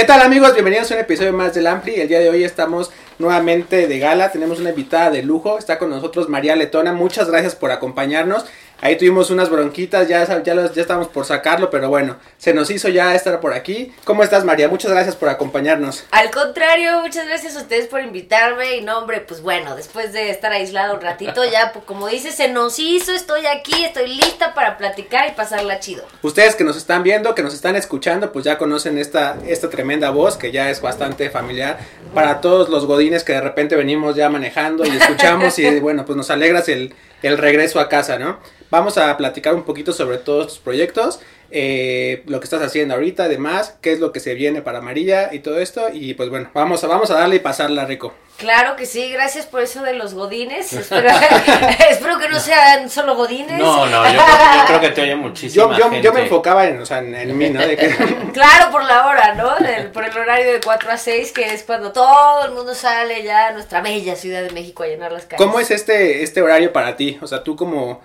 ¿Qué 0.00 0.06
tal 0.06 0.22
amigos? 0.22 0.54
Bienvenidos 0.54 0.90
a 0.90 0.94
un 0.94 1.00
episodio 1.00 1.34
más 1.34 1.52
del 1.52 1.66
Ampli. 1.66 1.96
El 1.96 2.08
día 2.08 2.20
de 2.20 2.30
hoy 2.30 2.42
estamos 2.42 2.90
nuevamente 3.18 3.86
de 3.86 3.98
gala. 3.98 4.32
Tenemos 4.32 4.58
una 4.58 4.70
invitada 4.70 5.10
de 5.10 5.22
lujo. 5.22 5.58
Está 5.58 5.78
con 5.78 5.90
nosotros 5.90 6.30
María 6.30 6.56
Letona. 6.56 6.94
Muchas 6.94 7.28
gracias 7.28 7.54
por 7.54 7.70
acompañarnos. 7.70 8.46
Ahí 8.82 8.96
tuvimos 8.96 9.30
unas 9.30 9.50
bronquitas, 9.50 10.08
ya, 10.08 10.42
ya, 10.42 10.54
los, 10.54 10.74
ya 10.74 10.80
estamos 10.80 11.08
por 11.08 11.26
sacarlo, 11.26 11.68
pero 11.68 11.90
bueno, 11.90 12.16
se 12.38 12.54
nos 12.54 12.70
hizo 12.70 12.88
ya 12.88 13.14
estar 13.14 13.38
por 13.38 13.52
aquí. 13.52 13.92
¿Cómo 14.04 14.22
estás 14.22 14.44
María? 14.44 14.68
Muchas 14.68 14.90
gracias 14.90 15.16
por 15.16 15.28
acompañarnos. 15.28 16.04
Al 16.10 16.30
contrario, 16.30 17.00
muchas 17.00 17.26
gracias 17.26 17.56
a 17.56 17.60
ustedes 17.60 17.88
por 17.88 18.00
invitarme. 18.00 18.76
Y 18.76 18.80
no, 18.80 18.98
hombre, 18.98 19.20
pues 19.20 19.42
bueno, 19.42 19.76
después 19.76 20.14
de 20.14 20.30
estar 20.30 20.52
aislado 20.52 20.94
un 20.94 21.02
ratito, 21.02 21.44
ya 21.44 21.72
pues, 21.72 21.84
como 21.84 22.08
dice, 22.08 22.32
se 22.32 22.48
nos 22.48 22.78
hizo, 22.78 23.12
estoy 23.12 23.44
aquí, 23.44 23.84
estoy 23.84 24.08
lista 24.08 24.54
para 24.54 24.78
platicar 24.78 25.28
y 25.28 25.32
pasarla 25.32 25.78
chido. 25.78 26.04
Ustedes 26.22 26.56
que 26.56 26.64
nos 26.64 26.78
están 26.78 27.02
viendo, 27.02 27.34
que 27.34 27.42
nos 27.42 27.52
están 27.52 27.76
escuchando, 27.76 28.32
pues 28.32 28.46
ya 28.46 28.56
conocen 28.56 28.96
esta, 28.96 29.36
esta 29.46 29.68
tremenda 29.68 30.08
voz 30.08 30.38
que 30.38 30.52
ya 30.52 30.70
es 30.70 30.80
bastante 30.80 31.28
familiar 31.28 31.78
para 32.14 32.40
todos 32.40 32.70
los 32.70 32.86
godines 32.86 33.24
que 33.24 33.34
de 33.34 33.42
repente 33.42 33.76
venimos 33.76 34.16
ya 34.16 34.30
manejando 34.30 34.86
y 34.86 34.96
escuchamos 34.96 35.58
y 35.58 35.80
bueno, 35.80 36.06
pues 36.06 36.16
nos 36.16 36.30
alegras 36.30 36.68
el, 36.68 36.94
el 37.22 37.38
regreso 37.38 37.80
a 37.80 37.88
casa, 37.88 38.18
¿no? 38.18 38.38
Vamos 38.70 38.98
a 38.98 39.16
platicar 39.16 39.54
un 39.54 39.64
poquito 39.64 39.92
sobre 39.92 40.18
todos 40.18 40.48
tus 40.48 40.58
proyectos, 40.58 41.20
eh, 41.50 42.22
lo 42.26 42.38
que 42.40 42.44
estás 42.44 42.62
haciendo 42.62 42.94
ahorita, 42.94 43.24
además, 43.24 43.76
qué 43.80 43.92
es 43.92 44.00
lo 44.00 44.12
que 44.12 44.20
se 44.20 44.34
viene 44.34 44.62
para 44.62 44.80
María 44.80 45.34
y 45.34 45.40
todo 45.40 45.58
esto. 45.58 45.88
Y 45.92 46.14
pues 46.14 46.28
bueno, 46.28 46.50
vamos 46.54 46.82
a, 46.84 46.86
vamos 46.86 47.10
a 47.10 47.14
darle 47.14 47.36
y 47.36 47.40
pasarla 47.40 47.84
rico. 47.84 48.14
Claro 48.36 48.74
que 48.74 48.86
sí, 48.86 49.10
gracias 49.10 49.44
por 49.46 49.60
eso 49.60 49.82
de 49.82 49.92
los 49.92 50.14
godines. 50.14 50.72
Espero, 51.90 52.18
que 52.18 52.28
no 52.28 52.40
sean 52.40 52.88
solo 52.88 53.14
godines. 53.14 53.58
No, 53.58 53.86
no, 53.86 54.12
yo 54.12 54.20
creo, 54.66 54.80
que 54.80 54.88
te 54.90 55.02
oye 55.02 55.16
muchísimo. 55.16 55.76
Yo, 55.76 55.92
yo, 56.00 56.12
me 56.12 56.22
enfocaba 56.22 56.66
en, 56.66 56.80
o 56.80 56.86
sea, 56.86 56.98
en, 56.98 57.36
mí, 57.36 57.50
¿no? 57.50 57.60
claro, 58.32 58.70
por 58.70 58.84
la 58.84 59.06
hora, 59.06 59.34
¿no? 59.34 59.50
por 59.92 60.04
el 60.04 60.16
horario 60.16 60.52
de 60.52 60.60
4 60.60 60.90
a 60.90 60.96
6, 60.96 61.32
que 61.32 61.52
es 61.52 61.64
cuando 61.64 61.92
todo 61.92 62.44
el 62.46 62.52
mundo 62.52 62.74
sale 62.74 63.22
ya 63.22 63.48
a 63.48 63.52
nuestra 63.52 63.82
bella 63.82 64.16
Ciudad 64.16 64.42
de 64.42 64.50
México 64.50 64.84
a 64.84 64.86
llenar 64.86 65.12
las 65.12 65.26
calles. 65.26 65.44
¿Cómo 65.44 65.60
es 65.60 65.70
este, 65.70 66.22
este 66.22 66.40
horario 66.40 66.72
para 66.72 66.96
ti? 66.96 67.18
O 67.20 67.26
sea, 67.26 67.42
tú 67.42 67.56
como 67.56 68.00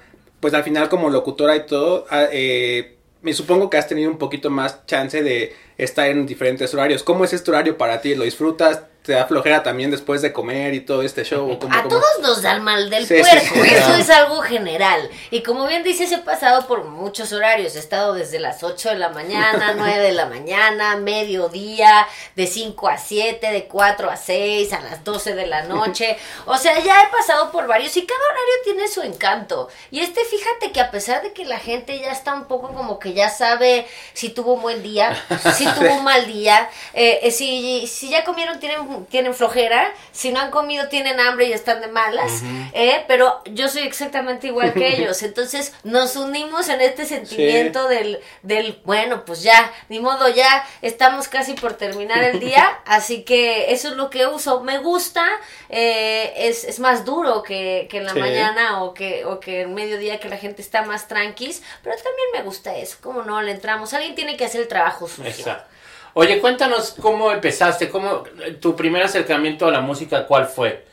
pues 0.45 0.53
al 0.53 0.63
final 0.63 0.89
como 0.89 1.09
locutora 1.09 1.55
y 1.55 1.65
todo, 1.65 2.05
ah, 2.11 2.25
eh, 2.31 2.94
me 3.25 3.33
supongo 3.33 3.71
que 3.71 3.77
has 3.77 3.87
tenido 3.87 4.11
un 4.11 4.19
poquito 4.19 4.51
más 4.51 4.85
chance 4.85 5.23
de 5.23 5.55
estar 5.79 6.07
en 6.07 6.27
diferentes 6.27 6.71
horarios. 6.75 7.01
¿Cómo 7.01 7.25
es 7.25 7.33
este 7.33 7.49
horario 7.49 7.75
para 7.75 7.99
ti? 7.99 8.13
¿Lo 8.13 8.23
disfrutas? 8.23 8.83
Te 9.05 9.13
da 9.13 9.25
flojera 9.27 9.61
también 9.61 9.91
después 9.91 10.21
de 10.23 10.33
comer 10.33 10.73
y 10.73 10.79
todo 10.79 11.03
este 11.03 11.23
show. 11.23 11.59
a 11.71 11.87
todos 11.87 12.03
nos 12.21 12.41
da 12.41 12.53
el 12.53 12.61
mal 12.61 12.89
del 12.89 13.07
puerco, 13.07 13.63
eso 13.63 13.93
es 13.93 14.09
algo 14.09 14.41
general. 14.41 15.07
Y 15.29 15.43
como 15.43 15.67
bien 15.67 15.83
dices, 15.83 16.11
he 16.11 16.17
pasado 16.17 16.65
por 16.65 16.85
muchos 16.85 17.31
horarios. 17.31 17.75
He 17.75 17.79
estado 17.79 18.13
desde 18.13 18.39
las 18.39 18.63
8 18.63 18.89
de 18.89 18.95
la 18.95 19.09
mañana, 19.09 19.73
9 19.77 19.99
de 19.99 20.11
la 20.11 20.25
mañana, 20.25 20.97
mediodía, 20.97 22.07
de 22.35 22.47
5 22.47 22.87
a 22.87 22.97
7, 22.97 23.51
de 23.51 23.65
4 23.65 24.09
a 24.09 24.17
6, 24.17 24.73
a 24.73 24.81
las 24.81 25.03
12 25.03 25.35
de 25.35 25.45
la 25.45 25.63
noche. 25.63 26.17
O 26.47 26.57
sea, 26.57 26.79
ya 26.79 27.03
he 27.03 27.07
pasado 27.09 27.51
por 27.51 27.67
varios 27.67 27.95
y 27.97 28.05
cada 28.05 28.19
horario 28.19 28.53
tiene 28.63 28.87
su 28.87 29.01
encanto. 29.01 29.67
Y 29.91 29.99
este, 29.99 30.23
fíjate 30.23 30.71
que 30.71 30.79
a 30.79 30.91
pesar 30.91 31.21
de 31.21 31.33
que 31.33 31.45
la 31.45 31.59
gente 31.59 31.99
ya 31.99 32.11
está 32.11 32.33
un 32.33 32.45
poco 32.45 32.73
como 32.73 32.99
que 32.99 33.13
ya 33.13 33.29
sabe 33.29 33.87
si 34.13 34.29
tuvo 34.29 34.53
un 34.53 34.61
buen 34.61 34.83
día, 34.83 35.15
si 35.55 35.65
tuvo 35.75 35.95
un 35.95 36.03
mal 36.03 36.25
día, 36.27 36.69
eh, 36.93 37.19
eh, 37.23 37.31
si, 37.31 37.87
si 37.87 38.09
ya 38.09 38.23
comieron, 38.23 38.59
tienen 38.59 38.94
tienen 39.09 39.33
flojera, 39.33 39.91
si 40.11 40.31
no 40.31 40.39
han 40.39 40.51
comido 40.51 40.87
tienen 40.87 41.19
hambre 41.19 41.45
y 41.45 41.53
están 41.53 41.81
de 41.81 41.87
malas, 41.87 42.43
¿eh? 42.73 43.03
pero 43.07 43.41
yo 43.45 43.67
soy 43.67 43.83
exactamente 43.83 44.47
igual 44.47 44.73
que 44.73 44.87
ellos, 44.95 45.21
entonces 45.23 45.73
nos 45.83 46.15
unimos 46.15 46.69
en 46.69 46.81
este 46.81 47.05
sentimiento 47.05 47.87
del, 47.87 48.19
del, 48.43 48.81
bueno, 48.85 49.25
pues 49.25 49.43
ya, 49.43 49.71
ni 49.89 49.99
modo, 49.99 50.29
ya 50.29 50.65
estamos 50.81 51.27
casi 51.27 51.53
por 51.53 51.73
terminar 51.73 52.23
el 52.23 52.39
día, 52.39 52.79
así 52.85 53.23
que 53.23 53.71
eso 53.71 53.89
es 53.89 53.95
lo 53.95 54.09
que 54.09 54.27
uso, 54.27 54.61
me 54.61 54.79
gusta, 54.79 55.25
eh, 55.69 56.33
es, 56.37 56.63
es, 56.63 56.79
más 56.79 57.05
duro 57.05 57.41
que, 57.41 57.87
que 57.89 57.97
en 57.97 58.05
la 58.05 58.13
mañana 58.13 58.83
o 58.83 58.93
que, 58.93 59.25
o 59.25 59.39
que 59.39 59.61
en 59.61 59.73
mediodía 59.73 60.19
que 60.19 60.29
la 60.29 60.37
gente 60.37 60.61
está 60.61 60.83
más 60.83 61.07
tranquis, 61.07 61.63
pero 61.83 61.95
también 61.95 62.27
me 62.33 62.41
gusta 62.43 62.75
eso, 62.75 62.97
como 63.01 63.23
no 63.23 63.41
le 63.41 63.51
entramos, 63.51 63.93
alguien 63.93 64.15
tiene 64.15 64.37
que 64.37 64.45
hacer 64.45 64.61
el 64.61 64.67
trabajo 64.67 65.07
sucio. 65.07 65.25
Exacto. 65.25 65.74
Oye, 66.17 66.39
cuéntanos 66.39 66.95
cómo 67.01 67.29
empezaste, 67.29 67.89
cómo 67.89 68.23
tu 68.61 68.73
primer 68.73 69.03
acercamiento 69.03 69.67
a 69.67 69.71
la 69.71 69.81
música, 69.81 70.25
¿cuál 70.25 70.45
fue? 70.45 70.85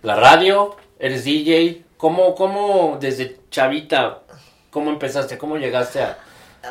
¿La 0.00 0.16
radio? 0.16 0.74
¿Eres 0.98 1.24
DJ? 1.24 1.84
¿Cómo, 1.98 2.34
cómo 2.34 2.96
desde 2.98 3.36
chavita, 3.50 4.22
cómo 4.70 4.88
empezaste, 4.88 5.36
cómo 5.36 5.58
llegaste 5.58 6.00
a, 6.00 6.16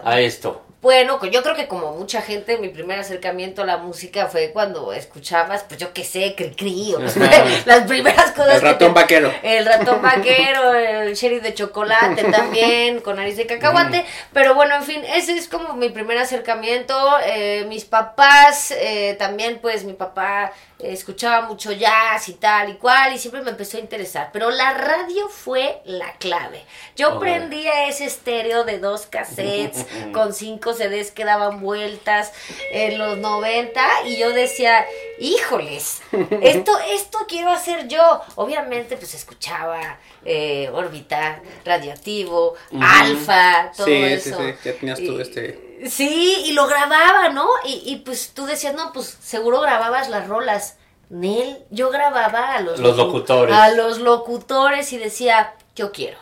a 0.03 0.19
esto? 0.21 0.63
Bueno, 0.81 1.19
yo 1.25 1.43
creo 1.43 1.55
que 1.55 1.67
como 1.67 1.91
mucha 1.91 2.21
gente, 2.21 2.57
mi 2.57 2.69
primer 2.69 2.99
acercamiento 2.99 3.63
a 3.63 3.65
la 3.65 3.77
música 3.77 4.27
fue 4.27 4.51
cuando 4.51 4.93
escuchabas, 4.93 5.63
pues 5.63 5.77
yo 5.77 5.91
qué 5.91 6.05
sé, 6.05 6.35
cri 6.37 6.51
cri, 6.51 6.93
o 6.93 6.99
las 7.65 7.85
primeras 7.85 8.31
cosas. 8.31 8.55
El 8.55 8.61
ratón 8.61 8.93
vaquero. 8.93 9.29
El 9.43 9.65
ratón 9.65 10.01
vaquero, 10.01 10.73
el 10.73 11.13
sheriff 11.15 11.43
de 11.43 11.53
chocolate 11.53 12.23
también, 12.31 13.01
con 13.01 13.17
nariz 13.17 13.35
de 13.35 13.45
cacahuate. 13.45 14.03
Mm. 14.03 14.05
Pero 14.31 14.55
bueno, 14.55 14.75
en 14.75 14.83
fin, 14.83 15.01
ese 15.03 15.37
es 15.37 15.49
como 15.49 15.73
mi 15.73 15.89
primer 15.89 16.17
acercamiento. 16.17 16.95
Eh, 17.25 17.65
mis 17.67 17.83
papás, 17.83 18.71
eh, 18.71 19.17
también 19.19 19.59
pues 19.61 19.83
mi 19.83 19.93
papá 19.93 20.53
escuchaba 20.79 21.45
mucho 21.45 21.73
jazz 21.73 22.29
y 22.29 22.33
tal 22.33 22.69
y 22.69 22.75
cual, 22.75 23.13
y 23.13 23.19
siempre 23.19 23.41
me 23.41 23.51
empezó 23.51 23.77
a 23.77 23.81
interesar. 23.81 24.29
Pero 24.31 24.49
la 24.49 24.73
radio 24.73 25.27
fue 25.27 25.81
la 25.83 26.13
clave. 26.13 26.63
Yo 26.95 27.19
prendía 27.19 27.87
ese 27.87 28.05
estéreo 28.05 28.63
de 28.63 28.79
dos 28.79 29.05
cassettes 29.05 29.85
con 30.13 30.33
cinco 30.33 30.68
CDs 30.77 31.11
que 31.11 31.25
daban 31.25 31.61
vueltas 31.61 32.31
en 32.71 32.97
los 32.97 33.17
90 33.17 33.81
y 34.05 34.17
yo 34.17 34.31
decía, 34.31 34.85
híjoles, 35.19 36.01
esto, 36.41 36.71
esto 36.91 37.19
quiero 37.27 37.49
hacer 37.49 37.87
yo. 37.87 38.21
Obviamente, 38.35 38.97
pues 38.97 39.13
escuchaba 39.13 39.99
eh, 40.25 40.69
órbita, 40.73 41.41
radioactivo, 41.65 42.55
alfa, 42.79 43.71
todo 43.75 43.87
eso. 43.87 44.37
Sí, 44.37 44.43
sí, 44.43 44.69
ya 44.69 44.73
tenías 44.73 44.99
todo 44.99 45.21
este 45.21 45.69
Sí, 45.87 46.43
y 46.45 46.53
lo 46.53 46.67
grababa, 46.67 47.29
¿no? 47.29 47.47
Y, 47.63 47.81
y 47.85 47.97
pues 47.97 48.31
tú 48.33 48.45
decías, 48.45 48.73
no, 48.73 48.91
pues 48.91 49.17
seguro 49.21 49.61
grababas 49.61 50.09
las 50.09 50.27
rolas. 50.27 50.75
Nel, 51.09 51.57
yo 51.71 51.89
grababa 51.89 52.53
a 52.53 52.61
los, 52.61 52.79
los 52.79 52.95
locutores. 52.95 53.55
A 53.55 53.71
los 53.71 53.99
locutores 53.99 54.93
y 54.93 54.97
decía, 54.97 55.55
yo 55.75 55.91
quiero. 55.91 56.17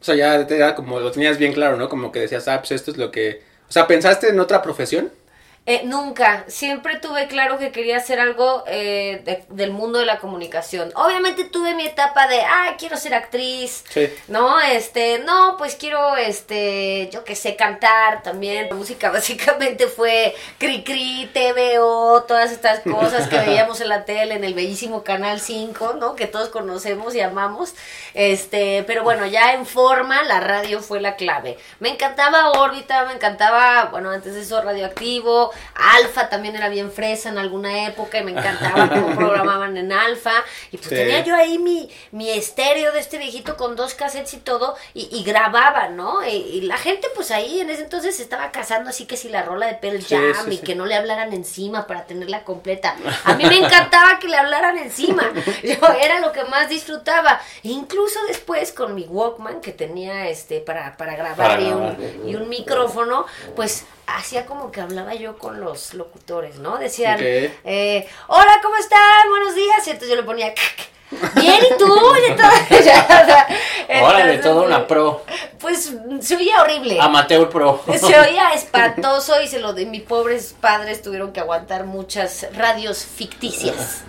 O 0.00 0.04
sea, 0.04 0.14
ya 0.14 0.34
era 0.34 0.74
como 0.74 1.00
lo 1.00 1.10
tenías 1.10 1.38
bien 1.38 1.52
claro, 1.52 1.76
¿no? 1.76 1.88
Como 1.88 2.12
que 2.12 2.20
decías, 2.20 2.46
ah, 2.48 2.58
pues 2.58 2.72
esto 2.72 2.90
es 2.90 2.96
lo 2.96 3.10
que... 3.10 3.42
O 3.72 3.74
sea, 3.74 3.86
¿pensaste 3.86 4.28
en 4.28 4.38
otra 4.38 4.60
profesión? 4.60 5.10
Eh, 5.64 5.82
nunca, 5.84 6.44
siempre 6.48 6.96
tuve 6.96 7.28
claro 7.28 7.56
que 7.56 7.70
quería 7.70 7.98
hacer 7.98 8.18
algo 8.18 8.64
eh, 8.66 9.44
del 9.48 9.70
mundo 9.70 10.00
de 10.00 10.06
la 10.06 10.18
comunicación. 10.18 10.90
Obviamente 10.96 11.44
tuve 11.44 11.76
mi 11.76 11.86
etapa 11.86 12.26
de, 12.26 12.40
ah, 12.40 12.74
quiero 12.76 12.96
ser 12.96 13.14
actriz, 13.14 13.84
¿no? 14.26 14.60
Este, 14.60 15.20
no, 15.20 15.54
pues 15.56 15.76
quiero, 15.76 16.16
este, 16.16 17.08
yo 17.12 17.22
que 17.22 17.36
sé, 17.36 17.54
cantar 17.54 18.24
también. 18.24 18.70
La 18.70 18.74
música 18.74 19.10
básicamente 19.12 19.86
fue 19.86 20.34
cri 20.58 20.82
cri, 20.82 21.30
TVO, 21.32 22.24
todas 22.24 22.50
estas 22.50 22.80
cosas 22.80 23.28
que 23.28 23.38
veíamos 23.46 23.80
en 23.80 23.88
la 23.88 24.04
tele, 24.04 24.34
en 24.34 24.42
el 24.42 24.54
bellísimo 24.54 25.04
Canal 25.04 25.38
5, 25.38 25.94
¿no? 26.00 26.16
Que 26.16 26.26
todos 26.26 26.48
conocemos 26.48 27.14
y 27.14 27.20
amamos. 27.20 27.76
Este, 28.14 28.82
pero 28.84 29.04
bueno, 29.04 29.26
ya 29.26 29.52
en 29.52 29.64
forma, 29.64 30.24
la 30.24 30.40
radio 30.40 30.80
fue 30.80 31.00
la 31.00 31.14
clave. 31.14 31.56
Me 31.78 31.90
encantaba 31.90 32.50
órbita, 32.50 33.04
me 33.04 33.12
encantaba, 33.12 33.84
bueno, 33.92 34.10
antes 34.10 34.34
de 34.34 34.40
eso 34.40 34.60
radioactivo 34.60 35.51
Alfa 35.74 36.28
también 36.28 36.56
era 36.56 36.68
bien 36.68 36.90
fresa 36.90 37.28
en 37.28 37.38
alguna 37.38 37.86
época 37.86 38.18
y 38.18 38.24
me 38.24 38.32
encantaba 38.32 38.88
cómo 38.88 39.16
programaban 39.16 39.76
en 39.76 39.92
Alfa. 39.92 40.32
Y 40.70 40.76
pues 40.76 40.88
tenía 40.88 41.24
yo 41.24 41.34
ahí 41.34 41.58
mi, 41.58 41.90
mi 42.10 42.30
estéreo 42.30 42.92
de 42.92 43.00
este 43.00 43.18
viejito 43.18 43.56
con 43.56 43.76
dos 43.76 43.94
cassettes 43.94 44.34
y 44.34 44.38
todo 44.38 44.76
y, 44.94 45.22
grababa, 45.24 45.88
¿no? 45.88 46.26
Y, 46.26 46.62
la 46.62 46.76
gente 46.76 47.08
pues 47.14 47.30
ahí 47.30 47.60
en 47.60 47.70
ese 47.70 47.82
entonces 47.82 48.20
estaba 48.20 48.50
casando 48.52 48.90
así 48.90 49.06
que 49.06 49.16
si 49.16 49.28
la 49.28 49.42
rola 49.42 49.66
de 49.66 49.74
Pearl 49.74 50.04
Jam 50.04 50.50
y 50.50 50.58
que 50.58 50.74
no 50.74 50.86
le 50.86 50.94
hablaran 50.94 51.32
encima 51.32 51.86
para 51.86 52.04
tenerla 52.04 52.44
completa. 52.44 52.96
A 53.24 53.34
mí 53.34 53.44
me 53.44 53.58
encantaba 53.58 54.18
que 54.18 54.28
le 54.28 54.36
hablaran 54.36 54.78
encima. 54.78 55.30
Yo 55.62 55.86
era 56.00 56.20
lo 56.20 56.32
que 56.32 56.44
más 56.44 56.68
disfrutaba. 56.68 57.40
E 57.62 57.68
incluso 57.68 58.18
después 58.28 58.72
con 58.72 58.94
mi 58.94 59.04
Walkman 59.04 59.60
que 59.60 59.72
tenía 59.72 60.28
este 60.28 60.60
para, 60.60 60.96
para 60.96 61.16
grabar 61.16 61.60
y, 61.60 61.66
un, 61.66 62.22
y 62.26 62.34
un 62.34 62.48
micrófono, 62.48 63.26
pues 63.56 63.84
hacía 64.06 64.46
como 64.46 64.70
que 64.70 64.80
hablaba 64.80 65.14
yo 65.14 65.38
con 65.38 65.60
los 65.60 65.94
locutores, 65.94 66.58
¿no? 66.58 66.78
Decían, 66.78 67.18
eh, 67.20 68.08
hola, 68.28 68.60
¿cómo 68.62 68.76
están? 68.76 69.30
Buenos 69.30 69.54
días. 69.54 69.86
Y 69.86 69.90
entonces 69.90 70.10
yo 70.10 70.16
le 70.16 70.22
ponía, 70.22 70.52
bien, 71.34 71.60
¿y 71.70 71.78
tú? 71.78 71.86
Y 72.22 72.36
todo, 72.36 74.06
Órale, 74.06 74.38
toda 74.38 74.62
una 74.62 74.86
pro. 74.86 75.22
Pues 75.58 75.92
se 76.20 76.36
oía 76.36 76.62
horrible. 76.62 76.98
Amateur 77.00 77.48
pro. 77.48 77.82
Se 77.98 78.18
oía 78.18 78.50
espantoso 78.54 79.40
y 79.42 79.48
se 79.48 79.58
lo 79.58 79.72
de 79.72 79.86
mis 79.86 80.02
pobres 80.02 80.54
padres 80.60 81.02
tuvieron 81.02 81.32
que 81.32 81.40
aguantar 81.40 81.84
muchas 81.84 82.46
radios 82.54 83.04
ficticias. 83.04 84.04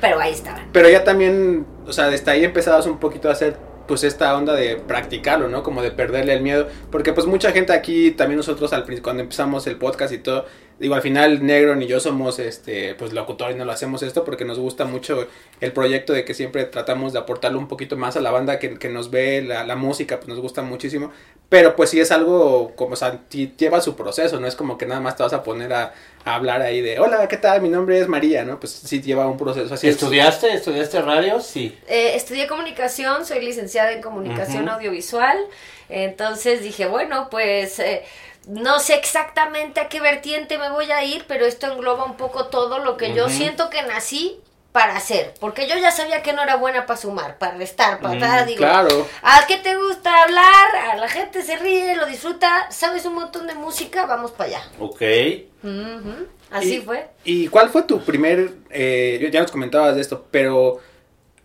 Pero 0.00 0.20
ahí 0.20 0.32
estaban. 0.32 0.68
Pero 0.72 0.88
ya 0.88 1.04
también, 1.04 1.66
o 1.86 1.92
sea, 1.92 2.06
desde 2.06 2.30
ahí 2.30 2.44
empezabas 2.44 2.86
un 2.86 2.98
poquito 2.98 3.28
a 3.28 3.32
hacer 3.32 3.58
pues 3.90 4.04
esta 4.04 4.36
onda 4.36 4.54
de 4.54 4.76
practicarlo, 4.76 5.48
¿no? 5.48 5.64
Como 5.64 5.82
de 5.82 5.90
perderle 5.90 6.32
el 6.32 6.42
miedo, 6.42 6.68
porque 6.92 7.12
pues 7.12 7.26
mucha 7.26 7.50
gente 7.50 7.72
aquí, 7.72 8.12
también 8.12 8.36
nosotros 8.36 8.72
al 8.72 8.84
cuando 9.02 9.20
empezamos 9.20 9.66
el 9.66 9.78
podcast 9.78 10.12
y 10.12 10.18
todo, 10.18 10.46
digo, 10.78 10.94
al 10.94 11.02
final 11.02 11.44
Negro 11.44 11.74
ni 11.74 11.88
yo 11.88 11.98
somos 11.98 12.38
este 12.38 12.94
pues 12.94 13.12
locutores, 13.12 13.56
no 13.56 13.64
lo 13.64 13.72
hacemos 13.72 14.04
esto 14.04 14.22
porque 14.22 14.44
nos 14.44 14.60
gusta 14.60 14.84
mucho 14.84 15.26
el 15.60 15.72
proyecto 15.72 16.12
de 16.12 16.24
que 16.24 16.34
siempre 16.34 16.66
tratamos 16.66 17.12
de 17.12 17.18
aportarle 17.18 17.58
un 17.58 17.66
poquito 17.66 17.96
más 17.96 18.16
a 18.16 18.20
la 18.20 18.30
banda 18.30 18.60
que, 18.60 18.78
que 18.78 18.88
nos 18.88 19.10
ve, 19.10 19.42
la, 19.42 19.64
la, 19.64 19.74
música, 19.74 20.18
pues 20.18 20.28
nos 20.28 20.38
gusta 20.38 20.62
muchísimo, 20.62 21.10
pero 21.48 21.74
pues 21.74 21.90
sí 21.90 21.98
es 21.98 22.12
algo 22.12 22.76
como, 22.76 22.92
o 22.92 22.96
sea, 22.96 23.20
lleva 23.28 23.80
su 23.80 23.96
proceso, 23.96 24.38
no 24.38 24.46
es 24.46 24.54
como 24.54 24.78
que 24.78 24.86
nada 24.86 25.00
más 25.00 25.16
te 25.16 25.24
vas 25.24 25.32
a 25.32 25.42
poner 25.42 25.72
a, 25.72 25.94
hablar 26.24 26.62
ahí 26.62 26.80
de, 26.80 26.98
hola, 26.98 27.26
¿qué 27.28 27.36
tal? 27.36 27.62
Mi 27.62 27.68
nombre 27.68 27.98
es 27.98 28.08
María, 28.08 28.44
¿no? 28.44 28.60
Pues 28.60 28.72
sí 28.72 29.00
lleva 29.00 29.26
un 29.26 29.36
proceso 29.36 29.74
así. 29.74 29.88
¿Estudiaste? 29.88 30.52
¿Estudiaste 30.52 31.00
radio? 31.02 31.40
Sí. 31.40 31.78
Eh, 31.88 32.12
estudié 32.14 32.46
comunicación, 32.46 33.24
soy 33.24 33.44
licenciada 33.44 33.92
en 33.92 34.02
comunicación 34.02 34.68
audiovisual, 34.68 35.38
entonces 35.88 36.62
dije, 36.62 36.86
bueno, 36.86 37.28
pues... 37.30 37.78
Eh, 37.78 38.04
no 38.46 38.80
sé 38.80 38.94
exactamente 38.94 39.80
a 39.80 39.88
qué 39.88 40.00
vertiente 40.00 40.56
me 40.56 40.70
voy 40.70 40.90
a 40.90 41.04
ir, 41.04 41.26
pero 41.28 41.44
esto 41.44 41.70
engloba 41.70 42.04
un 42.04 42.16
poco 42.16 42.46
todo 42.46 42.78
lo 42.78 42.96
que 42.96 43.14
yo 43.14 43.28
siento 43.28 43.68
que 43.68 43.82
nací 43.82 44.40
para 44.72 44.96
hacer, 44.96 45.34
porque 45.40 45.68
yo 45.68 45.76
ya 45.78 45.90
sabía 45.90 46.22
que 46.22 46.32
no 46.32 46.42
era 46.42 46.56
buena 46.56 46.86
para 46.86 46.98
sumar, 46.98 47.38
para 47.38 47.56
restar, 47.56 48.00
para 48.00 48.44
mm, 48.44 48.46
digo, 48.46 48.58
claro. 48.58 49.06
¿a 49.22 49.44
qué 49.48 49.56
te 49.56 49.74
gusta 49.74 50.22
hablar? 50.22 50.76
A 50.92 50.96
la 50.96 51.08
gente 51.08 51.42
se 51.42 51.56
ríe, 51.56 51.96
lo 51.96 52.06
disfruta, 52.06 52.70
sabes 52.70 53.04
un 53.04 53.14
montón 53.14 53.48
de 53.48 53.54
música, 53.54 54.06
vamos 54.06 54.30
para 54.30 54.50
allá. 54.50 54.62
Ok. 54.78 55.02
Así 56.50 56.80
fue. 56.80 57.08
¿Y 57.24 57.48
cuál 57.48 57.70
fue 57.70 57.82
tu 57.82 58.00
primer, 58.00 58.52
eh, 58.70 59.28
ya 59.32 59.40
nos 59.42 59.50
comentabas 59.50 59.96
de 59.96 60.00
esto, 60.00 60.26
pero 60.30 60.80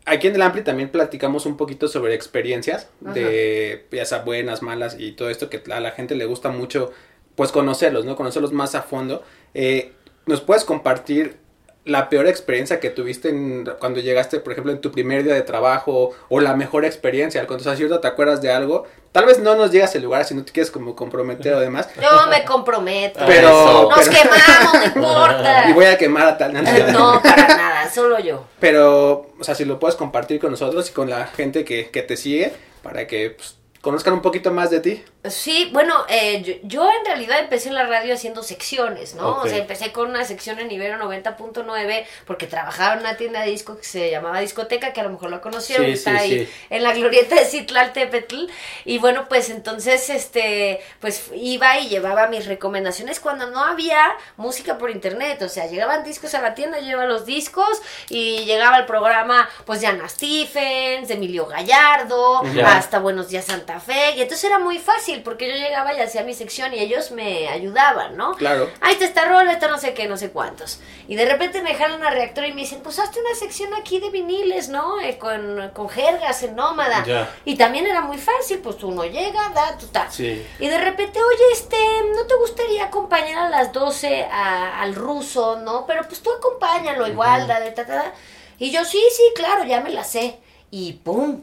aquí 0.05 0.27
en 0.27 0.35
el 0.35 0.41
Ampli 0.43 0.63
también 0.63 0.89
platicamos 0.89 1.47
un 1.47 1.57
poquito 1.57 1.87
sobre 1.87 2.13
experiencias 2.13 2.89
de 2.99 3.87
ya 3.91 4.05
sea 4.05 4.19
buenas, 4.19 4.61
malas 4.61 4.97
y 4.99 5.13
todo 5.13 5.29
esto 5.31 5.49
que 5.49 5.63
a 5.71 5.79
la 5.79 5.91
gente 5.91 6.15
le 6.15 6.25
gusta 6.25 6.49
mucho 6.49 6.91
pues 7.35 7.51
conocerlos, 7.51 8.05
¿no? 8.05 8.15
Conocerlos 8.15 8.53
más 8.53 8.75
a 8.75 8.83
fondo. 8.83 9.23
Eh, 9.53 9.93
¿Nos 10.25 10.41
puedes 10.41 10.63
compartir 10.63 11.37
la 11.85 12.09
peor 12.09 12.27
experiencia 12.27 12.79
que 12.79 12.89
tuviste 12.89 13.33
cuando 13.79 13.99
llegaste, 13.99 14.39
por 14.39 14.51
ejemplo, 14.51 14.73
en 14.73 14.81
tu 14.81 14.91
primer 14.91 15.23
día 15.23 15.35
de 15.35 15.43
trabajo 15.43 16.11
o 16.29 16.39
la 16.39 16.55
mejor 16.55 16.83
experiencia? 16.83 17.45
Cuando 17.47 17.61
estás 17.61 17.77
cierto 17.77 17.99
te 17.99 18.07
acuerdas 18.07 18.41
de 18.41 18.51
algo, 18.51 18.85
tal 19.11 19.25
vez 19.25 19.39
no 19.39 19.55
nos 19.55 19.71
llegas 19.71 19.95
al 19.95 20.01
lugar 20.01 20.25
si 20.25 20.33
no 20.33 20.43
te 20.43 20.51
quieres 20.51 20.71
como 20.71 20.95
comprometer 20.95 21.53
o 21.53 21.59
demás. 21.59 21.87
Yo 21.95 22.27
me 22.29 22.43
comprometo. 22.43 23.19
Pero, 23.27 23.89
nos 23.89 24.09
quemamos, 24.09 24.73
no 24.73 24.83
importa. 24.83 25.65
Y 25.69 25.73
voy 25.73 25.85
a 25.85 25.97
quemar 25.97 26.27
a 26.27 26.37
tal. 26.37 26.53
No, 26.91 27.21
para 27.21 27.47
nada, 27.47 27.89
solo 27.89 28.19
yo. 28.19 28.45
Pero, 28.59 29.29
o 29.39 29.43
sea, 29.43 29.55
si 29.55 29.63
lo 29.63 29.79
puedes 29.79 29.95
compartir 29.95 30.39
con 30.39 30.51
nosotros 30.51 30.89
y 30.89 30.93
con 30.93 31.09
la 31.09 31.27
gente 31.27 31.63
que, 31.63 31.89
que 31.89 32.01
te 32.01 32.17
sigue 32.17 32.51
para 32.81 33.07
que 33.07 33.31
pues, 33.31 33.57
conozcan 33.85 34.15
un 34.15 34.23
poquito 34.23 34.49
más 34.49 34.71
de 34.71 34.79
ti. 34.79 35.03
Sí, 35.25 35.69
bueno, 35.71 35.93
eh, 36.09 36.59
yo, 36.63 36.89
en 36.89 37.05
realidad 37.05 37.37
empecé 37.37 37.69
en 37.69 37.75
la 37.75 37.85
radio 37.85 38.15
haciendo 38.15 38.41
secciones, 38.41 39.13
¿no? 39.13 39.37
O 39.37 39.47
sea, 39.47 39.59
empecé 39.59 39.91
con 39.91 40.09
una 40.09 40.25
sección 40.25 40.57
en 40.57 40.71
Ibero 40.71 40.97
90.9 40.97 42.05
porque 42.25 42.47
trabajaba 42.47 42.95
en 42.95 43.01
una 43.01 43.15
tienda 43.15 43.41
de 43.41 43.51
disco 43.51 43.77
que 43.77 43.83
se 43.83 44.09
llamaba 44.09 44.39
Discoteca, 44.39 44.91
que 44.91 45.01
a 45.01 45.03
lo 45.03 45.11
mejor 45.11 45.29
lo 45.29 45.39
conocieron, 45.39 45.85
está 45.85 46.17
ahí 46.17 46.51
en 46.71 46.81
la 46.81 46.95
glorieta 46.95 47.35
de 47.35 47.45
Citlaltepetl. 47.45 48.47
Y 48.85 48.97
bueno, 48.97 49.27
pues 49.29 49.51
entonces, 49.51 50.09
este, 50.09 50.81
pues 50.99 51.29
iba 51.35 51.77
y 51.77 51.87
llevaba 51.87 52.25
mis 52.27 52.47
recomendaciones 52.47 53.19
cuando 53.19 53.51
no 53.51 53.63
había 53.63 54.15
música 54.35 54.79
por 54.79 54.89
internet. 54.89 55.43
O 55.43 55.49
sea, 55.49 55.67
llegaban 55.67 56.03
discos 56.03 56.33
a 56.33 56.41
la 56.41 56.55
tienda, 56.55 56.79
llevaba 56.79 57.07
los 57.07 57.27
discos 57.27 57.83
y 58.09 58.45
llegaba 58.45 58.79
el 58.79 58.85
programa, 58.85 59.47
pues 59.65 59.81
de 59.81 59.87
Ana 59.87 60.09
Stephens, 60.09 61.07
de 61.07 61.13
Emilio 61.13 61.45
Gallardo, 61.45 62.41
hasta 62.65 62.97
Buenos 62.97 63.29
Días 63.29 63.45
Santa 63.45 63.74
Fe. 63.79 64.11
Y 64.15 64.21
entonces 64.21 64.43
era 64.43 64.59
muy 64.59 64.79
fácil 64.79 65.21
porque 65.23 65.47
yo 65.49 65.55
llegaba 65.55 65.93
y 65.93 65.99
hacía 65.99 66.23
mi 66.23 66.33
sección 66.33 66.73
y 66.73 66.79
ellos 66.79 67.11
me 67.11 67.47
ayudaban, 67.47 68.17
¿no? 68.17 68.33
Claro. 68.35 68.69
Ahí 68.81 68.93
está 68.93 69.05
esta 69.05 69.25
rola, 69.25 69.53
esta 69.53 69.67
no 69.67 69.77
sé 69.77 69.93
qué, 69.93 70.07
no 70.07 70.17
sé 70.17 70.31
cuántos. 70.31 70.79
Y 71.07 71.15
de 71.15 71.25
repente 71.25 71.61
me 71.61 71.75
jalan 71.75 72.03
a 72.03 72.09
reactor 72.09 72.45
y 72.45 72.53
me 72.53 72.61
dicen, 72.61 72.81
pues 72.81 72.99
hazte 72.99 73.19
una 73.19 73.35
sección 73.35 73.73
aquí 73.73 73.99
de 73.99 74.09
viniles, 74.09 74.69
¿no? 74.69 74.99
Eh, 75.01 75.17
con, 75.17 75.69
con 75.73 75.89
jergas 75.89 76.43
en 76.43 76.55
nómada. 76.55 77.05
Y 77.45 77.55
también 77.55 77.87
era 77.87 78.01
muy 78.01 78.17
fácil, 78.17 78.59
pues 78.59 78.83
uno 78.83 79.03
llega, 79.05 79.49
da, 79.49 79.77
tu 79.77 79.87
ta. 79.87 80.09
Sí. 80.09 80.45
Y 80.59 80.67
de 80.67 80.77
repente, 80.77 81.19
oye, 81.21 81.43
este, 81.51 81.77
¿no 82.15 82.25
te 82.25 82.35
gustaría 82.35 82.85
acompañar 82.85 83.45
a 83.45 83.49
las 83.49 83.71
12 83.71 84.23
al 84.23 84.95
ruso, 84.95 85.57
no? 85.57 85.85
Pero 85.85 86.07
pues 86.07 86.21
tú 86.21 86.31
acompáñalo 86.31 87.07
igual, 87.07 87.47
da, 87.47 87.73
ta, 87.73 87.85
ta, 87.85 88.13
Y 88.59 88.71
yo, 88.71 88.85
sí, 88.85 89.03
sí, 89.15 89.23
claro, 89.35 89.63
ya 89.65 89.81
me 89.81 89.89
la 89.89 90.03
sé. 90.03 90.39
Y 90.71 90.93
pum, 90.93 91.41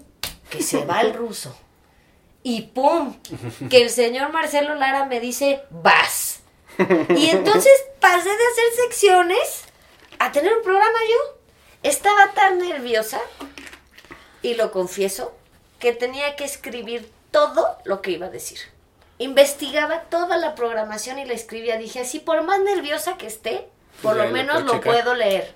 que 0.50 0.62
se 0.62 0.84
va 0.84 1.00
el 1.00 1.14
ruso 1.14 1.56
y 2.42 2.62
¡pum! 2.62 3.16
Que 3.70 3.82
el 3.82 3.90
señor 3.90 4.32
Marcelo 4.32 4.74
Lara 4.74 5.06
me 5.06 5.20
dice, 5.20 5.62
vas. 5.70 6.40
Y 6.78 7.30
entonces 7.30 7.72
pasé 8.00 8.28
de 8.28 8.34
hacer 8.34 8.84
secciones 8.84 9.64
a 10.18 10.32
tener 10.32 10.52
un 10.56 10.62
programa 10.62 10.98
yo. 11.08 11.38
Estaba 11.82 12.32
tan 12.32 12.58
nerviosa, 12.58 13.20
y 14.42 14.54
lo 14.54 14.70
confieso, 14.72 15.34
que 15.78 15.92
tenía 15.92 16.36
que 16.36 16.44
escribir 16.44 17.10
todo 17.30 17.78
lo 17.84 18.02
que 18.02 18.12
iba 18.12 18.26
a 18.26 18.30
decir. 18.30 18.58
Investigaba 19.18 20.02
toda 20.02 20.36
la 20.36 20.54
programación 20.54 21.18
y 21.18 21.24
la 21.24 21.34
escribía. 21.34 21.76
Dije, 21.76 22.00
así 22.00 22.18
por 22.18 22.42
más 22.42 22.60
nerviosa 22.60 23.16
que 23.16 23.26
esté, 23.26 23.68
por 24.02 24.16
lo 24.16 24.28
menos 24.28 24.64
lo 24.64 24.80
puedo 24.80 25.14
leer. 25.14 25.54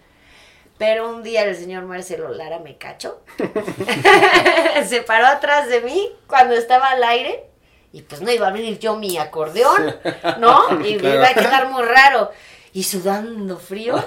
Pero 0.79 1.09
un 1.09 1.23
día 1.23 1.45
el 1.45 1.57
señor 1.57 1.85
Marcelo 1.85 2.29
Lara 2.29 2.59
me 2.59 2.77
cachó. 2.77 3.21
se 4.87 5.03
paró 5.03 5.27
atrás 5.27 5.69
de 5.69 5.81
mí 5.81 6.11
cuando 6.27 6.55
estaba 6.55 6.91
al 6.91 7.03
aire. 7.03 7.45
Y 7.93 8.03
pues 8.03 8.21
no 8.21 8.31
iba 8.31 8.47
a 8.47 8.51
abrir 8.51 8.79
yo 8.79 8.97
mi 8.97 9.17
acordeón, 9.17 9.97
¿no? 10.39 10.69
Y 10.85 10.99
me 10.99 11.15
iba 11.15 11.29
a 11.29 11.35
quedar 11.35 11.71
muy 11.71 11.83
raro. 11.83 12.31
Y 12.75 12.83
sudando 12.83 13.59
frío. 13.59 14.03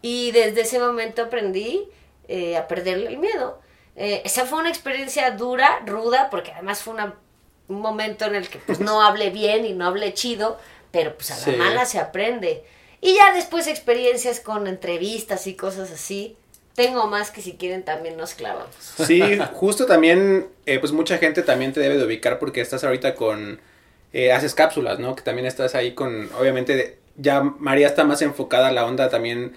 Y 0.00 0.30
desde 0.30 0.62
ese 0.62 0.78
momento 0.78 1.22
aprendí 1.22 1.88
eh, 2.26 2.56
a 2.56 2.66
perder 2.66 3.06
el 3.06 3.18
miedo. 3.18 3.60
Eh, 3.96 4.22
esa 4.24 4.46
fue 4.46 4.60
una 4.60 4.70
experiencia 4.70 5.30
dura, 5.32 5.82
ruda, 5.84 6.30
porque 6.30 6.52
además 6.52 6.80
fue 6.82 6.94
un 7.68 7.80
momento 7.80 8.24
en 8.24 8.34
el 8.34 8.48
que 8.48 8.58
pues 8.60 8.80
no 8.80 9.02
hablé 9.02 9.28
bien 9.28 9.66
y 9.66 9.74
no 9.74 9.86
hablé 9.86 10.14
chido, 10.14 10.58
pero 10.90 11.14
pues 11.14 11.30
a 11.32 11.50
la 11.50 11.56
mala 11.58 11.84
se 11.84 11.98
aprende. 11.98 12.64
Y 13.02 13.16
ya 13.16 13.34
después 13.34 13.66
experiencias 13.66 14.38
con 14.38 14.68
entrevistas 14.68 15.48
y 15.48 15.54
cosas 15.54 15.90
así. 15.90 16.36
Tengo 16.76 17.08
más 17.08 17.32
que 17.32 17.42
si 17.42 17.54
quieren 17.54 17.84
también 17.84 18.16
nos 18.16 18.32
clavamos. 18.32 18.74
Sí, 19.04 19.20
justo 19.52 19.84
también, 19.84 20.46
eh, 20.64 20.78
pues 20.78 20.92
mucha 20.92 21.18
gente 21.18 21.42
también 21.42 21.72
te 21.72 21.80
debe 21.80 21.98
de 21.98 22.04
ubicar 22.06 22.38
porque 22.38 22.62
estás 22.62 22.84
ahorita 22.84 23.14
con, 23.16 23.60
eh, 24.12 24.32
haces 24.32 24.54
cápsulas, 24.54 25.00
¿no? 25.00 25.16
Que 25.16 25.22
también 25.22 25.46
estás 25.46 25.74
ahí 25.74 25.94
con, 25.94 26.30
obviamente, 26.38 26.98
ya 27.16 27.42
María 27.42 27.88
está 27.88 28.04
más 28.04 28.22
enfocada 28.22 28.68
a 28.68 28.72
la 28.72 28.86
onda 28.86 29.10
también 29.10 29.54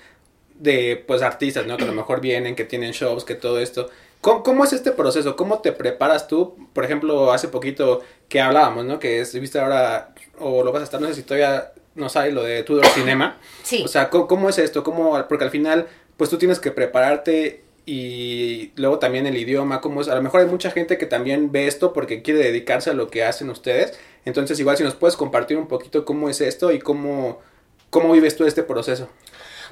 de, 0.55 1.01
pues, 1.07 1.21
artistas, 1.21 1.67
¿no? 1.67 1.77
Que 1.77 1.83
a 1.83 1.87
lo 1.87 1.93
mejor 1.93 2.21
vienen, 2.21 2.55
que 2.55 2.65
tienen 2.65 2.91
shows, 2.91 3.25
que 3.25 3.35
todo 3.35 3.59
esto. 3.59 3.89
¿Cómo, 4.21 4.41
¿Cómo, 4.41 4.63
es 4.63 4.73
este 4.73 4.91
proceso? 4.91 5.35
¿Cómo 5.35 5.59
te 5.59 5.71
preparas 5.71 6.27
tú? 6.27 6.57
Por 6.73 6.83
ejemplo, 6.83 7.31
hace 7.31 7.47
poquito 7.47 8.01
que 8.27 8.41
hablábamos, 8.41 8.85
¿no? 8.85 8.97
Que 8.97 9.21
estuviste 9.21 9.59
ahora, 9.59 10.15
o 10.39 10.63
lo 10.63 10.71
vas 10.71 10.81
a 10.81 10.85
estar, 10.85 10.99
no 10.99 11.07
sé 11.07 11.13
si 11.13 11.23
todavía 11.23 11.71
no 11.95 12.09
sabe 12.09 12.31
lo 12.31 12.43
de 12.43 12.63
Tudor 12.63 12.85
Cinema. 12.87 13.37
Sí. 13.63 13.81
O 13.83 13.87
sea, 13.87 14.11
¿cómo, 14.11 14.47
es 14.47 14.59
esto? 14.59 14.83
¿Cómo, 14.83 15.25
porque 15.27 15.43
al 15.43 15.49
final, 15.49 15.87
pues 16.17 16.29
tú 16.29 16.37
tienes 16.37 16.59
que 16.59 16.69
prepararte 16.69 17.63
y 17.87 18.71
luego 18.75 18.99
también 18.99 19.25
el 19.25 19.35
idioma, 19.35 19.81
cómo 19.81 20.01
es. 20.01 20.07
A 20.07 20.13
lo 20.13 20.21
mejor 20.21 20.41
hay 20.41 20.45
mucha 20.45 20.69
gente 20.69 20.99
que 20.99 21.07
también 21.07 21.51
ve 21.51 21.65
esto 21.65 21.93
porque 21.93 22.21
quiere 22.21 22.41
dedicarse 22.41 22.91
a 22.91 22.93
lo 22.93 23.09
que 23.09 23.23
hacen 23.23 23.49
ustedes. 23.49 23.97
Entonces, 24.23 24.59
igual 24.59 24.77
si 24.77 24.83
nos 24.83 24.93
puedes 24.93 25.15
compartir 25.15 25.57
un 25.57 25.67
poquito 25.67 26.05
cómo 26.05 26.29
es 26.29 26.41
esto 26.41 26.71
y 26.71 26.77
cómo, 26.77 27.39
cómo 27.89 28.13
vives 28.13 28.35
tú 28.35 28.45
este 28.45 28.61
proceso. 28.61 29.09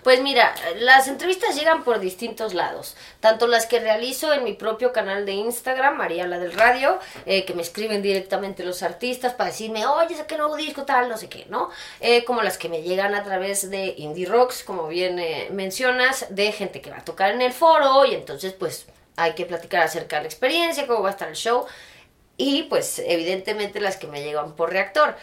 Pues 0.03 0.21
mira, 0.21 0.53
las 0.79 1.07
entrevistas 1.07 1.55
llegan 1.55 1.85
por 1.85 1.99
distintos 1.99 2.53
lados, 2.53 2.97
tanto 3.21 3.47
las 3.47 3.65
que 3.65 3.79
realizo 3.79 4.33
en 4.33 4.43
mi 4.43 4.51
propio 4.51 4.91
canal 4.91 5.25
de 5.25 5.31
Instagram, 5.31 5.95
María 5.95 6.27
la 6.27 6.39
del 6.39 6.51
Radio, 6.51 6.99
eh, 7.25 7.45
que 7.45 7.53
me 7.53 7.61
escriben 7.61 8.01
directamente 8.01 8.65
los 8.65 8.83
artistas 8.83 9.33
para 9.33 9.51
decirme, 9.51 9.85
oye, 9.85 10.15
saqué 10.15 10.37
nuevo 10.37 10.57
disco, 10.57 10.83
tal, 10.83 11.07
no 11.07 11.17
sé 11.17 11.29
qué, 11.29 11.45
¿no? 11.49 11.69
Eh, 12.01 12.25
como 12.25 12.41
las 12.41 12.57
que 12.57 12.67
me 12.67 12.81
llegan 12.81 13.15
a 13.15 13.23
través 13.23 13.69
de 13.69 13.93
Indie 13.97 14.25
Rocks, 14.25 14.63
como 14.63 14.89
bien 14.89 15.19
eh, 15.19 15.47
mencionas, 15.51 16.25
de 16.29 16.51
gente 16.51 16.81
que 16.81 16.91
va 16.91 16.97
a 16.97 17.05
tocar 17.05 17.31
en 17.31 17.41
el 17.41 17.53
foro 17.53 18.05
y 18.05 18.13
entonces 18.13 18.51
pues 18.51 18.87
hay 19.15 19.35
que 19.35 19.45
platicar 19.45 19.83
acerca 19.83 20.17
de 20.17 20.23
la 20.23 20.27
experiencia, 20.27 20.85
cómo 20.85 21.01
va 21.01 21.09
a 21.09 21.13
estar 21.13 21.29
el 21.29 21.35
show 21.35 21.65
y 22.35 22.63
pues 22.63 22.99
evidentemente 22.99 23.79
las 23.79 23.97
que 23.97 24.07
me 24.07 24.23
llegan 24.23 24.53
por 24.55 24.71
reactor. 24.71 25.15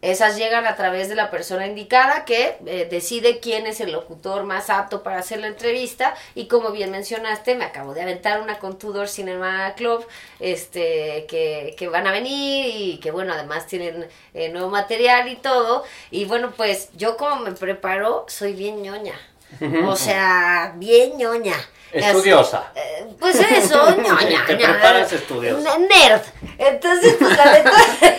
Esas 0.00 0.36
llegan 0.36 0.64
a 0.66 0.76
través 0.76 1.08
de 1.08 1.16
la 1.16 1.28
persona 1.28 1.66
indicada 1.66 2.24
que 2.24 2.56
eh, 2.66 2.86
decide 2.88 3.40
quién 3.40 3.66
es 3.66 3.80
el 3.80 3.90
locutor 3.90 4.44
más 4.44 4.70
apto 4.70 5.02
para 5.02 5.18
hacer 5.18 5.40
la 5.40 5.48
entrevista 5.48 6.14
y 6.36 6.46
como 6.46 6.70
bien 6.70 6.92
mencionaste, 6.92 7.56
me 7.56 7.64
acabo 7.64 7.94
de 7.94 8.02
aventar 8.02 8.40
una 8.40 8.60
con 8.60 8.78
Tudor 8.78 9.08
Cinema 9.08 9.74
Club 9.74 10.06
este, 10.38 11.26
que, 11.28 11.74
que 11.76 11.88
van 11.88 12.06
a 12.06 12.12
venir 12.12 12.66
y 12.76 12.98
que 12.98 13.10
bueno, 13.10 13.32
además 13.32 13.66
tienen 13.66 14.06
eh, 14.34 14.50
nuevo 14.50 14.70
material 14.70 15.28
y 15.28 15.36
todo. 15.36 15.82
Y 16.12 16.26
bueno, 16.26 16.52
pues 16.56 16.90
yo 16.96 17.16
como 17.16 17.40
me 17.42 17.52
preparo, 17.52 18.24
soy 18.28 18.52
bien 18.52 18.82
ñoña. 18.82 19.18
O 19.86 19.96
sea, 19.96 20.74
bien 20.76 21.16
ñoña. 21.16 21.56
Estudiosa. 21.92 22.70
Eh, 22.74 23.06
pues 23.18 23.36
eso, 23.40 23.96
ñoña. 23.96 24.44
Te 24.46 24.56
preparas 24.56 25.12
estudiosa. 25.12 25.78
Nerd. 25.78 26.22
Entonces, 26.58 27.16
pues 27.18 27.36
la 27.36 27.52
neta, 27.52 27.70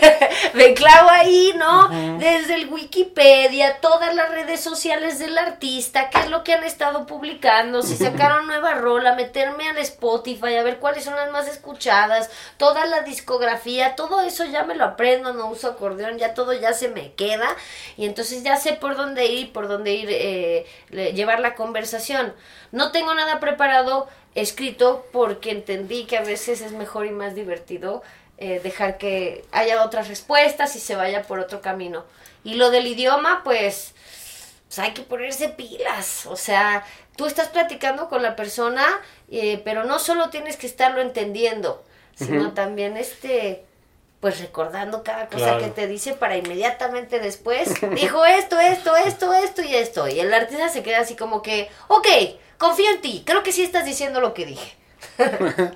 me 0.53 0.73
clavo 0.73 1.09
ahí, 1.09 1.53
¿no? 1.57 1.89
Desde 2.17 2.55
el 2.55 2.69
Wikipedia, 2.69 3.79
todas 3.81 4.15
las 4.15 4.29
redes 4.29 4.61
sociales 4.61 5.19
del 5.19 5.37
artista, 5.37 6.09
qué 6.09 6.19
es 6.19 6.29
lo 6.29 6.43
que 6.43 6.53
han 6.53 6.63
estado 6.63 7.05
publicando, 7.05 7.81
si 7.81 7.95
sacaron 7.97 8.47
nueva 8.47 8.75
rola, 8.75 9.13
meterme 9.15 9.69
al 9.69 9.77
Spotify, 9.79 10.55
a 10.55 10.63
ver 10.63 10.79
cuáles 10.79 11.03
son 11.03 11.15
las 11.15 11.29
más 11.31 11.47
escuchadas, 11.47 12.29
toda 12.57 12.85
la 12.85 13.01
discografía, 13.01 13.95
todo 13.95 14.21
eso 14.21 14.45
ya 14.45 14.63
me 14.63 14.75
lo 14.75 14.85
aprendo, 14.85 15.33
no 15.33 15.47
uso 15.47 15.67
acordeón, 15.67 16.17
ya 16.17 16.33
todo 16.33 16.53
ya 16.53 16.73
se 16.73 16.87
me 16.87 17.13
queda 17.13 17.55
y 17.97 18.05
entonces 18.05 18.43
ya 18.43 18.55
sé 18.55 18.73
por 18.73 18.95
dónde 18.95 19.27
ir, 19.27 19.51
por 19.51 19.67
dónde 19.67 19.93
ir, 19.93 20.07
eh, 20.09 20.65
llevar 21.13 21.39
la 21.39 21.55
conversación. 21.55 22.33
No 22.71 22.91
tengo 22.91 23.15
nada 23.15 23.39
preparado 23.39 23.58
escrito 24.35 25.05
porque 25.11 25.51
entendí 25.51 26.05
que 26.05 26.17
a 26.17 26.23
veces 26.23 26.61
es 26.61 26.71
mejor 26.71 27.05
y 27.05 27.11
más 27.11 27.35
divertido 27.35 28.03
eh, 28.37 28.61
dejar 28.63 28.97
que 28.97 29.43
haya 29.51 29.83
otras 29.83 30.07
respuestas 30.07 30.75
y 30.75 30.79
se 30.79 30.95
vaya 30.95 31.23
por 31.23 31.39
otro 31.39 31.61
camino. 31.61 32.05
Y 32.43 32.55
lo 32.55 32.71
del 32.71 32.87
idioma, 32.87 33.41
pues, 33.43 33.93
pues 34.67 34.79
hay 34.79 34.91
que 34.91 35.01
ponerse 35.01 35.49
pilas. 35.49 36.25
O 36.25 36.37
sea, 36.37 36.85
tú 37.17 37.25
estás 37.25 37.49
platicando 37.49 38.07
con 38.07 38.23
la 38.23 38.37
persona, 38.37 38.85
eh, 39.29 39.61
pero 39.65 39.83
no 39.83 39.99
solo 39.99 40.29
tienes 40.29 40.55
que 40.55 40.67
estarlo 40.67 41.01
entendiendo, 41.01 41.83
sino 42.15 42.53
también 42.53 42.97
este 42.97 43.65
pues 44.19 44.41
recordando 44.41 45.01
cada 45.03 45.27
cosa 45.27 45.57
que 45.59 45.67
te 45.67 45.87
dice 45.87 46.13
para 46.13 46.35
inmediatamente 46.35 47.19
después, 47.19 47.73
dijo 47.95 48.25
esto, 48.25 48.59
esto, 48.59 48.95
esto, 48.97 49.33
esto 49.33 49.63
y 49.63 49.75
esto. 49.75 50.07
Y 50.07 50.19
el 50.19 50.33
artista 50.33 50.69
se 50.69 50.83
queda 50.83 50.99
así 50.99 51.15
como 51.15 51.41
que, 51.41 51.69
ok, 51.87 52.07
confío 52.59 52.91
en 52.91 53.01
ti, 53.01 53.23
creo 53.25 53.41
que 53.41 53.51
sí 53.51 53.63
estás 53.63 53.85
diciendo 53.85 54.21
lo 54.21 54.35
que 54.35 54.45
dije. 54.45 54.75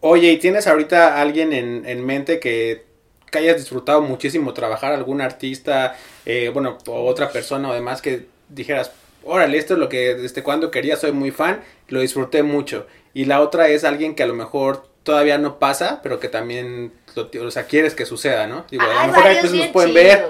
Oye, 0.00 0.32
¿y 0.32 0.36
tienes 0.36 0.66
ahorita 0.66 1.20
alguien 1.20 1.52
en, 1.52 2.04
mente 2.04 2.38
que, 2.38 2.84
que, 3.30 3.38
hayas 3.38 3.56
disfrutado 3.56 4.02
muchísimo 4.02 4.52
trabajar, 4.52 4.92
algún 4.92 5.20
artista, 5.22 5.96
eh, 6.26 6.50
bueno, 6.52 6.76
o 6.86 7.06
otra 7.06 7.30
persona 7.30 7.70
o 7.70 7.74
demás 7.74 8.02
que 8.02 8.26
dijeras, 8.48 8.92
órale, 9.24 9.58
esto 9.58 9.74
es 9.74 9.80
lo 9.80 9.88
que 9.88 10.14
desde 10.14 10.42
cuando 10.42 10.70
quería, 10.70 10.96
soy 10.96 11.12
muy 11.12 11.30
fan, 11.30 11.62
lo 11.88 12.00
disfruté 12.00 12.42
mucho. 12.42 12.86
Y 13.14 13.24
la 13.24 13.40
otra 13.40 13.68
es 13.68 13.84
alguien 13.84 14.14
que 14.14 14.22
a 14.22 14.26
lo 14.26 14.34
mejor 14.34 14.88
todavía 15.02 15.38
no 15.38 15.58
pasa, 15.58 16.00
pero 16.02 16.20
que 16.20 16.28
también, 16.28 16.92
o 17.16 17.50
sea, 17.50 17.66
quieres 17.66 17.94
que 17.94 18.06
suceda, 18.06 18.46
¿no? 18.46 18.66
Digo, 18.70 18.84
a 18.84 19.06
lo 19.06 19.12
mejor 19.12 19.26
ahí 19.26 19.42
nos 19.42 19.68
pueden 19.68 19.94
ver 19.94 20.26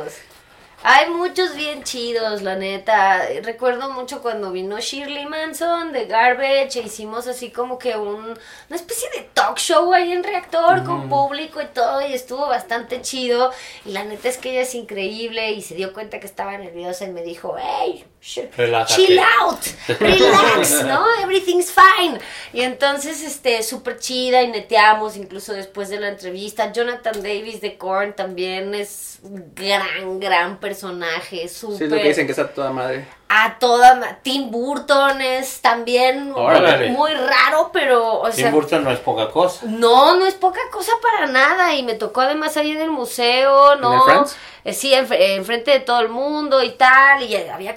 hay 0.83 1.11
muchos 1.11 1.57
bien 1.57 1.83
chidos, 1.83 2.43
la 2.43 2.55
neta. 2.55 3.23
Recuerdo 3.43 3.91
mucho 3.91 4.23
cuando 4.23 4.53
vino 4.53 4.79
Shirley 4.79 5.27
Manson 5.27 5.93
de 5.93 6.07
Garbage 6.07 6.79
e 6.79 6.83
hicimos 6.83 7.27
así 7.27 7.51
como 7.51 7.79
que 7.79 7.97
un, 7.97 8.25
una 8.25 8.77
especie 8.77 9.09
de 9.11 9.29
talk 9.35 9.59
show 9.59 9.93
ahí 9.93 10.13
en 10.13 10.23
Reactor 10.23 10.85
con 10.85 11.09
público 11.09 11.61
y 11.61 11.67
todo 11.67 12.07
y 12.07 12.13
estuvo 12.13 12.47
bastante 12.47 13.03
chido. 13.03 13.51
Y 13.85 13.91
la 13.91 14.05
neta 14.05 14.29
es 14.29 14.39
que 14.39 14.51
ella 14.53 14.63
es 14.63 14.75
increíble 14.75 15.51
y 15.53 15.63
se 15.63 15.75
dio 15.75 15.93
cuenta 15.93 16.21
que 16.21 16.27
estaba 16.27 16.57
nerviosa 16.57 17.05
y 17.07 17.11
me 17.11 17.23
dijo, 17.23 17.57
hey, 17.59 18.05
chill 18.21 19.21
out, 19.41 19.61
relax, 20.01 20.83
¿no? 20.85 21.05
Everything's 21.23 21.73
fine. 21.73 22.19
Y 22.53 22.63
entonces, 22.63 23.23
este, 23.23 23.63
súper 23.63 23.99
chida 23.99 24.43
y 24.43 24.49
neteamos 24.49 25.17
incluso 25.17 25.53
después 25.53 25.89
de 25.89 26.01
la 26.01 26.09
entrevista. 26.09 26.73
Jonathan 26.73 27.23
Davis 27.23 27.61
de 27.61 27.77
Korn 27.77 28.15
también 28.15 28.75
es 28.75 29.21
gran, 29.55 30.21
gran 30.21 30.59
personaje, 30.69 31.49
súper. 31.49 31.79
Sí, 31.79 31.85
es 31.85 31.91
lo 31.91 31.97
que 31.97 32.09
dicen 32.09 32.27
que 32.27 32.33
está 32.33 32.53
toda 32.53 32.71
madre. 32.73 33.07
A 33.31 33.59
toda 33.59 34.19
Tim 34.23 34.51
Burton 34.51 35.21
es 35.21 35.61
también 35.61 36.31
muy 36.31 37.13
raro, 37.13 37.71
pero. 37.73 38.21
O 38.23 38.31
Tim 38.31 38.51
Burton 38.51 38.85
no 38.85 38.91
es 38.91 39.01
poca 39.01 39.31
cosa. 39.31 39.67
No, 39.67 40.17
no 40.17 40.27
es 40.27 40.35
poca 40.35 40.61
cosa 40.73 40.93
para 41.03 41.27
nada. 41.27 41.75
Y 41.75 41.83
me 41.83 41.95
tocó 41.95 42.23
además 42.23 42.57
ahí 42.57 42.73
en 42.73 42.81
el 42.81 42.91
museo, 42.91 43.77
¿no? 43.77 44.09
¿En 44.11 44.25
eh, 44.69 44.75
sí, 44.75 44.93
enfrente 44.93 45.71
de 45.71 45.81
todo 45.81 46.01
el 46.01 46.11
mundo 46.11 46.63
y 46.63 46.73
tal, 46.73 47.23
y 47.23 47.35
había, 47.35 47.75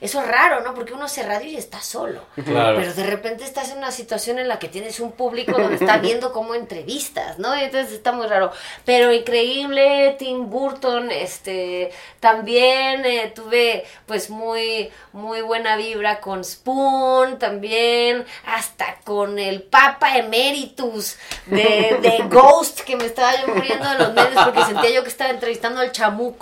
eso 0.00 0.20
es 0.20 0.26
raro, 0.26 0.62
¿no? 0.62 0.74
Porque 0.74 0.92
uno 0.92 1.04
hace 1.04 1.22
radio 1.22 1.48
y 1.48 1.56
está 1.56 1.80
solo, 1.80 2.22
pero 2.34 2.92
de 2.92 3.06
repente 3.06 3.44
estás 3.44 3.70
en 3.70 3.78
una 3.78 3.92
situación 3.92 4.40
en 4.40 4.48
la 4.48 4.58
que 4.58 4.66
tienes 4.68 4.98
un 4.98 5.12
público 5.12 5.52
donde 5.52 5.76
está 5.76 5.98
viendo 5.98 6.32
como 6.32 6.56
entrevistas, 6.56 7.38
¿no? 7.38 7.56
Y 7.56 7.60
entonces 7.60 7.92
está 7.92 8.10
muy 8.10 8.26
raro, 8.26 8.50
pero 8.84 9.12
increíble, 9.12 10.16
Tim 10.18 10.50
Burton, 10.50 11.10
este, 11.12 11.92
también 12.18 13.04
eh, 13.04 13.32
tuve 13.32 13.84
pues 14.06 14.28
muy, 14.28 14.83
muy 15.12 15.40
buena 15.40 15.76
vibra 15.76 16.20
con 16.20 16.44
Spoon, 16.44 17.38
también, 17.38 18.24
hasta 18.46 18.96
con 19.04 19.38
el 19.38 19.62
Papa 19.62 20.16
Emeritus 20.16 21.16
de, 21.46 21.98
de 22.00 22.24
Ghost, 22.30 22.80
que 22.80 22.96
me 22.96 23.06
estaba 23.06 23.32
yo 23.40 23.54
muriendo 23.54 23.88
de 23.88 23.98
los 23.98 24.12
medios 24.12 24.44
porque 24.44 24.64
sentía 24.64 24.90
yo 24.90 25.02
que 25.02 25.10
estaba 25.10 25.30
entrevistando 25.30 25.80
al 25.80 25.92
chamu 25.92 26.34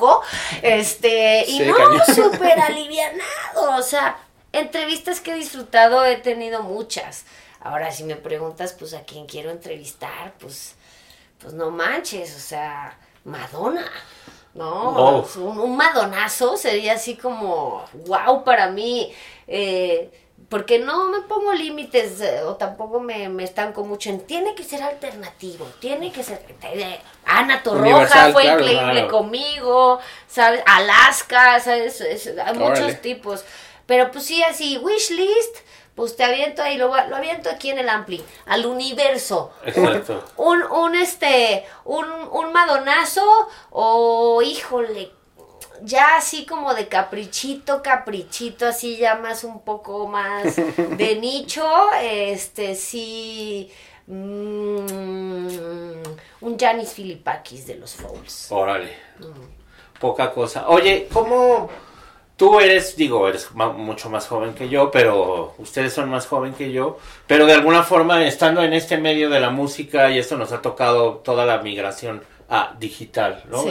este, 0.63 1.45
y 1.47 1.61
no, 1.61 1.75
súper 2.15 2.59
alivianado, 2.61 3.77
o 3.79 3.83
sea, 3.83 4.19
entrevistas 4.53 5.21
que 5.21 5.33
he 5.33 5.37
disfrutado 5.37 6.05
he 6.05 6.17
tenido 6.17 6.63
muchas. 6.63 7.25
Ahora, 7.61 7.93
si 7.93 8.05
me 8.05 8.17
preguntas, 8.17 8.75
pues, 8.77 8.93
a 8.95 9.03
quién 9.03 9.27
quiero 9.27 9.51
entrevistar, 9.51 10.35
pues, 10.41 10.75
pues 11.39 11.55
no 11.55 11.71
manches, 11.71 12.35
o 12.37 12.41
sea, 12.41 12.97
Madonna. 13.25 13.91
No, 14.55 15.25
un, 15.37 15.59
un, 15.59 15.77
madonazo 15.77 16.59
sería 16.59 16.95
así 16.95 17.17
como 17.17 17.85
wow 18.07 18.45
para 18.45 18.71
mí. 18.71 19.13
Eh, 19.49 20.11
porque 20.53 20.79
no 20.79 21.09
me 21.09 21.23
pongo 21.23 21.55
límites 21.55 22.21
eh, 22.21 22.43
o 22.43 22.57
tampoco 22.57 23.01
me, 23.01 23.31
me, 23.31 23.45
estanco 23.45 23.85
mucho 23.85 24.11
en 24.11 24.21
tiene 24.21 24.55
que 24.55 24.63
ser 24.63 24.83
alternativo, 24.83 25.67
tiene 25.81 26.13
que 26.13 26.23
ser 26.23 26.45
eh, 26.65 27.01
Ana 27.25 27.63
Torroja 27.63 28.31
fue 28.33 28.45
increíble 28.45 29.09
conmigo, 29.09 29.99
¿sabes? 30.29 30.63
Alaska, 30.67 31.59
¿sabes? 31.59 32.03
hay 32.45 32.55
muchos 32.55 33.01
tipos. 33.01 33.47
Pero 33.87 34.11
pues 34.11 34.27
sí, 34.27 34.43
así, 34.43 34.77
wish 34.77 35.11
list, 35.11 35.57
pues 35.95 36.17
te 36.17 36.25
aviento 36.25 36.63
ahí, 36.63 36.79
lo, 36.79 36.89
lo 36.89 37.17
aviento 37.17 37.51
aquí 37.51 37.71
en 37.71 37.79
el 37.79 37.89
ampli, 37.89 38.25
al 38.47 38.67
universo. 38.67 39.53
Exacto. 39.65 40.25
Un, 40.37 40.63
un 40.63 40.95
este, 40.95 41.65
un, 41.85 42.05
un 42.33 42.53
madonazo, 42.53 43.23
o 43.71 44.41
híjole, 44.43 45.11
ya 45.83 46.17
así 46.17 46.47
como 46.47 46.75
de 46.75 46.89
caprichito, 46.89 47.83
caprichito, 47.83 48.67
así 48.67 48.97
ya 48.97 49.17
más 49.17 49.45
un 49.45 49.61
poco 49.61 50.07
más 50.07 50.57
de 50.57 51.17
nicho, 51.21 51.67
este 52.01 52.75
sí, 52.75 53.71
mm, 54.07 56.03
un 56.41 56.59
Janis 56.59 56.91
Filipakis 56.93 57.67
de 57.67 57.75
los 57.77 57.95
Fouls. 57.95 58.51
Órale. 58.51 58.97
Mm. 59.19 59.63
Poca 60.01 60.33
cosa. 60.33 60.69
Oye, 60.69 61.09
¿cómo 61.13 61.69
tú 62.37 62.61
eres, 62.61 62.97
digo, 62.97 63.29
eres 63.29 63.51
mucho 63.53 64.11
más 64.11 64.27
joven 64.27 64.55
que 64.55 64.69
yo, 64.69 64.91
pero 64.91 65.55
ustedes 65.59 65.93
son 65.93 66.11
más 66.11 66.27
joven 66.27 66.55
que 66.55 66.73
yo, 66.73 66.99
pero 67.27 67.47
de 67.47 67.55
alguna 67.55 67.83
forma 67.83 68.25
estando 68.27 68.63
en 68.63 68.73
este 68.73 68.99
medio 68.99 69.31
de 69.31 69.41
la 69.41 69.51
música 69.51 70.11
y 70.11 70.19
esto 70.19 70.37
nos 70.37 70.53
ha 70.53 70.63
tocado 70.63 71.19
toda 71.19 71.47
la 71.47 71.59
migración 71.59 72.23
a 72.49 72.75
digital, 72.79 73.43
¿no? 73.51 73.65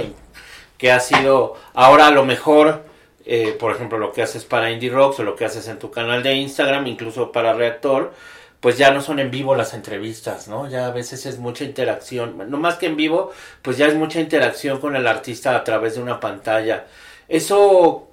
que 0.82 0.92
ha 0.92 1.00
sido 1.00 1.58
ahora 1.76 2.08
a 2.08 2.12
lo 2.12 2.26
mejor, 2.26 2.84
eh, 3.24 3.56
por 3.60 3.72
ejemplo, 3.72 4.00
lo 4.00 4.12
que 4.12 4.24
haces 4.24 4.46
para 4.46 4.72
Indie 4.72 4.90
Rocks 4.90 5.20
o 5.20 5.24
lo 5.24 5.36
que 5.36 5.46
haces 5.46 5.68
en 5.68 5.78
tu 5.78 5.92
canal 5.92 6.24
de 6.24 6.34
Instagram, 6.34 6.88
incluso 6.88 7.32
para 7.32 7.54
Reactor, 7.54 8.14
pues 8.60 8.80
ya 8.80 8.92
no 8.92 9.02
son 9.02 9.20
en 9.20 9.30
vivo 9.30 9.56
las 9.56 9.76
entrevistas, 9.76 10.48
¿no? 10.48 10.68
Ya 10.68 10.88
a 10.88 10.92
veces 10.92 11.28
es 11.28 11.38
mucha 11.38 11.66
interacción, 11.66 12.50
no 12.50 12.58
más 12.58 12.78
que 12.78 12.88
en 12.88 12.96
vivo, 12.96 13.32
pues 13.62 13.78
ya 13.78 13.86
es 13.86 13.94
mucha 13.94 14.20
interacción 14.20 14.80
con 14.80 14.96
el 14.96 15.06
artista 15.06 15.56
a 15.56 15.64
través 15.64 15.96
de 15.96 16.02
una 16.02 16.20
pantalla. 16.20 16.86
Eso, 17.28 18.08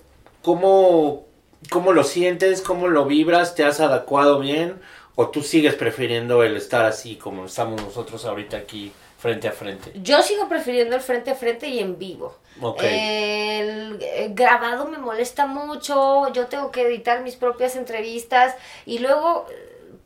¿cómo, 0.48 1.26
cómo 1.68 1.92
lo 1.92 2.04
sientes? 2.04 2.62
¿Cómo 2.62 2.88
lo 2.88 3.04
vibras? 3.04 3.54
¿Te 3.54 3.64
has 3.64 3.80
adecuado 3.80 4.38
bien? 4.38 4.80
¿O 5.14 5.28
tú 5.28 5.42
sigues 5.42 5.74
prefiriendo 5.74 6.42
el 6.42 6.56
estar 6.56 6.86
así 6.86 7.16
como 7.16 7.44
estamos 7.44 7.82
nosotros 7.82 8.24
ahorita 8.24 8.56
aquí 8.56 8.90
frente 9.18 9.46
a 9.46 9.52
frente? 9.52 9.92
Yo 10.02 10.22
sigo 10.22 10.48
prefiriendo 10.48 10.96
el 10.96 11.02
frente 11.02 11.32
a 11.32 11.34
frente 11.34 11.68
y 11.68 11.80
en 11.80 11.98
vivo. 11.98 12.34
El, 12.80 13.98
grabado 14.30 14.86
me 14.88 14.96
molesta 14.96 15.46
mucho, 15.46 16.32
yo 16.32 16.46
tengo 16.46 16.70
que 16.70 16.86
editar 16.86 17.20
mis 17.22 17.36
propias 17.36 17.76
entrevistas 17.76 18.54
y 18.86 19.00
luego 19.00 19.44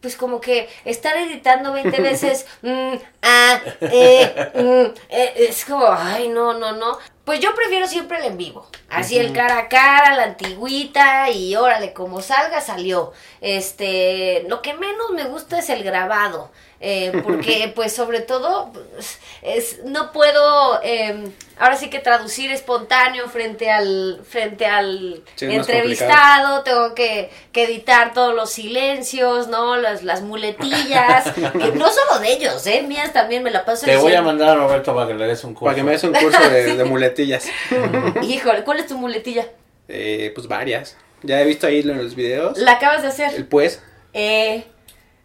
pues 0.00 0.16
como 0.16 0.40
que 0.40 0.68
estar 0.84 1.16
editando 1.16 1.72
20 1.72 2.00
veces, 2.02 2.46
mm, 2.62 2.94
ah, 3.22 3.60
eh, 3.80 4.50
mm, 4.56 4.98
eh, 5.08 5.34
es 5.36 5.64
como, 5.64 5.86
ay, 5.86 6.28
no, 6.28 6.54
no, 6.54 6.72
no. 6.72 6.98
Pues 7.24 7.38
yo 7.38 7.54
prefiero 7.54 7.86
siempre 7.86 8.18
el 8.18 8.24
en 8.24 8.36
vivo. 8.36 8.66
Así 8.90 9.16
el 9.16 9.32
cara 9.32 9.58
a 9.58 9.68
cara, 9.68 10.16
la 10.16 10.24
antigüita 10.24 11.30
y 11.30 11.54
órale, 11.54 11.92
como 11.92 12.20
salga, 12.20 12.60
salió. 12.60 13.12
Este, 13.40 14.44
lo 14.48 14.60
que 14.60 14.74
menos 14.74 15.10
me 15.12 15.24
gusta 15.24 15.60
es 15.60 15.70
el 15.70 15.84
grabado. 15.84 16.50
Eh, 16.84 17.12
porque 17.22 17.72
pues 17.76 17.92
sobre 17.92 18.20
todo 18.22 18.72
es, 19.40 19.84
no 19.84 20.10
puedo 20.10 20.82
em, 20.82 21.30
ahora 21.56 21.76
sí 21.76 21.88
que 21.88 22.00
traducir 22.00 22.50
espontáneo 22.50 23.28
frente 23.28 23.70
al 23.70 24.20
frente 24.28 24.66
al 24.66 25.22
entrevistado 25.40 26.64
tengo 26.64 26.92
que, 26.96 27.30
editar 27.54 28.12
todos 28.12 28.34
los 28.34 28.50
silencios 28.50 29.46
no 29.46 29.76
las, 29.76 30.02
las 30.02 30.22
muletillas 30.22 31.36
no 31.74 31.88
solo 31.88 32.18
de 32.20 32.32
ellos 32.32 32.66
eh 32.66 32.82
mías 32.82 33.12
también 33.12 33.44
me 33.44 33.52
la 33.52 33.64
paso 33.64 33.86
te 33.86 33.96
voy 33.96 34.14
a 34.14 34.22
mandar 34.22 34.48
a 34.48 34.54
Roberto 34.56 34.92
para 34.92 35.06
que 35.06 35.14
le 35.14 35.28
des 35.28 35.44
un 35.44 35.54
curso 35.54 35.66
para 35.66 35.76
que 35.76 35.84
me 35.84 35.92
des 35.92 36.02
un 36.02 36.14
curso 36.14 36.50
de, 36.50 36.84
muletillas. 36.92 37.46
Híjole 38.22 38.64
¿cuál 38.64 38.80
es 38.80 38.88
tu 38.88 38.98
muletilla? 38.98 39.46
Eh, 39.86 40.32
pues 40.34 40.48
varias. 40.48 40.96
Ya 41.22 41.40
he 41.40 41.44
visto 41.44 41.68
ahí 41.68 41.80
en 41.80 41.96
los 41.96 42.16
videos. 42.16 42.58
La 42.58 42.72
acabas 42.72 43.02
de 43.02 43.08
hacer 43.08 43.32
el 43.34 43.46
pues. 43.46 43.80
Eh 44.14 44.64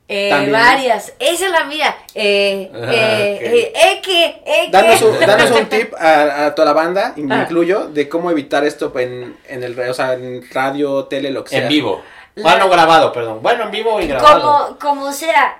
eh, 0.07 0.49
varias. 0.51 1.13
Esa 1.19 1.45
es 1.45 1.51
la 1.51 1.65
mía. 1.65 1.95
Eh, 2.15 2.71
ah, 2.73 2.91
eh, 2.91 3.73
eh, 3.75 4.01
que, 4.01 4.25
eh, 4.45 4.69
danos, 4.71 5.01
un, 5.01 5.19
danos, 5.19 5.51
un, 5.51 5.65
tip 5.69 5.93
a, 5.99 6.53
toda 6.55 6.65
la 6.67 6.73
banda, 6.73 7.13
me 7.17 7.35
ah. 7.35 7.41
incluyo, 7.41 7.87
de 7.87 8.07
cómo 8.07 8.31
evitar 8.31 8.65
esto 8.65 8.91
en, 8.97 9.37
en 9.47 9.63
el 9.63 9.77
o 9.77 9.93
sea, 9.93 10.13
en 10.13 10.43
radio, 10.51 11.05
tele, 11.05 11.31
lo 11.31 11.43
que 11.43 11.51
sea. 11.51 11.63
En 11.63 11.69
vivo. 11.69 12.01
Bueno, 12.35 12.69
grabado, 12.69 13.11
perdón. 13.11 13.39
Bueno, 13.41 13.63
en 13.63 13.71
vivo 13.71 13.99
y 13.99 14.07
grabado. 14.07 14.77
Como, 14.79 14.97
como 15.01 15.11
sea. 15.11 15.57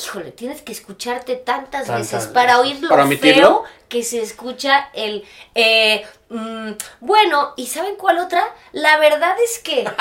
Híjole, 0.00 0.30
tienes 0.32 0.62
que 0.62 0.72
escucharte 0.72 1.36
tantas, 1.36 1.88
veces 1.88 2.26
para 2.28 2.60
oír 2.60 2.80
lo 2.80 2.88
¿Para 2.88 3.06
feo 3.06 3.64
que 3.88 4.02
se 4.02 4.22
escucha 4.22 4.88
el... 4.94 5.24
Eh, 5.54 6.04
mm, 6.30 6.70
bueno, 7.00 7.52
¿y 7.56 7.66
saben 7.66 7.96
cuál 7.96 8.18
otra? 8.18 8.42
La 8.72 8.96
verdad 8.98 9.36
es 9.44 9.58
que... 9.58 9.84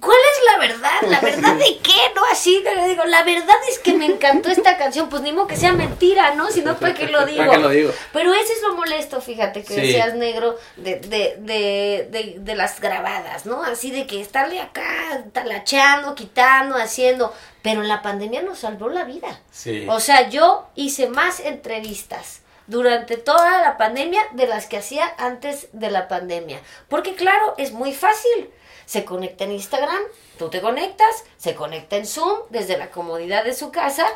¿Cuál 0.00 0.16
es 0.16 0.52
la 0.52 0.58
verdad? 0.58 1.02
¿La 1.02 1.20
verdad 1.20 1.54
de 1.54 1.78
qué? 1.82 1.92
No, 2.16 2.22
así 2.30 2.62
le 2.64 2.88
digo, 2.88 3.04
la 3.04 3.22
verdad 3.24 3.54
es 3.70 3.78
que 3.78 3.92
me 3.92 4.06
encantó 4.06 4.48
esta 4.48 4.78
canción, 4.78 5.10
pues 5.10 5.22
ni 5.22 5.32
modo 5.32 5.46
que 5.46 5.56
sea 5.56 5.72
mentira, 5.72 6.34
¿no? 6.34 6.50
Si 6.50 6.62
no, 6.62 6.78
¿para 6.78 6.94
qué 6.94 7.08
lo 7.08 7.26
digo? 7.26 7.44
lo 7.44 7.68
digo? 7.68 7.92
Pero 8.10 8.32
ese 8.32 8.54
es 8.54 8.62
lo 8.62 8.74
molesto, 8.74 9.20
fíjate, 9.20 9.62
que 9.62 9.74
seas 9.74 10.14
negro 10.14 10.56
de, 10.76 10.96
de, 10.96 11.36
de, 11.38 12.08
de, 12.10 12.36
de 12.38 12.54
las 12.54 12.80
grabadas, 12.80 13.44
¿no? 13.44 13.62
Así 13.62 13.90
de 13.90 14.06
que 14.06 14.22
estarle 14.22 14.60
acá 14.60 15.24
talacheando, 15.32 16.14
quitando, 16.14 16.76
haciendo. 16.76 17.32
Pero 17.62 17.82
la 17.82 18.02
pandemia 18.02 18.42
nos 18.42 18.60
salvó 18.60 18.88
la 18.88 19.04
vida. 19.04 19.40
Sí. 19.50 19.86
O 19.88 20.00
sea, 20.00 20.28
yo 20.28 20.68
hice 20.74 21.08
más 21.08 21.40
entrevistas 21.40 22.40
durante 22.66 23.16
toda 23.16 23.62
la 23.62 23.76
pandemia 23.76 24.22
de 24.32 24.46
las 24.46 24.66
que 24.66 24.78
hacía 24.78 25.14
antes 25.18 25.68
de 25.72 25.90
la 25.90 26.08
pandemia. 26.08 26.60
Porque 26.88 27.14
claro, 27.14 27.54
es 27.58 27.72
muy 27.72 27.92
fácil 27.92 28.50
se 28.92 29.04
conecta 29.04 29.44
en 29.44 29.52
Instagram, 29.52 30.02
tú 30.38 30.50
te 30.50 30.60
conectas, 30.60 31.24
se 31.38 31.54
conecta 31.54 31.96
en 31.96 32.06
Zoom 32.06 32.40
desde 32.50 32.76
la 32.76 32.90
comodidad 32.90 33.44
de 33.44 33.54
su 33.54 33.70
casa 33.70 34.06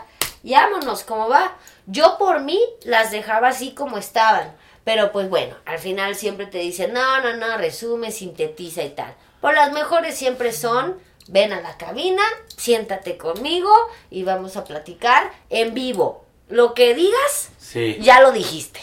y 0.43 0.53
vámonos, 0.53 1.03
¿cómo 1.03 1.29
va? 1.29 1.57
Yo 1.87 2.19
por 2.19 2.41
mí 2.41 2.61
las 2.85 3.11
dejaba 3.11 3.49
así 3.49 3.73
como 3.73 3.99
estaban, 3.99 4.55
pero 4.85 5.13
pues 5.13 5.29
bueno, 5.31 5.57
al 5.65 5.79
final 5.79 6.15
siempre 6.15 6.47
te 6.47 6.59
dicen, 6.59 6.93
no, 6.93 7.21
no, 7.23 7.37
no, 7.37 7.57
resume, 7.57 8.13
sintetiza 8.13 8.83
y 8.83 8.91
tal. 8.91 9.15
Pues 9.41 9.55
las 9.55 9.73
mejores 9.73 10.15
siempre 10.17 10.53
son, 10.53 10.99
ven 11.29 11.53
a 11.53 11.61
la 11.61 11.77
cabina, 11.77 12.23
siéntate 12.57 13.17
conmigo 13.17 13.73
y 14.11 14.23
vamos 14.23 14.57
a 14.57 14.65
platicar 14.65 15.33
en 15.51 15.75
vivo. 15.75 16.25
Lo 16.49 16.75
que 16.75 16.95
digas, 16.95 17.51
sí. 17.59 17.99
ya 18.01 18.21
lo 18.21 18.33
dijiste. 18.33 18.81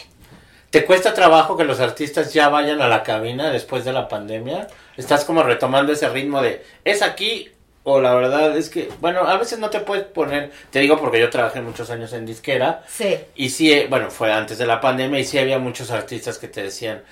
¿Te 0.70 0.84
cuesta 0.84 1.14
trabajo 1.14 1.56
que 1.56 1.64
los 1.64 1.80
artistas 1.80 2.34
ya 2.34 2.48
vayan 2.48 2.82
a 2.82 2.88
la 2.88 3.02
cabina 3.02 3.50
después 3.50 3.84
de 3.84 3.92
la 3.92 4.08
pandemia? 4.08 4.68
estás 4.96 5.24
como 5.24 5.42
retomando 5.42 5.92
ese 5.92 6.08
ritmo 6.08 6.42
de, 6.42 6.64
es 6.84 7.02
aquí 7.02 7.50
o 7.82 8.00
la 8.00 8.14
verdad 8.14 8.56
es 8.56 8.70
que, 8.70 8.88
bueno, 9.00 9.20
a 9.20 9.36
veces 9.36 9.58
no 9.58 9.68
te 9.68 9.80
puedes 9.80 10.04
poner, 10.04 10.50
te 10.70 10.78
digo 10.78 10.98
porque 10.98 11.20
yo 11.20 11.28
trabajé 11.28 11.60
muchos 11.60 11.90
años 11.90 12.14
en 12.14 12.24
disquera. 12.24 12.82
Sí. 12.88 13.18
Y 13.34 13.50
sí, 13.50 13.84
bueno, 13.90 14.10
fue 14.10 14.32
antes 14.32 14.56
de 14.56 14.66
la 14.66 14.80
pandemia 14.80 15.20
y 15.20 15.24
sí 15.24 15.38
había 15.38 15.58
muchos 15.58 15.90
artistas 15.90 16.38
que 16.38 16.48
te 16.48 16.62
decían, 16.62 17.02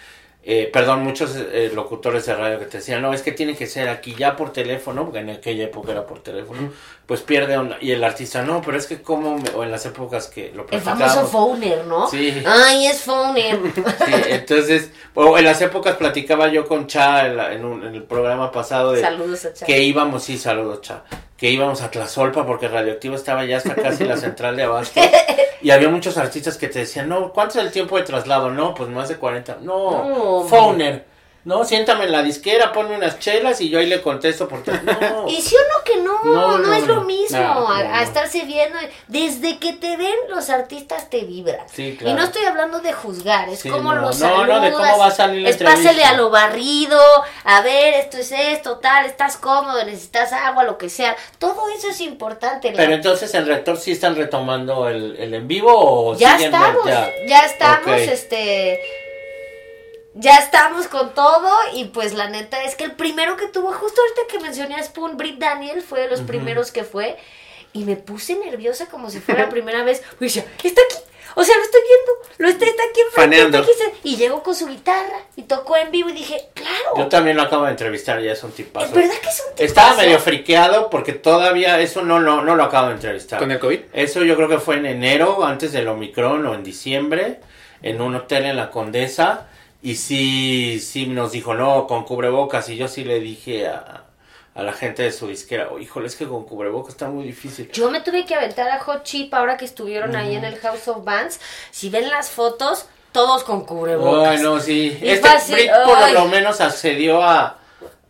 eh, 0.45 0.69
perdón, 0.73 1.05
muchos 1.05 1.37
eh, 1.37 1.71
locutores 1.73 2.27
de 2.27 2.35
radio 2.35 2.59
que 2.59 2.65
te 2.65 2.79
decían, 2.79 3.01
no, 3.01 3.15
es 3.15 3.23
que 3.23 3.31
tiene 3.31 3.55
que 3.55 3.69
ser 3.69 3.89
aquí 3.89 4.17
ya 4.19 4.35
por 4.35 4.53
teléfono, 4.53 5.05
porque 5.05 5.21
en 5.21 5.31
aquella 5.31 5.65
época 5.65 5.93
era 5.93 6.05
por 6.05 6.21
teléfono, 6.21 6.73
pues 7.07 7.21
pierde 7.21 7.57
onda. 7.57 7.77
Y 7.81 7.93
el 7.93 8.03
artista, 8.03 8.43
no, 8.43 8.61
pero 8.61 8.77
es 8.77 8.87
que 8.87 9.03
como, 9.03 9.37
o 9.55 9.63
en 9.63 9.71
las 9.71 9.87
épocas 9.87 10.27
que 10.27 10.51
lo 10.53 10.67
El 10.69 10.81
famoso 10.81 11.27
phoner, 11.29 11.85
¿no? 11.87 12.09
Sí. 12.09 12.43
Ay, 12.45 12.87
es 12.87 13.03
phoner. 13.03 13.61
Sí, 14.05 14.13
entonces, 14.29 14.91
o 15.15 15.39
en 15.39 15.45
las 15.45 15.61
épocas 15.61 15.95
platicaba 15.97 16.49
yo 16.49 16.67
con 16.67 16.89
Cha 16.89 17.27
en, 17.53 17.65
un, 17.65 17.85
en 17.85 17.95
el 17.95 18.03
programa 18.03 18.51
pasado 18.51 18.93
de... 18.93 19.01
Saludos 19.01 19.45
a 19.45 19.53
Cha. 19.53 19.65
Que 19.65 19.83
íbamos, 19.83 20.25
sí, 20.25 20.39
saludos 20.39 20.81
Cha 20.81 21.05
que 21.43 21.51
íbamos 21.51 21.83
a 21.83 21.91
Tlazolpa 21.91 22.47
porque 22.47 22.69
Radioactivo 22.69 23.17
estaba 23.17 23.45
ya 23.45 23.57
hasta 23.57 23.75
casi 23.75 24.05
la 24.05 24.17
central 24.17 24.55
de 24.55 24.63
Abasto. 24.63 25.01
Y 25.61 25.71
había 25.71 25.89
muchos 25.89 26.17
artistas 26.17 26.57
que 26.57 26.69
te 26.69 26.81
decían, 26.81 27.09
no, 27.09 27.33
¿cuánto 27.33 27.59
es 27.59 27.65
el 27.65 27.73
tiempo 27.73 27.97
de 27.97 28.03
traslado? 28.03 28.51
No, 28.51 28.75
pues 28.75 28.89
más 28.89 29.09
de 29.09 29.17
40. 29.17 29.59
No, 29.63 30.43
no. 30.43 31.12
No, 31.45 31.65
siéntame 31.65 32.05
en 32.05 32.13
la 32.13 32.23
disquera, 32.23 32.73
ponme 32.73 32.95
unas 32.95 33.19
chelas 33.19 33.61
y 33.61 33.69
yo 33.69 33.81
ahí 33.81 33.87
le 33.87 34.01
contesto 34.01 34.47
porque 34.47 34.71
no. 34.85 35.27
Y 35.29 35.43
si 35.43 35.57
uno 35.57 35.85
que 35.85 35.97
no, 35.97 36.59
no, 36.59 36.73
es 36.73 36.87
lo 36.87 37.01
mismo 37.03 37.69
a, 37.69 38.03
estarse 38.03 38.45
viendo. 38.45 38.79
Desde 39.09 39.59
que 39.59 39.73
te 39.73 39.97
ven, 39.97 40.15
los 40.29 40.51
artistas 40.51 41.11
te 41.11 41.25
vibran. 41.25 41.69
Sí, 41.69 41.97
claro. 41.99 42.15
Y 42.15 42.17
no 42.17 42.25
estoy 42.25 42.45
hablando 42.45 42.79
de 42.81 42.93
juzgar, 42.93 43.49
es 43.49 43.63
como 43.63 43.93
los 43.93 44.19
saludas. 44.19 44.47
No, 44.47 44.55
no, 44.55 44.61
de 44.61 44.73
cómo 44.73 44.99
va 44.99 45.07
a 45.07 45.11
salir 45.11 45.43
la 45.43 45.49
Es 45.49 45.57
pásale 45.57 46.05
a 46.05 46.13
lo 46.13 46.31
barrido, 46.31 47.01
a 47.45 47.61
ver, 47.63 47.95
esto 47.95 48.19
es 48.19 48.31
esto, 48.31 48.79
tal, 48.79 49.07
estás 49.07 49.37
cómodo, 49.37 49.85
necesitas 49.85 50.33
agua, 50.33 50.63
lo 50.63 50.79
que 50.79 50.89
sea. 50.89 51.17
Todo 51.39 51.69
eso 51.77 51.89
es 51.89 52.01
importante. 52.01 52.73
Pero 52.75 52.93
entonces 52.93 53.35
el 53.35 53.47
rector 53.47 53.79
sí 53.79 53.91
están 53.91 54.15
retomando 54.15 54.89
el, 54.89 55.17
el 55.17 55.35
en 55.35 55.49
vivo 55.49 55.73
o 55.75 56.17
ya 56.17 56.37
estamos, 56.37 56.87
ya, 56.87 57.11
ya 57.27 57.47
estamos, 57.47 58.01
este 58.01 58.81
ya 60.15 60.39
estamos 60.39 60.89
con 60.89 61.15
todo 61.15 61.51
y 61.75 61.87
pues 61.87 62.13
la 62.13 62.29
neta 62.29 62.63
es 62.65 62.75
que 62.75 62.85
el 62.85 62.93
primero 62.93 63.37
que 63.37 63.47
tuvo, 63.47 63.73
justo 63.73 64.01
ahorita 64.01 64.21
que 64.31 64.41
mencioné 64.41 64.75
a 64.75 64.83
Spoon, 64.83 65.17
Britt 65.17 65.39
Daniel 65.39 65.83
fue 65.83 66.01
de 66.01 66.09
los 66.09 66.21
primeros 66.21 66.71
que 66.71 66.85
fue 66.85 67.17
y 67.73 67.85
me 67.85 67.97
puse 67.97 68.35
nerviosa 68.35 68.87
como 68.87 69.11
si 69.11 69.21
fuera 69.21 69.45
la 69.45 69.49
primera 69.51 69.85
vez. 69.85 70.03
Y 70.21 70.25
decía, 70.25 70.45
está 70.63 70.83
aquí, 70.83 70.97
o 71.35 71.43
sea, 71.43 71.57
lo 71.57 71.63
estoy 71.63 71.81
viendo, 71.81 72.13
lo 72.39 72.49
está, 72.49 72.67
está 72.67 72.83
aquí 72.91 73.01
enfrente. 73.01 73.57
Aquí, 73.57 73.71
y 74.05 74.17
llegó 74.17 74.43
con 74.43 74.55
su 74.55 74.67
guitarra 74.67 75.21
y 75.35 75.45
tocó 75.45 75.79
en 75.79 75.91
vivo 75.91 76.11
y 76.11 76.13
dije, 76.13 76.49
claro. 76.53 76.97
Yo 76.99 77.09
también 77.09 77.39
lo 77.39 77.45
acabo 77.45 77.65
de 77.65 77.71
entrevistar, 77.71 78.21
ya 78.21 78.33
es 78.33 78.43
un 78.45 78.53
tipazo. 78.53 78.87
Es 78.87 78.93
verdad 78.93 79.15
que 79.15 79.29
es 79.29 79.41
un 79.41 79.55
tipazo. 79.55 79.65
Estaba 79.65 79.97
medio 79.97 80.19
friqueado 80.19 80.91
porque 80.91 81.15
todavía 81.15 81.81
eso 81.81 82.03
no, 82.03 82.21
no, 82.21 82.43
no 82.43 82.55
lo 82.55 82.65
acabo 82.65 82.89
de 82.89 82.95
entrevistar. 82.95 83.39
¿Con 83.39 83.51
el 83.51 83.59
COVID? 83.59 83.81
Eso 83.95 84.23
yo 84.25 84.37
creo 84.37 84.49
que 84.49 84.59
fue 84.59 84.77
en 84.77 84.85
enero, 84.85 85.47
antes 85.47 85.73
del 85.73 85.89
Omicron 85.89 86.45
o 86.47 86.55
en 86.55 86.63
diciembre, 86.63 87.41
en 87.81 88.03
un 88.03 88.15
hotel 88.15 88.45
en 88.45 88.57
la 88.57 88.71
Condesa 88.71 89.49
y 89.83 89.97
sí, 89.97 90.79
sí 90.81 91.07
nos 91.07 91.33
dijo, 91.33 91.55
no, 91.55 91.87
con 91.87 92.05
cubrebocas. 92.05 92.69
Y 92.69 92.77
yo 92.77 92.87
sí 92.89 93.05
le 93.05 93.19
dije 93.19 93.67
a, 93.67 94.05
a 94.55 94.63
la 94.63 94.73
gente 94.73 95.03
de 95.03 95.13
su 95.13 95.27
disquera, 95.27 95.69
oh, 95.71 95.79
híjole, 95.79 96.07
es 96.07 96.17
que 96.17 96.27
con 96.27 96.45
cubrebocas 96.45 96.93
está 96.93 97.09
muy 97.09 97.25
difícil. 97.25 97.71
Yo 97.73 97.91
me 97.91 98.01
tuve 98.01 98.25
que 98.25 98.35
aventar 98.35 98.69
a 98.71 98.79
Hot 98.81 99.03
Chip 99.03 99.35
ahora 99.35 99.57
que 99.57 99.65
estuvieron 99.65 100.15
ahí 100.15 100.37
en 100.37 100.45
el 100.45 100.57
House 100.59 100.87
of 100.89 101.05
Bands. 101.05 101.41
Si 101.71 101.91
ven 101.91 102.09
las 102.09 102.31
fotos, 102.31 102.87
todos 103.11 103.45
con 103.45 103.65
cubrebocas. 103.65 104.41
Bueno, 104.41 104.61
sí. 104.61 104.99
este 105.03 105.29
por 105.85 106.13
lo 106.13 106.27
menos 106.27 106.61
accedió 106.61 107.23
a 107.23 107.59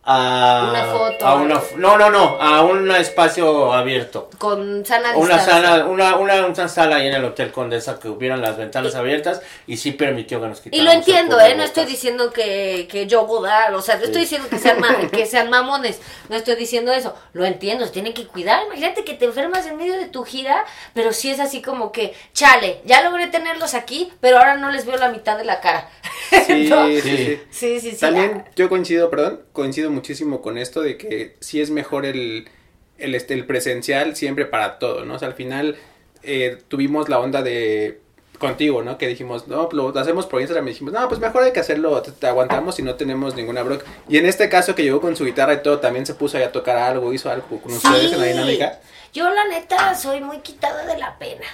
a 0.05 0.67
una 0.69 0.85
foto 0.85 1.25
a 1.25 1.35
una 1.35 1.61
no 1.77 1.97
no 1.97 2.09
no 2.09 2.37
a 2.41 2.61
un 2.61 2.91
espacio 2.91 3.71
abierto. 3.71 4.29
Con 4.37 4.85
sana 4.85 5.15
una 5.15 5.39
sala 5.39 5.85
una, 5.85 6.17
una, 6.17 6.45
una 6.45 6.67
sala 6.67 6.97
ahí 6.97 7.07
en 7.07 7.13
el 7.13 7.23
hotel 7.23 7.51
Condesa 7.51 7.99
que 7.99 8.09
hubieran 8.09 8.41
las 8.41 8.57
ventanas 8.57 8.95
abiertas 8.95 9.41
y 9.65 9.77
sí 9.77 9.91
permitió 9.93 10.41
que 10.41 10.47
nos 10.47 10.59
quitáramos 10.59 10.81
y 10.81 10.85
lo 10.85 10.91
entiendo 10.91 11.39
eh 11.39 11.55
no 11.55 11.63
estoy 11.63 11.85
diciendo 11.85 12.31
que, 12.31 12.87
que 12.91 13.07
yo 13.07 13.25
godar 13.25 13.73
o 13.73 13.81
sea 13.81 13.95
no 13.95 14.03
estoy 14.03 14.21
diciendo 14.21 14.49
que 14.49 14.59
sean 14.59 14.81
que 15.11 15.25
sean 15.25 15.49
mamones 15.49 16.01
no 16.27 16.35
estoy 16.35 16.55
diciendo 16.55 16.91
eso. 16.91 17.15
Lo 17.31 17.45
entiendo 17.45 17.85
se 17.85 17.91
tienen 17.91 18.13
que 18.13 18.27
cuidar. 18.27 18.63
Imagínate 18.65 19.05
que 19.05 19.13
te 19.13 19.25
enfermas 19.25 19.65
en 19.67 19.77
medio 19.77 19.93
de 19.93 20.07
tu 20.07 20.23
gira 20.23 20.65
pero 20.93 21.13
sí 21.13 21.31
es 21.31 21.39
así 21.39 21.61
como 21.61 21.93
que 21.93 22.13
chale 22.33 22.81
ya 22.83 23.01
logré 23.03 23.27
tenerlos 23.27 23.73
aquí 23.73 24.11
pero 24.19 24.37
ahora 24.37 24.57
no 24.57 24.69
les 24.69 24.85
veo 24.85 24.97
la 24.97 25.09
mitad 25.09 25.37
de 25.37 25.45
la 25.45 25.61
cara 25.61 25.89
sí, 26.45 26.69
sí, 27.01 27.39
sí, 27.51 27.79
sí 27.79 27.91
sí. 27.91 27.97
También 27.97 28.43
yo 28.55 28.67
coincido 28.67 29.09
perdón 29.09 29.41
coincido 29.53 29.92
muchísimo 29.93 30.41
con 30.41 30.57
esto 30.57 30.81
de 30.81 30.97
que 30.97 31.35
sí 31.39 31.61
es 31.61 31.69
mejor 31.69 32.05
el, 32.05 32.49
el, 32.97 33.15
este, 33.15 33.33
el 33.33 33.45
presencial 33.45 34.15
siempre 34.15 34.45
para 34.45 34.79
todo, 34.79 35.05
¿no? 35.05 35.15
O 35.15 35.19
sea, 35.19 35.27
al 35.29 35.33
final 35.35 35.77
eh, 36.23 36.57
tuvimos 36.67 37.09
la 37.09 37.19
onda 37.19 37.41
de 37.41 37.99
contigo, 38.39 38.83
¿no? 38.83 38.97
Que 38.97 39.07
dijimos, 39.07 39.47
no, 39.47 39.69
lo 39.71 39.97
hacemos 39.97 40.25
por 40.25 40.41
Instagram 40.41 40.67
y 40.67 40.71
dijimos, 40.71 40.93
no, 40.93 41.07
pues 41.07 41.19
mejor 41.21 41.43
hay 41.43 41.53
que 41.53 41.61
hacerlo, 41.61 42.01
te, 42.01 42.27
aguantamos 42.27 42.77
y 42.79 42.81
no 42.81 42.95
tenemos 42.95 43.35
ninguna 43.35 43.63
bronca. 43.63 43.85
Y 44.09 44.17
en 44.17 44.25
este 44.25 44.49
caso 44.49 44.75
que 44.75 44.83
llegó 44.83 44.99
con 44.99 45.15
su 45.15 45.23
guitarra 45.23 45.53
y 45.53 45.63
todo, 45.63 45.79
también 45.79 46.05
se 46.05 46.13
puso 46.13 46.37
ahí 46.37 46.43
a 46.43 46.51
tocar 46.51 46.77
algo, 46.77 47.13
hizo 47.13 47.29
algo 47.29 47.47
con 47.47 47.71
ustedes 47.71 48.11
en 48.11 48.19
la 48.19 48.25
dinámica. 48.25 48.79
Yo 49.13 49.29
la 49.29 49.47
neta 49.47 49.95
soy 49.95 50.21
muy 50.21 50.39
quitada 50.39 50.85
de 50.85 50.97
la 50.97 51.17
pena. 51.17 51.45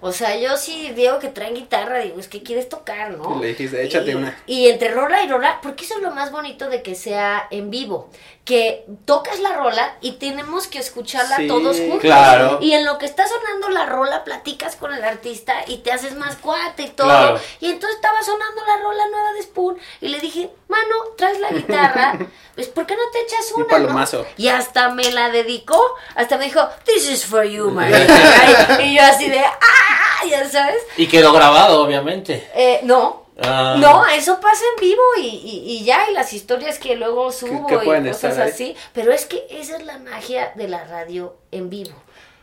O 0.00 0.12
sea, 0.12 0.38
yo 0.38 0.56
sí 0.56 0.92
digo 0.94 1.18
que 1.18 1.28
traen 1.28 1.54
guitarra, 1.54 1.98
digo, 1.98 2.20
es 2.20 2.28
que 2.28 2.42
quieres 2.42 2.68
tocar, 2.68 3.10
¿no? 3.12 3.40
Le 3.40 3.48
dijiste, 3.48 3.82
échate 3.82 4.14
una. 4.14 4.36
Y 4.46 4.68
entre 4.68 4.90
rola 4.90 5.22
y 5.22 5.28
rola, 5.28 5.60
porque 5.62 5.84
eso 5.84 5.96
es 5.96 6.02
lo 6.02 6.12
más 6.12 6.30
bonito 6.30 6.68
de 6.68 6.82
que 6.82 6.94
sea 6.94 7.48
en 7.50 7.70
vivo, 7.70 8.10
que 8.48 8.86
tocas 9.04 9.40
la 9.40 9.52
rola 9.52 9.98
y 10.00 10.12
tenemos 10.12 10.68
que 10.68 10.78
escucharla 10.78 11.46
todos 11.46 11.76
juntos. 11.76 12.00
Claro. 12.00 12.60
Y 12.62 12.72
en 12.72 12.86
lo 12.86 12.96
que 12.96 13.04
está 13.04 13.28
sonando 13.28 13.68
la 13.68 13.84
rola, 13.84 14.24
platicas 14.24 14.74
con 14.74 14.94
el 14.94 15.04
artista 15.04 15.52
y 15.66 15.76
te 15.78 15.92
haces 15.92 16.16
más 16.16 16.36
cuate 16.36 16.84
y 16.84 16.88
todo. 16.88 17.38
Y 17.60 17.66
entonces 17.66 17.96
estaba 17.96 18.22
sonando 18.22 18.64
la 18.64 18.78
rola 18.78 19.06
nueva 19.10 19.32
de 19.34 19.42
Spoon 19.42 19.76
y 20.00 20.08
le 20.08 20.18
dije, 20.20 20.48
mano, 20.66 20.94
traes 21.18 21.38
la 21.40 21.50
guitarra, 21.50 22.18
pues 22.54 22.68
¿por 22.68 22.86
qué 22.86 22.96
no 22.96 23.02
te 23.12 23.20
echas 23.20 23.52
una? 23.54 23.64
Un 23.64 23.70
palomazo. 23.70 24.24
Y 24.38 24.48
hasta 24.48 24.88
me 24.88 25.12
la 25.12 25.28
dedicó, 25.28 25.78
hasta 26.14 26.38
me 26.38 26.46
dijo, 26.46 26.66
this 26.86 27.06
is 27.06 27.26
for 27.26 27.44
you, 27.44 27.70
man. 27.70 27.92
y 28.82 28.96
yo 28.96 29.02
así 29.02 29.28
de, 29.28 29.40
¡ah! 29.40 30.26
Ya 30.26 30.48
sabes. 30.48 30.82
Y 30.96 31.06
quedó 31.06 31.34
grabado, 31.34 31.82
obviamente. 31.82 32.50
Eh, 32.54 32.80
no, 32.82 33.27
Ah. 33.40 33.76
No, 33.78 34.04
eso 34.06 34.40
pasa 34.40 34.64
en 34.76 34.80
vivo 34.80 35.02
y, 35.20 35.84
ya, 35.84 36.10
y 36.10 36.14
las 36.14 36.32
historias 36.32 36.78
que 36.78 36.96
luego 36.96 37.30
subo 37.30 37.68
y 37.70 38.08
cosas 38.08 38.38
así. 38.38 38.74
Pero 38.92 39.12
es 39.12 39.26
que 39.26 39.46
esa 39.50 39.76
es 39.76 39.84
la 39.84 39.98
magia 39.98 40.52
de 40.56 40.68
la 40.68 40.84
radio 40.84 41.36
en 41.52 41.70
vivo. 41.70 41.94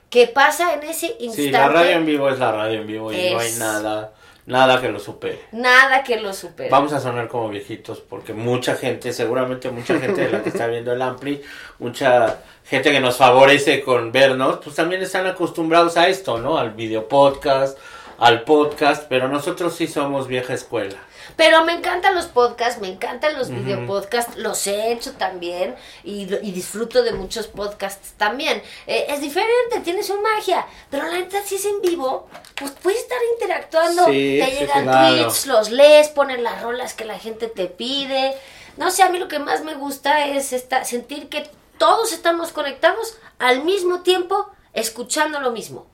Que 0.10 0.28
pasa 0.28 0.74
en 0.74 0.84
ese 0.84 1.08
instante. 1.20 1.42
Sí, 1.42 1.52
la 1.52 1.68
radio 1.68 1.98
en 1.98 2.06
vivo 2.06 2.30
es 2.30 2.40
la 2.40 2.52
radio 2.52 2.82
en 2.82 2.88
vivo 2.88 3.12
y 3.12 3.32
no 3.32 3.40
hay 3.40 3.52
nada, 3.54 4.14
nada 4.46 4.80
que 4.80 4.90
lo 4.90 5.00
supere. 5.00 5.42
Nada 5.52 6.04
que 6.04 6.18
lo 6.18 6.34
supere. 6.34 6.70
Vamos 6.70 6.94
a 6.94 7.02
sonar 7.02 7.28
como 7.28 7.50
viejitos 7.50 8.00
porque 8.00 8.34
mucha 8.34 8.76
gente, 8.76 9.12
seguramente 9.12 9.70
mucha 9.72 10.00
gente 10.00 10.22
de 10.22 10.32
la 10.32 10.44
que 10.44 10.50
está 10.50 10.68
viendo 10.68 10.94
el 10.94 11.02
Ampli, 11.02 11.42
mucha 11.80 12.38
gente 12.64 12.92
que 12.92 13.02
nos 13.02 13.18
favorece 13.18 13.82
con 13.82 14.14
vernos, 14.14 14.60
pues 14.64 14.76
también 14.78 15.02
están 15.02 15.28
acostumbrados 15.28 15.98
a 15.98 16.08
esto, 16.08 16.38
¿no? 16.38 16.58
Al 16.58 16.72
video 16.72 17.10
podcast 17.10 17.78
al 18.18 18.44
podcast, 18.44 19.06
pero 19.10 19.28
nosotros 19.28 19.76
sí 19.76 19.88
somos 19.88 20.28
vieja 20.28 20.54
escuela. 20.54 20.98
Pero 21.36 21.66
me 21.66 21.74
encantan 21.74 22.16
los 22.16 22.28
podcasts, 22.28 22.80
me 22.80 22.88
encantan 22.88 23.38
los 23.38 23.50
videopodcasts, 23.50 24.38
los 24.38 24.68
he 24.68 24.92
hecho 24.92 25.14
también 25.14 25.76
y, 26.04 26.26
disfruto 26.26 27.04
de 27.04 27.14
muchos 27.14 27.48
podcasts 27.48 28.14
también. 28.18 28.62
Eh, 28.88 29.08
es 29.10 29.22
diferente, 29.22 29.82
tiene 29.84 30.04
su 30.04 30.20
magia, 30.22 30.66
pero 30.90 31.06
la 31.08 31.14
neta 31.14 31.42
si 31.44 31.56
es 31.56 31.66
en 31.66 31.82
vivo, 31.82 32.28
pues 32.56 32.72
puedes 32.82 33.02
estar 33.02 33.18
interactuando, 33.34 34.06
te 34.06 34.12
llegan 34.12 34.86
tweets, 34.86 35.48
los 35.48 35.72
lees, 35.72 36.10
ponen 36.10 36.44
las 36.44 36.62
rolas 36.62 36.94
que 36.94 37.06
la 37.06 37.20
gente 37.20 37.48
te 37.48 37.66
pide. 37.66 38.36
No 38.78 38.92
sé, 38.92 39.04
a 39.04 39.10
mí 39.10 39.20
lo 39.20 39.28
que 39.28 39.40
más 39.40 39.64
me 39.64 39.76
gusta 39.76 40.28
es 40.28 40.54
esta, 40.54 40.86
sentir 40.86 41.28
que 41.30 41.50
todos 41.78 42.14
estamos 42.14 42.52
conectados 42.52 43.18
al 43.40 43.64
mismo 43.64 44.02
tiempo, 44.02 44.50
escuchando 44.74 45.40
lo 45.42 45.52
mismo 45.52 45.88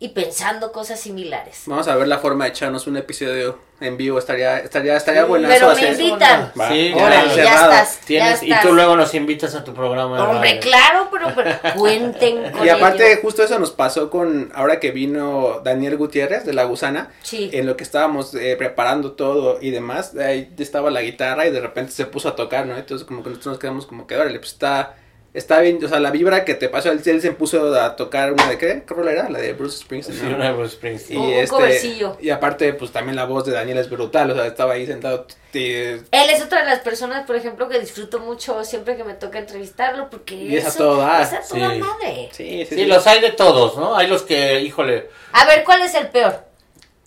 y 0.00 0.10
pensando 0.10 0.70
cosas 0.70 1.00
similares. 1.00 1.62
Vamos 1.66 1.88
a 1.88 1.96
ver 1.96 2.06
la 2.06 2.18
forma 2.18 2.44
de 2.44 2.50
echarnos 2.50 2.86
un 2.86 2.96
episodio 2.96 3.58
en 3.80 3.96
vivo, 3.96 4.18
estaría 4.18 4.58
estaría 4.58 4.96
estaría 4.96 5.24
bueno 5.24 5.48
Pero 5.48 5.74
me 5.74 5.88
invitan. 5.88 6.52
Sí, 6.68 6.92
ya, 7.36 7.82
estás, 7.82 8.42
Y 8.42 8.52
tú 8.62 8.74
luego 8.74 8.96
nos 8.96 9.12
invitas 9.14 9.56
a 9.56 9.64
tu 9.64 9.74
programa. 9.74 10.30
Hombre, 10.30 10.60
claro, 10.60 11.08
pero, 11.10 11.32
cuenten 11.76 12.52
con 12.52 12.64
Y 12.64 12.68
aparte 12.68 13.16
justo 13.22 13.42
eso 13.42 13.58
nos 13.58 13.72
pasó 13.72 14.08
con 14.08 14.52
ahora 14.54 14.78
que 14.78 14.92
vino 14.92 15.60
Daniel 15.64 15.96
Gutiérrez 15.96 16.44
de 16.44 16.52
La 16.52 16.64
Gusana, 16.64 17.10
sí. 17.22 17.50
en 17.52 17.66
lo 17.66 17.76
que 17.76 17.82
estábamos 17.82 18.34
eh, 18.34 18.54
preparando 18.56 19.12
todo 19.12 19.58
y 19.60 19.70
demás, 19.70 20.14
ahí 20.16 20.52
estaba 20.58 20.90
la 20.90 21.02
guitarra 21.02 21.46
y 21.46 21.50
de 21.50 21.60
repente 21.60 21.90
se 21.90 22.06
puso 22.06 22.28
a 22.28 22.36
tocar, 22.36 22.66
¿no? 22.66 22.76
Entonces 22.76 23.04
como 23.06 23.24
que 23.24 23.30
nosotros 23.30 23.54
nos 23.54 23.58
quedamos 23.58 23.86
como 23.86 24.06
que, 24.06 24.14
órale, 24.14 24.38
pues 24.38 24.52
está 24.52 24.94
Está 25.38 25.60
bien, 25.60 25.78
o 25.84 25.88
sea, 25.88 26.00
la 26.00 26.10
vibra 26.10 26.44
que 26.44 26.54
te 26.54 26.68
pasó, 26.68 26.90
él, 26.90 27.00
él 27.04 27.22
se 27.22 27.30
puso 27.30 27.72
a 27.72 27.94
tocar 27.94 28.32
una 28.32 28.48
de 28.48 28.58
qué, 28.58 28.82
¿qué 28.84 28.92
rola 28.92 29.12
era? 29.12 29.28
La 29.28 29.38
de 29.38 29.52
Bruce 29.52 29.78
Springsteen. 29.78 30.18
Sí, 30.18 30.26
una 30.26 30.46
de 30.46 30.52
Bruce 30.52 30.74
Springsteen. 30.74 31.22
Y, 31.22 31.34
este, 31.34 31.96
y 32.20 32.30
aparte, 32.30 32.72
pues 32.72 32.90
también 32.90 33.14
la 33.14 33.24
voz 33.24 33.44
de 33.44 33.52
Daniel 33.52 33.78
es 33.78 33.88
brutal, 33.88 34.32
o 34.32 34.34
sea, 34.34 34.46
estaba 34.46 34.72
ahí 34.72 34.84
sentado. 34.84 35.28
Él 35.52 36.02
es 36.10 36.42
otra 36.42 36.62
de 36.62 36.66
las 36.66 36.80
personas, 36.80 37.24
por 37.24 37.36
ejemplo, 37.36 37.68
que 37.68 37.78
disfruto 37.78 38.18
mucho 38.18 38.64
siempre 38.64 38.96
que 38.96 39.04
me 39.04 39.14
toca 39.14 39.38
entrevistarlo, 39.38 40.10
porque 40.10 40.34
y 40.34 40.56
es 40.56 40.66
a 40.66 40.76
todo 40.76 41.02
Es 41.20 41.32
a 41.32 41.40
toda 41.48 41.72
sí. 41.72 41.78
madre. 41.78 42.28
Sí, 42.32 42.66
sí, 42.68 42.74
sí, 42.74 42.86
los 42.86 43.06
hay 43.06 43.20
de 43.20 43.30
todos, 43.30 43.76
¿no? 43.76 43.96
Hay 43.96 44.08
los 44.08 44.22
que, 44.22 44.60
híjole. 44.60 45.08
A 45.34 45.46
ver, 45.46 45.62
¿cuál 45.62 45.82
es 45.82 45.94
el 45.94 46.08
peor? 46.08 46.48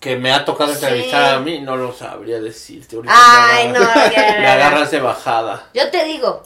que 0.00 0.16
me 0.16 0.32
ha 0.32 0.44
tocado 0.44 0.72
entrevistar 0.72 1.34
a 1.34 1.38
mí, 1.38 1.60
no 1.60 1.76
lo 1.76 1.92
sabría 1.92 2.40
decirte. 2.40 2.96
Ay, 3.06 3.68
no, 3.68 3.78
me 3.78 4.48
agarras 4.48 4.90
de 4.90 4.98
bajada. 4.98 5.68
Yo 5.74 5.88
te 5.90 6.04
digo. 6.06 6.42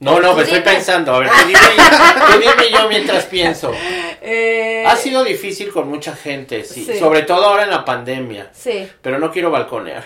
No, 0.00 0.20
no, 0.20 0.34
me 0.34 0.42
estoy 0.42 0.60
pensando. 0.60 1.14
A 1.14 1.20
ver, 1.20 1.30
¿qué 1.30 2.38
dime, 2.38 2.70
yo 2.70 2.88
mientras 2.88 3.24
pienso? 3.24 3.72
Eh, 4.20 4.84
ha 4.86 4.96
sido 4.96 5.22
difícil 5.22 5.72
con 5.72 5.88
mucha 5.88 6.14
gente, 6.16 6.64
sí. 6.64 6.98
Sobre 6.98 7.22
todo 7.22 7.44
ahora 7.44 7.64
en 7.64 7.70
la 7.70 7.84
pandemia. 7.84 8.50
Sí. 8.52 8.88
Pero 9.00 9.18
no 9.18 9.30
quiero 9.30 9.50
balconear. 9.50 10.04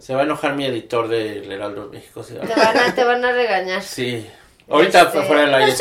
Se 0.00 0.14
va 0.14 0.20
a 0.20 0.24
enojar 0.24 0.54
mi 0.54 0.64
editor 0.64 1.08
del 1.08 1.50
Heraldo 1.50 1.88
México. 1.92 2.22
Te 2.22 2.38
van, 2.38 2.76
a, 2.78 2.94
te 2.94 3.04
van 3.04 3.24
a 3.24 3.32
regañar. 3.32 3.82
Sí. 3.82 4.28
Ahorita 4.70 5.02
este, 5.02 5.22
fuera 5.22 5.42
del 5.42 5.54
aire. 5.54 5.74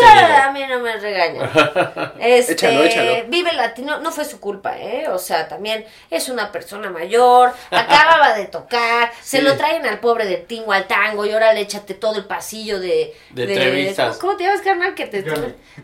a 0.44 0.52
mí 0.52 0.62
no 0.68 0.80
me 0.80 0.98
regaña. 0.98 1.52
Este, 2.20 2.54
échalo, 2.54 2.84
échalo. 2.84 3.26
Vive 3.28 3.52
Latino, 3.54 4.00
no 4.00 4.12
fue 4.12 4.26
su 4.26 4.40
culpa, 4.40 4.78
¿eh? 4.78 5.08
O 5.10 5.18
sea, 5.18 5.48
también 5.48 5.86
es 6.10 6.30
una 6.30 6.52
persona 6.52 6.90
mayor, 6.90 7.52
acababa 7.70 8.34
de 8.34 8.46
tocar, 8.46 9.12
se 9.22 9.42
lo 9.42 9.56
traen 9.58 9.86
al 9.86 10.00
pobre 10.00 10.26
de 10.26 10.38
Tingo 10.38 10.72
al 10.72 10.88
tango 10.88 11.26
y 11.26 11.32
ahora 11.32 11.54
le 11.54 11.62
échate 11.62 11.94
todo 11.94 12.16
el 12.16 12.26
pasillo 12.26 12.80
de. 12.80 13.16
De, 13.32 13.44
entrevistas. 13.44 14.18
¿cómo, 14.18 14.36
te 14.36 14.46
llamas, 14.46 14.62
carnal? 14.62 14.96
Que 14.96 15.06
te, 15.06 15.24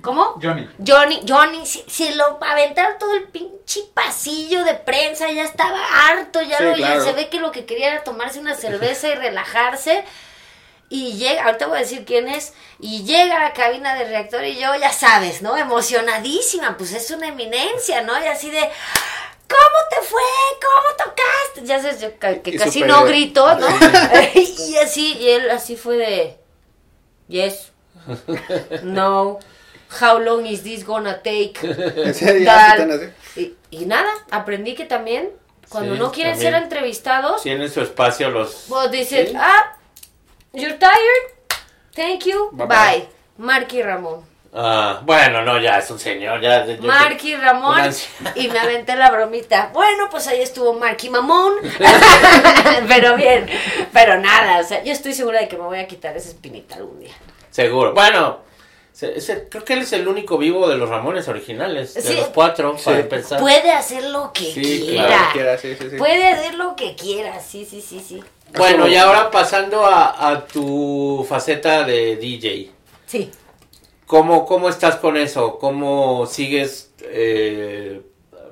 ¿Cómo? 0.01 0.39
Johnny. 0.41 0.69
Johnny, 0.85 1.21
Johnny, 1.27 1.65
se, 1.65 2.15
lo 2.15 2.39
aventaron 2.41 2.97
todo 2.97 3.15
el 3.15 3.25
pinche 3.25 3.81
pasillo 3.93 4.63
de 4.63 4.75
prensa, 4.75 5.29
ya 5.31 5.43
estaba 5.43 5.79
harto, 6.07 6.41
ya 6.41 6.59
lo 6.61 7.01
se 7.01 7.13
ve 7.13 7.29
que 7.29 7.39
lo 7.39 7.51
que 7.51 7.65
quería 7.65 7.93
era 7.93 8.03
tomarse 8.03 8.39
una 8.39 8.55
cerveza 8.55 9.09
y 9.09 9.15
relajarse 9.15 10.03
y 10.93 11.13
llega, 11.13 11.45
ahorita 11.45 11.65
voy 11.65 11.77
a 11.77 11.79
decir 11.79 12.05
quién 12.05 12.27
es, 12.27 12.53
y 12.79 13.03
llega 13.03 13.37
a 13.37 13.39
la 13.45 13.53
cabina 13.53 13.95
del 13.95 14.09
reactor 14.09 14.45
y 14.45 14.59
yo, 14.59 14.75
ya 14.79 14.91
sabes, 14.91 15.41
¿no? 15.41 15.57
Emocionadísima, 15.57 16.77
pues 16.77 16.93
es 16.93 17.09
una 17.09 17.29
eminencia, 17.29 18.01
¿no? 18.01 18.13
Y 18.23 18.27
así 18.27 18.51
de, 18.51 18.59
¿cómo 18.59 19.79
te 19.89 20.05
fue? 20.05 20.21
¿Cómo 20.61 20.95
tocaste? 20.95 21.65
Ya 21.65 21.81
sabes, 21.81 21.99
yo 21.99 22.19
que, 22.19 22.57
casi 22.57 22.83
no 22.83 23.05
grito, 23.05 23.55
¿no? 23.55 23.67
y 24.35 24.75
así, 24.77 25.17
y 25.19 25.29
él 25.29 25.49
así 25.49 25.77
fue 25.77 25.97
de, 25.97 26.37
yes, 27.27 27.71
no, 28.83 29.39
how 29.99 30.19
long 30.19 30.45
is 30.45 30.61
this 30.61 30.85
gonna 30.85 31.23
take? 31.23 31.55
y, 33.35 33.55
y 33.71 33.85
nada, 33.87 34.11
aprendí 34.29 34.75
que 34.75 34.85
también, 34.85 35.31
cuando 35.69 35.95
no 35.95 36.11
quieren 36.11 36.37
ser 36.37 36.53
entrevistados, 36.53 37.41
tienen 37.41 37.71
su 37.71 37.81
espacio 37.81 38.29
los... 38.29 38.65
Pues 38.69 38.91
dicen, 38.91 39.35
ah 39.37 39.77
You're 40.53 40.77
tired? 40.77 41.23
Thank 41.95 42.27
you. 42.27 42.51
Bye. 42.51 43.07
Marky 43.39 43.81
Ramón. 43.81 44.23
Ah, 44.53 45.01
bueno, 45.03 45.41
no, 45.41 45.59
ya 45.59 45.79
es 45.79 45.89
un 45.89 45.97
señor. 45.97 46.39
Ya, 46.41 46.63
Marky 46.79 47.35
Ramón. 47.35 47.79
Y 48.35 48.47
me 48.49 48.59
aventé 48.59 48.95
la 48.95 49.09
bromita. 49.09 49.71
Bueno, 49.73 50.09
pues 50.11 50.27
ahí 50.27 50.43
estuvo 50.43 50.73
Marky 50.73 51.09
Mamón. 51.09 51.53
pero 52.87 53.15
bien. 53.15 53.49
Pero 53.91 54.19
nada, 54.19 54.59
o 54.59 54.63
sea, 54.63 54.83
yo 54.83 54.93
estoy 54.93 55.13
segura 55.13 55.39
de 55.39 55.47
que 55.47 55.57
me 55.57 55.63
voy 55.63 55.79
a 55.79 55.87
quitar 55.87 56.15
esa 56.15 56.29
espinita 56.29 56.75
algún 56.75 56.99
día. 56.99 57.13
Seguro. 57.49 57.95
Bueno, 57.95 58.41
creo 59.49 59.65
que 59.65 59.73
él 59.73 59.79
es 59.79 59.93
el 59.93 60.07
único 60.07 60.37
vivo 60.37 60.69
de 60.69 60.77
los 60.77 60.87
Ramones 60.87 61.27
originales, 61.27 61.95
de 61.95 62.13
los 62.13 62.27
cuatro, 62.27 62.77
para 62.77 62.99
empezar. 62.99 63.39
Puede 63.39 63.71
hacer 63.71 64.03
lo 64.03 64.31
que 64.31 64.53
quiera. 64.53 65.31
Puede 65.97 66.27
hacer 66.27 66.53
lo 66.53 66.75
que 66.75 66.95
quiera, 66.95 67.39
sí, 67.39 67.65
sí, 67.65 67.81
sí, 67.81 67.99
sí. 67.99 68.23
Bueno, 68.57 68.87
y 68.87 68.95
ahora 68.95 69.31
pasando 69.31 69.85
a, 69.85 70.45
tu 70.51 71.25
faceta 71.27 71.83
de 71.83 72.17
DJ. 72.17 72.71
Sí. 73.05 73.31
¿Cómo, 74.05 74.45
cómo 74.45 74.69
estás 74.69 74.97
con 74.97 75.17
eso? 75.17 75.57
¿Cómo 75.57 76.25
sigues 76.27 76.91
eh, 77.01 78.01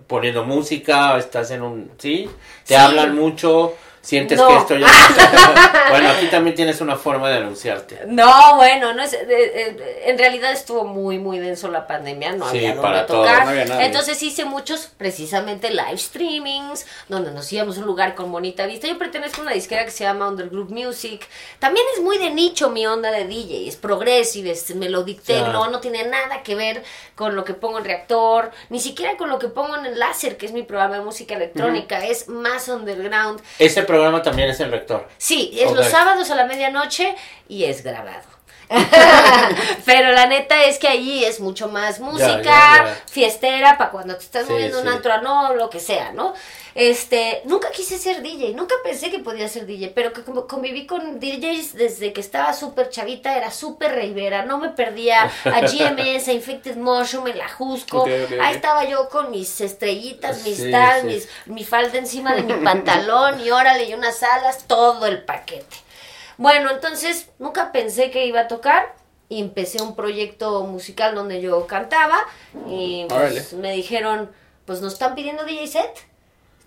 poniendo 0.08 0.44
música? 0.44 1.18
¿Estás 1.18 1.52
en 1.52 1.62
un... 1.62 1.92
¿Sí? 1.98 2.30
¿Te 2.66 2.76
hablan 2.76 3.16
mucho? 3.16 3.74
Sientes 4.02 4.42
que 4.42 4.58
esto 4.58 4.76
ya 4.76 4.88
bueno 5.90 6.10
aquí 6.10 6.28
también 6.28 6.56
tienes 6.56 6.82
una 6.82 6.96
forma 6.96 7.30
de 7.30 7.38
anunciarte. 7.38 8.00
No 8.08 8.56
bueno 8.56 8.94
no 8.94 9.04
es 9.04 9.14
en 9.14 10.18
realidad 10.18 10.52
estuvo 10.52 10.86
muy 10.86 11.20
muy 11.20 11.40
denso 11.40 11.68
la 11.68 11.86
pandemia 11.86 12.34
no 12.34 12.46
había 12.46 12.76
donde 12.76 13.06
tocar. 13.06 13.56
entonces 13.82 14.22
hice 14.24 14.46
muchos 14.46 14.90
precisamente 14.98 15.70
live 15.70 15.98
streamings 15.98 16.86
donde 17.08 17.32
nos 17.32 17.52
íbamos 17.54 17.78
a 17.78 17.82
un 17.82 17.86
lugar 17.86 18.16
con 18.16 18.32
bonita 18.32 18.66
vista. 18.66 18.88
Yo 18.88 18.98
pertenezco 18.98 19.42
a 19.42 19.44
una 19.44 19.54
disquera 19.54 19.86
que 19.86 19.92
se 19.92 20.04
llama 20.04 20.28
Undergroup 20.28 20.72
Music. 20.72 21.28
También 21.60 21.86
es 21.96 22.02
muy 22.02 22.18
de 22.18 22.32
nicho 22.32 22.70
mi 22.70 22.86
onda 22.88 23.12
de 23.12 23.26
DJ 23.26 23.68
es 23.68 23.76
progressive 23.76 24.52
es 24.52 24.74
melodic 24.76 25.22
techno 25.22 25.70
no 25.70 25.80
tiene 25.80 26.06
nada 26.06 26.44
que 26.44 26.56
ver 26.56 26.84
con 27.16 27.36
lo 27.36 27.44
que 27.44 27.54
pongo 27.54 27.78
en 27.78 27.86
reactor 27.86 28.52
ni 28.70 28.80
siquiera 28.80 29.18
con 29.18 29.30
lo 29.30 29.40
que 29.40 29.48
pongo 29.48 29.78
en 29.78 29.86
el 29.86 30.00
láser 30.00 30.38
que 30.38 30.46
es 30.46 30.52
mi 30.52 30.64
programa 30.64 30.96
de 30.96 31.02
música 31.02 31.36
electrónica 31.36 32.06
es 32.06 32.28
más 32.28 32.68
underground. 32.68 33.42
Ese 33.60 33.84
programa 33.92 34.22
también 34.22 34.50
es 34.50 34.60
el 34.62 34.72
rector. 34.72 35.08
Sí, 35.18 35.52
es 35.60 35.72
los 35.74 35.86
sábados 35.88 36.32
a 36.32 36.36
la 36.36 36.46
medianoche 36.46 37.14
y 37.50 37.66
es 37.66 37.84
grabado. 37.84 38.24
Pero 39.86 40.12
la 40.12 40.26
neta 40.28 40.64
es 40.64 40.80
que 40.80 40.88
allí 40.88 41.26
es 41.26 41.40
mucho 41.40 41.68
más 41.68 42.00
música, 42.00 42.98
fiestera, 43.10 43.78
para 43.78 43.92
cuando 43.92 44.16
te 44.16 44.24
estás 44.24 44.50
moviendo 44.50 44.80
un 44.80 44.88
antro, 44.88 45.22
no, 45.22 45.54
lo 45.56 45.70
que 45.70 45.80
sea, 45.80 46.12
¿no? 46.12 46.34
Este, 46.74 47.42
nunca 47.44 47.70
quise 47.72 47.98
ser 47.98 48.22
DJ, 48.22 48.54
nunca 48.54 48.76
pensé 48.82 49.12
que 49.12 49.20
podía 49.20 49.50
ser 49.50 49.66
DJ, 49.66 49.90
pero 49.90 50.14
que 50.14 50.24
conviví 50.24 50.88
con 50.88 51.20
DJs 51.20 51.74
desde 51.74 52.14
que 52.14 52.22
estaba 52.22 52.54
súper 52.54 52.90
chavita, 52.90 53.36
era 53.36 53.52
súper 53.52 53.92
reivera, 53.92 54.46
no 54.46 54.58
me 54.58 54.70
perdía 54.70 55.24
a 55.24 55.62
GMS, 55.68 56.30
a 56.30 56.32
Infected 56.32 56.78
Motion, 56.78 57.28
el 57.28 57.42
Ajusco, 57.42 58.06
ahí 58.42 58.56
estaba 58.56 58.86
yo 58.86 59.10
con 59.10 59.32
mis 59.32 59.60
estrellitas, 59.60 60.44
mis 60.46 60.72
tal, 60.72 61.04
mis, 61.04 61.28
mi 61.46 61.66
falda 61.66 61.98
encima 61.98 62.36
de 62.36 62.44
mi 62.44 62.54
pantalón 62.64 63.42
y 63.42 63.52
órale, 63.52 63.90
y 63.90 63.94
unas 63.94 64.24
alas, 64.24 64.64
todo 64.66 65.08
el 65.08 65.24
paquete. 65.24 65.91
Bueno, 66.38 66.72
entonces 66.72 67.30
nunca 67.40 67.72
pensé 67.72 68.12
que 68.12 68.26
iba 68.26 68.42
a 68.42 68.48
tocar 68.48 68.96
y 69.30 69.40
empecé 69.40 69.82
un 69.82 69.96
proyecto 69.96 70.64
musical 70.64 71.16
donde 71.16 71.42
yo 71.42 71.66
cantaba 71.68 72.20
y 72.68 73.06
pues, 73.08 73.54
me 73.54 73.72
dijeron, 73.72 74.30
pues 74.66 74.82
nos 74.82 74.94
están 74.94 75.16
pidiendo 75.16 75.46
DJ 75.46 75.68
set 75.68 76.08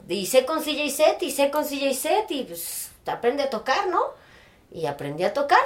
y 0.08 0.26
sé 0.26 0.44
con 0.44 0.62
CJ 0.62 0.90
set 0.90 1.22
y 1.22 1.30
sé 1.30 1.50
con 1.50 1.64
CJ 1.64 1.94
set 1.94 2.30
y 2.30 2.44
pues 2.44 2.90
aprende 3.06 3.42
a 3.42 3.50
tocar, 3.50 3.88
¿no? 3.88 4.02
Y 4.72 4.86
aprendí 4.86 5.24
a 5.24 5.32
tocar 5.32 5.60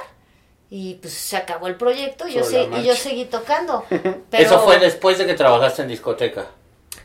y 0.69 0.95
pues 0.95 1.13
se 1.13 1.37
acabó 1.37 1.67
el 1.67 1.75
proyecto 1.75 2.27
y 2.27 2.33
yo, 2.33 2.41
y 2.77 2.83
yo 2.83 2.95
seguí 2.95 3.25
tocando. 3.25 3.85
Eso 4.31 4.59
fue 4.59 4.77
después 4.79 5.17
de 5.17 5.25
que 5.25 5.33
trabajaste 5.33 5.81
en 5.83 5.87
discoteca. 5.87 6.47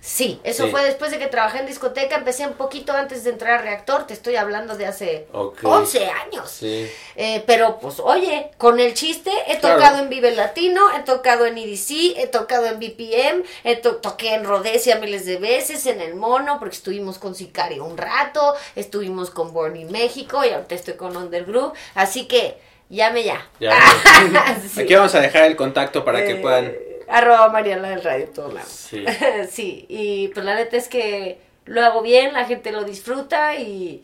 Sí, 0.05 0.39
eso 0.45 0.69
fue 0.69 0.85
después 0.85 1.11
de 1.11 1.19
que 1.19 1.29
trabajé 1.29 1.61
en 1.61 1.67
discoteca, 1.67 2.17
empecé 2.17 2.47
un 2.47 2.53
poquito 2.53 2.93
antes 2.93 3.25
de 3.25 3.31
entrar 3.31 3.61
a 3.61 3.63
reactor, 3.63 4.07
te 4.07 4.13
estoy 4.13 4.37
hablando 4.37 4.77
de 4.77 4.85
hace 4.85 5.27
11 5.33 6.07
años. 6.07 6.51
Sí. 6.51 6.87
Eh, 7.17 7.43
pero 7.47 7.79
pues 7.79 8.01
oye, 8.01 8.51
con 8.59 8.81
el 8.81 8.93
chiste 8.93 9.31
he 9.47 9.57
tocado 9.57 10.01
en 10.01 10.11
Vive 10.11 10.33
Latino, 10.33 10.83
he 10.95 11.05
tocado 11.05 11.47
en 11.47 11.57
EDC, 11.57 12.19
he 12.19 12.27
tocado 12.27 12.67
en 12.67 12.81
BPM, 12.81 13.45
he 13.65 13.77
toqué 13.77 14.35
en 14.35 14.45
Rhodesia 14.45 14.97
miles 14.97 15.25
de 15.25 15.39
veces, 15.39 15.87
en 15.87 16.03
El 16.03 16.17
Mono, 16.17 16.59
porque 16.59 16.77
estuvimos 16.77 17.17
con 17.19 17.35
Sicario 17.35 17.87
un 17.87 17.97
rato, 17.97 18.55
estuvimos 18.77 19.31
con 19.31 19.55
Born 19.55 19.91
México 19.91 20.45
y 20.45 20.51
ahorita 20.51 20.75
estoy 20.75 20.95
con 20.95 21.17
Undergroove, 21.17 21.73
así 21.95 22.27
que 22.27 22.59
llame 22.91 23.25
ya. 23.25 23.49
Aquí 24.77 24.95
vamos 24.95 25.15
a 25.15 25.21
dejar 25.21 25.45
el 25.45 25.57
contacto 25.57 26.05
para 26.05 26.27
que 26.27 26.33
eh, 26.33 26.37
puedan 26.37 26.75
Arroba 27.15 27.49
Mariana 27.49 27.91
del 27.91 28.03
Radio, 28.03 28.29
todo 28.35 28.53
lado. 28.53 28.67
Sí. 28.69 29.05
sí, 29.51 29.87
y 29.89 30.29
pues 30.29 30.45
la 30.45 30.57
neta 30.57 30.77
es 30.77 30.89
que 30.89 31.39
lo 31.65 31.81
hago 31.81 32.03
bien, 32.03 32.33
la 32.33 32.45
gente 32.45 32.73
lo 32.73 32.83
disfruta 32.83 33.55
y, 33.55 34.03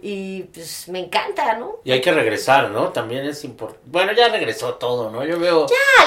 y 0.00 0.42
pues 0.44 0.88
me 0.88 1.00
encanta, 1.00 1.56
¿no? 1.58 1.80
Y 1.82 1.90
hay 1.90 2.00
que 2.00 2.12
regresar, 2.12 2.70
¿no? 2.70 2.90
También 2.90 3.26
es 3.26 3.42
importante. 3.42 3.84
Bueno, 3.86 4.12
ya 4.12 4.28
regresó 4.28 4.74
todo, 4.74 5.10
¿no? 5.10 5.24
Yo 5.24 5.40
veo 5.40 5.66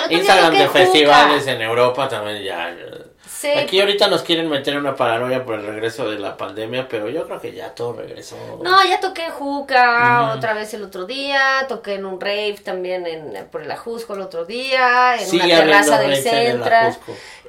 Instagram 0.09 0.53
de 0.53 0.69
festivales 0.69 1.45
en 1.47 1.61
Europa 1.61 2.07
también 2.07 2.41
ya. 2.41 2.73
Aquí 3.57 3.79
ahorita 3.79 4.07
nos 4.07 4.23
quieren 4.23 4.49
meter 4.49 4.73
en 4.73 4.79
una 4.79 4.95
paranoia 4.95 5.45
por 5.45 5.55
el 5.55 5.65
regreso 5.65 6.09
de 6.09 6.17
la 6.17 6.37
pandemia, 6.37 6.87
pero 6.87 7.09
yo 7.09 7.25
creo 7.25 7.39
que 7.39 7.53
ya 7.53 7.75
todo 7.75 7.93
regresó. 7.93 8.35
No, 8.63 8.83
ya 8.83 8.99
toqué 8.99 9.25
en 9.25 9.31
Juca 9.31 10.33
otra 10.35 10.53
vez 10.53 10.73
el 10.73 10.83
otro 10.83 11.05
día, 11.05 11.65
toqué 11.67 11.95
en 11.95 12.05
un 12.05 12.19
rave 12.19 12.57
también 12.63 13.05
en, 13.05 13.47
por 13.51 13.61
el 13.61 13.71
Ajusco 13.71 14.15
el 14.15 14.21
otro 14.21 14.45
día, 14.45 15.15
en 15.21 15.35
una 15.35 15.45
terraza 15.45 15.99
del 15.99 16.15
centro. 16.15 16.75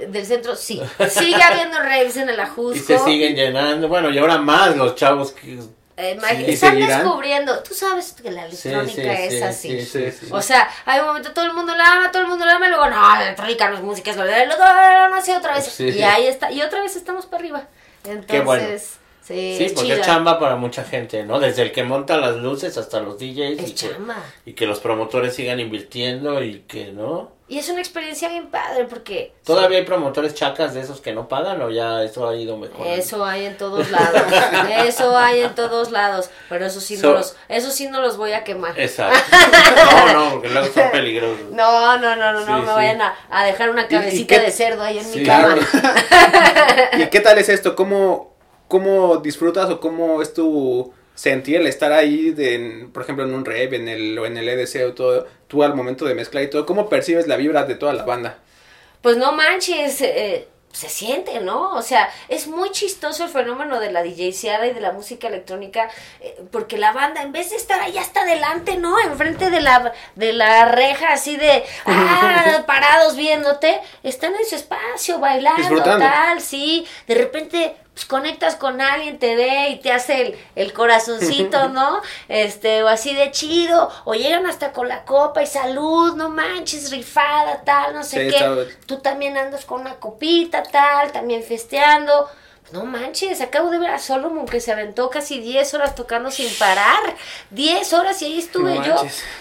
Del 0.08 0.26
centro, 0.26 0.54
sí. 0.54 0.80
Sigue 1.08 1.42
habiendo 1.42 1.78
raves 1.78 2.16
en 2.16 2.28
el 2.28 2.38
Ajusco. 2.38 2.76
Y 2.76 2.78
se 2.78 2.98
siguen 2.98 3.34
llenando. 3.34 3.88
Bueno, 3.88 4.10
y 4.10 4.18
ahora 4.18 4.38
más 4.38 4.76
los 4.76 4.94
chavos 4.94 5.32
que 5.32 5.58
eh, 6.00 6.16
están 6.46 6.78
descubriendo, 6.78 7.60
tú 7.64 7.74
sabes 7.74 8.12
que 8.12 8.30
la 8.30 8.46
electrónica 8.46 9.20
es 9.20 9.42
así. 9.42 9.80
o 10.30 10.40
sea, 10.40 10.70
hay 10.84 11.00
un 11.00 11.06
momento 11.06 11.32
todo 11.32 11.46
el 11.46 11.52
mundo 11.52 11.74
la 11.74 11.94
ama, 11.94 12.12
todo 12.12 12.22
el 12.22 12.28
mundo 12.28 12.44
la 12.46 12.54
ama, 12.54 12.66
y 12.66 12.70
luego, 12.70 12.88
no, 12.88 13.14
la 13.16 13.22
electrónica 13.24 13.68
no 13.68 13.76
es 13.76 13.82
música, 13.82 14.12
es 14.12 14.16
lo 14.16 14.22
de 14.22 14.46
no, 14.46 14.56
no, 14.56 15.38
otra 15.38 15.54
vez. 15.54 15.80
y 15.80 16.02
ahí 16.02 16.28
está, 16.28 16.52
y 16.52 16.62
otra 16.62 16.82
vez 16.82 16.94
estamos 16.94 17.26
para 17.26 17.40
arriba. 17.40 17.62
Entonces, 18.04 18.98
Sí, 19.28 19.72
porque 19.74 19.92
es 19.92 20.00
chamba 20.00 20.38
para 20.38 20.56
mucha 20.56 20.84
gente, 20.84 21.22
¿no? 21.24 21.38
Desde 21.38 21.62
el 21.62 21.72
que 21.72 21.82
monta 21.82 22.16
las 22.16 22.36
luces 22.36 22.78
hasta 22.78 23.00
los 23.00 23.18
DJs. 23.18 23.68
y 23.68 23.74
chamba. 23.74 24.16
Que, 24.44 24.50
y 24.50 24.54
que 24.54 24.66
los 24.66 24.80
promotores 24.80 25.34
sigan 25.34 25.60
invirtiendo 25.60 26.42
y 26.42 26.60
que, 26.60 26.92
¿no? 26.92 27.38
Y 27.50 27.58
es 27.58 27.68
una 27.70 27.80
experiencia 27.80 28.28
bien 28.28 28.48
padre 28.48 28.84
porque... 28.84 29.32
¿Todavía 29.42 29.78
hay 29.78 29.84
promotores 29.84 30.34
chacas 30.34 30.74
de 30.74 30.82
esos 30.82 31.00
que 31.00 31.14
no 31.14 31.28
pagan 31.28 31.62
o 31.62 31.70
ya 31.70 32.02
eso 32.02 32.28
ha 32.28 32.36
ido 32.36 32.58
mejor? 32.58 32.86
Eso 32.86 33.24
hay 33.24 33.46
en 33.46 33.56
todos 33.56 33.90
lados. 33.90 34.20
eso 34.86 35.16
hay 35.16 35.40
en 35.40 35.54
todos 35.54 35.90
lados. 35.90 36.28
Pero 36.50 36.66
eso 36.66 36.82
sí, 36.82 36.98
no 36.98 37.14
los, 37.14 37.36
eso 37.48 37.70
sí 37.70 37.88
no 37.88 38.02
los 38.02 38.18
voy 38.18 38.32
a 38.32 38.44
quemar. 38.44 38.78
Exacto. 38.78 39.18
No, 39.78 40.12
no, 40.12 40.30
porque 40.32 40.48
luego 40.48 40.72
son 40.72 40.90
peligrosos. 40.90 41.50
No, 41.52 41.98
no, 41.98 42.16
no, 42.16 42.32
no, 42.32 42.44
no 42.44 42.58
me 42.62 42.72
vayan 42.72 43.00
a, 43.00 43.44
dejar 43.44 43.70
una 43.70 43.86
cabecita 43.86 44.38
de 44.40 44.50
cerdo 44.50 44.82
ahí 44.82 44.98
en 44.98 45.10
mi 45.10 45.24
cama. 45.24 45.56
¿Y 46.98 47.06
qué 47.06 47.20
tal 47.20 47.38
es 47.38 47.48
esto? 47.48 47.76
¿Cómo, 47.76 48.27
cómo 48.68 49.16
disfrutas 49.16 49.68
o 49.70 49.80
cómo 49.80 50.22
es 50.22 50.34
tu 50.34 50.92
sentir 51.14 51.56
el 51.56 51.66
estar 51.66 51.92
ahí, 51.92 52.30
de, 52.30 52.88
por 52.92 53.02
ejemplo, 53.02 53.24
en 53.24 53.34
un 53.34 53.44
rave, 53.44 53.74
en 53.74 53.88
el, 53.88 54.16
o 54.18 54.26
en 54.26 54.36
el 54.36 54.48
EDC 54.48 54.86
o 54.86 54.94
todo, 54.94 55.26
tú 55.48 55.64
al 55.64 55.74
momento 55.74 56.04
de 56.04 56.14
mezclar 56.14 56.44
y 56.44 56.50
todo, 56.50 56.64
¿cómo 56.64 56.88
percibes 56.88 57.26
la 57.26 57.36
vibra 57.36 57.64
de 57.64 57.74
toda 57.74 57.92
la 57.92 58.04
banda? 58.04 58.38
Pues 59.02 59.16
no 59.16 59.32
manches, 59.32 60.00
eh, 60.00 60.46
se 60.72 60.88
siente, 60.88 61.40
¿no? 61.40 61.74
O 61.74 61.82
sea, 61.82 62.08
es 62.28 62.46
muy 62.46 62.70
chistoso 62.70 63.24
el 63.24 63.30
fenómeno 63.30 63.80
de 63.80 63.90
la 63.90 64.02
DJseada 64.02 64.66
y 64.68 64.74
de 64.74 64.80
la 64.80 64.92
música 64.92 65.26
electrónica, 65.26 65.90
eh, 66.20 66.40
porque 66.52 66.78
la 66.78 66.92
banda, 66.92 67.22
en 67.22 67.32
vez 67.32 67.50
de 67.50 67.56
estar 67.56 67.80
ahí 67.80 67.98
hasta 67.98 68.20
adelante, 68.20 68.76
¿no? 68.76 69.00
Enfrente 69.00 69.50
de 69.50 69.60
la, 69.60 69.92
de 70.14 70.32
la 70.32 70.66
reja, 70.66 71.12
así 71.12 71.36
de, 71.36 71.64
ah, 71.86 72.62
parados 72.68 73.16
viéndote, 73.16 73.80
están 74.04 74.36
en 74.36 74.46
su 74.46 74.54
espacio, 74.54 75.18
bailando, 75.18 75.82
tal, 75.82 76.40
sí. 76.40 76.86
De 77.08 77.14
repente 77.16 77.74
pues, 77.98 78.06
conectas 78.06 78.54
con 78.54 78.80
alguien, 78.80 79.18
te 79.18 79.34
ve 79.34 79.70
y 79.70 79.80
te 79.80 79.90
hace 79.90 80.38
el, 80.54 80.72
corazoncito, 80.72 81.68
¿no? 81.70 82.00
Este, 82.28 82.84
o 82.84 82.88
así 82.88 83.12
de 83.12 83.32
chido, 83.32 83.90
o 84.04 84.14
llegan 84.14 84.46
hasta 84.46 84.70
con 84.70 84.86
la 84.86 85.04
copa 85.04 85.42
y 85.42 85.48
salud, 85.48 86.14
no 86.14 86.30
manches, 86.30 86.92
rifada, 86.92 87.64
tal, 87.64 87.94
no 87.94 88.04
sé 88.04 88.28
qué. 88.28 88.68
Tú 88.86 89.00
también 89.00 89.36
andas 89.36 89.64
con 89.64 89.80
una 89.80 89.96
copita, 89.96 90.62
tal, 90.62 91.10
también 91.10 91.42
festeando. 91.42 92.28
No 92.70 92.84
manches, 92.84 93.40
acabo 93.40 93.70
de 93.70 93.78
ver 93.78 93.90
a 93.90 93.98
Solomon 93.98 94.46
que 94.46 94.60
se 94.60 94.70
aventó 94.70 95.10
casi 95.10 95.40
10 95.40 95.74
horas 95.74 95.96
tocando 95.96 96.30
sin 96.30 96.54
parar. 96.54 97.16
10 97.50 97.92
horas 97.94 98.22
y 98.22 98.26
ahí 98.26 98.38
estuve 98.38 98.76
yo. 98.86 98.94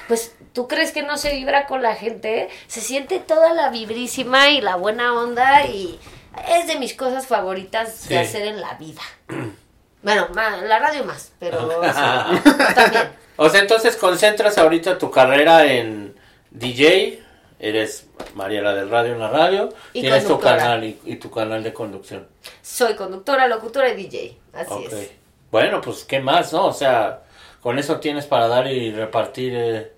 Pues, 0.08 0.32
¿tú 0.54 0.68
crees 0.68 0.92
que 0.92 1.04
no 1.04 1.18
se 1.18 1.36
vibra 1.36 1.68
con 1.68 1.84
la 1.84 1.94
gente? 1.94 2.50
Se 2.66 2.82
siente 2.82 3.20
toda 3.20 3.54
la 3.54 3.70
vibrísima 3.70 4.50
y 4.50 4.62
la 4.62 4.78
buena 4.78 5.14
onda 5.14 5.66
y 5.68 6.00
es 6.48 6.68
de 6.68 6.78
mis 6.80 6.94
cosas 6.94 7.28
favoritas 7.28 8.08
de 8.08 8.20
hacer 8.20 8.44
en 8.44 8.62
la 8.62 8.74
vida. 8.76 9.02
Bueno, 10.04 10.28
la 10.34 10.80
radio 10.80 11.04
más, 11.04 11.34
pero 11.38 11.58
también. 12.76 13.10
O 13.36 13.50
sea, 13.50 13.62
entonces 13.62 13.98
concentras 13.98 14.58
ahorita 14.58 14.98
tu 14.98 15.12
carrera 15.12 15.66
en 15.66 16.16
DJ, 16.52 17.22
eres 17.60 18.08
Mariela 18.36 18.74
del 18.74 18.90
Radio 18.90 19.14
en 19.14 19.20
la 19.20 19.30
radio, 19.30 19.70
y 19.94 20.02
tienes 20.02 20.26
tu 20.26 20.40
canal 20.40 20.84
y, 20.84 21.16
tu 21.18 21.30
canal 21.30 21.64
de 21.64 21.74
conducción. 21.74 22.28
Soy 22.62 22.94
conductora, 22.96 23.48
locutora 23.48 23.90
y 23.90 23.96
DJ, 23.96 24.38
así 24.54 24.86
es. 24.86 25.12
Bueno, 25.52 25.82
pues 25.82 26.04
qué 26.04 26.20
más, 26.20 26.54
¿no? 26.54 26.68
O 26.68 26.74
sea, 26.74 27.24
con 27.62 27.78
eso 27.78 28.00
tienes 28.00 28.26
para 28.26 28.48
dar 28.48 28.68
y 28.68 28.92
repartir 28.92 29.54
eh, 29.56 29.92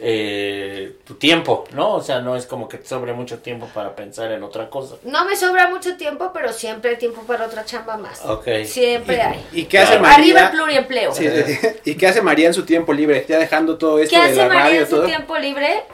eh, 0.00 0.96
tu 1.04 1.14
tiempo, 1.14 1.64
¿no? 1.72 1.94
O 1.94 2.02
sea, 2.02 2.20
no 2.20 2.36
es 2.36 2.46
como 2.46 2.68
que 2.68 2.78
te 2.78 2.86
sobre 2.86 3.12
mucho 3.12 3.38
tiempo 3.38 3.68
para 3.72 3.94
pensar 3.94 4.30
en 4.32 4.42
otra 4.42 4.68
cosa. 4.68 4.96
No 5.04 5.24
me 5.24 5.36
sobra 5.36 5.68
mucho 5.68 5.96
tiempo, 5.96 6.30
pero 6.34 6.52
siempre 6.52 6.90
hay 6.92 6.96
tiempo 6.96 7.22
para 7.22 7.46
otra 7.46 7.64
chamba 7.64 7.96
más. 7.96 8.24
Ok. 8.24 8.48
Siempre 8.64 9.20
hay. 9.20 9.46
¿Y 9.52 9.64
qué 9.64 9.78
hace 9.78 9.98
María? 9.98 10.16
Arriba 10.16 10.40
el 10.40 10.50
pluriempleo. 10.50 11.12
¿Y 11.84 11.94
qué 11.94 12.06
hace 12.06 12.22
María 12.22 12.48
en 12.48 12.54
su 12.54 12.64
tiempo 12.64 12.92
libre? 12.92 13.24
Ya 13.28 13.38
dejando 13.38 13.78
todo 13.78 13.98
esto 13.98 14.20
de 14.20 14.22
la 14.22 14.26
radio. 14.26 14.36
¿Qué 14.36 14.42
hace 14.42 14.54
María 14.54 14.80
en 14.80 14.88
su 14.88 15.04
tiempo 15.04 15.38
libre? 15.38 15.84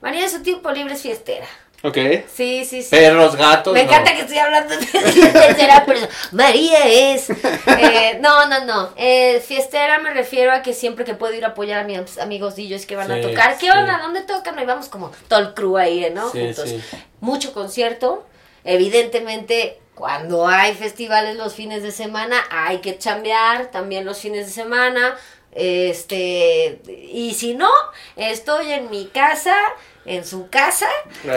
María 0.00 0.24
en 0.24 0.30
su 0.30 0.42
tiempo 0.42 0.70
libre 0.70 0.94
es 0.94 1.02
fiestera. 1.02 1.46
Ok. 1.82 1.96
Sí, 2.32 2.64
sí, 2.64 2.82
sí. 2.82 2.90
Perros, 2.90 3.36
gatos. 3.36 3.72
Me 3.72 3.82
encanta 3.82 4.12
que 4.12 4.22
estoy 4.22 4.38
hablando 4.38 4.74
de 4.76 4.86
tercera 4.86 5.84
persona. 5.86 6.10
María 6.32 6.84
es. 6.86 7.30
Eh, 7.30 8.18
no, 8.20 8.46
no, 8.46 8.64
no. 8.64 8.90
Eh, 8.96 9.40
fiestera 9.46 9.98
me 9.98 10.12
refiero 10.12 10.52
a 10.52 10.62
que 10.62 10.74
siempre 10.74 11.04
que 11.04 11.14
puedo 11.14 11.34
ir 11.34 11.44
a 11.44 11.48
apoyar 11.48 11.80
a 11.80 11.84
mis 11.84 12.18
amigos 12.18 12.56
DJs 12.56 12.84
que 12.86 12.96
van 12.96 13.10
a 13.12 13.20
tocar. 13.20 13.58
¿Qué 13.58 13.70
onda? 13.70 13.98
¿Dónde 14.02 14.22
tocan? 14.22 14.58
Y 14.58 14.64
vamos 14.64 14.88
como 14.88 15.12
todo 15.28 15.38
el 15.38 15.54
crew 15.54 15.76
ahí, 15.76 16.10
¿no? 16.12 16.28
Juntos. 16.30 16.74
Mucho 17.20 17.52
concierto. 17.52 18.26
Evidentemente, 18.64 19.78
cuando 19.94 20.46
hay 20.46 20.74
festivales 20.74 21.36
los 21.36 21.54
fines 21.54 21.82
de 21.82 21.92
semana, 21.92 22.36
hay 22.50 22.78
que 22.78 22.98
chambear 22.98 23.70
también 23.70 24.04
los 24.04 24.18
fines 24.18 24.46
de 24.46 24.52
semana. 24.52 25.16
Este, 25.60 26.80
y 27.12 27.34
si 27.34 27.54
no, 27.54 27.70
estoy 28.14 28.70
en 28.70 28.90
mi 28.90 29.06
casa 29.06 29.56
en 30.04 30.24
su 30.24 30.48
casa, 30.48 30.86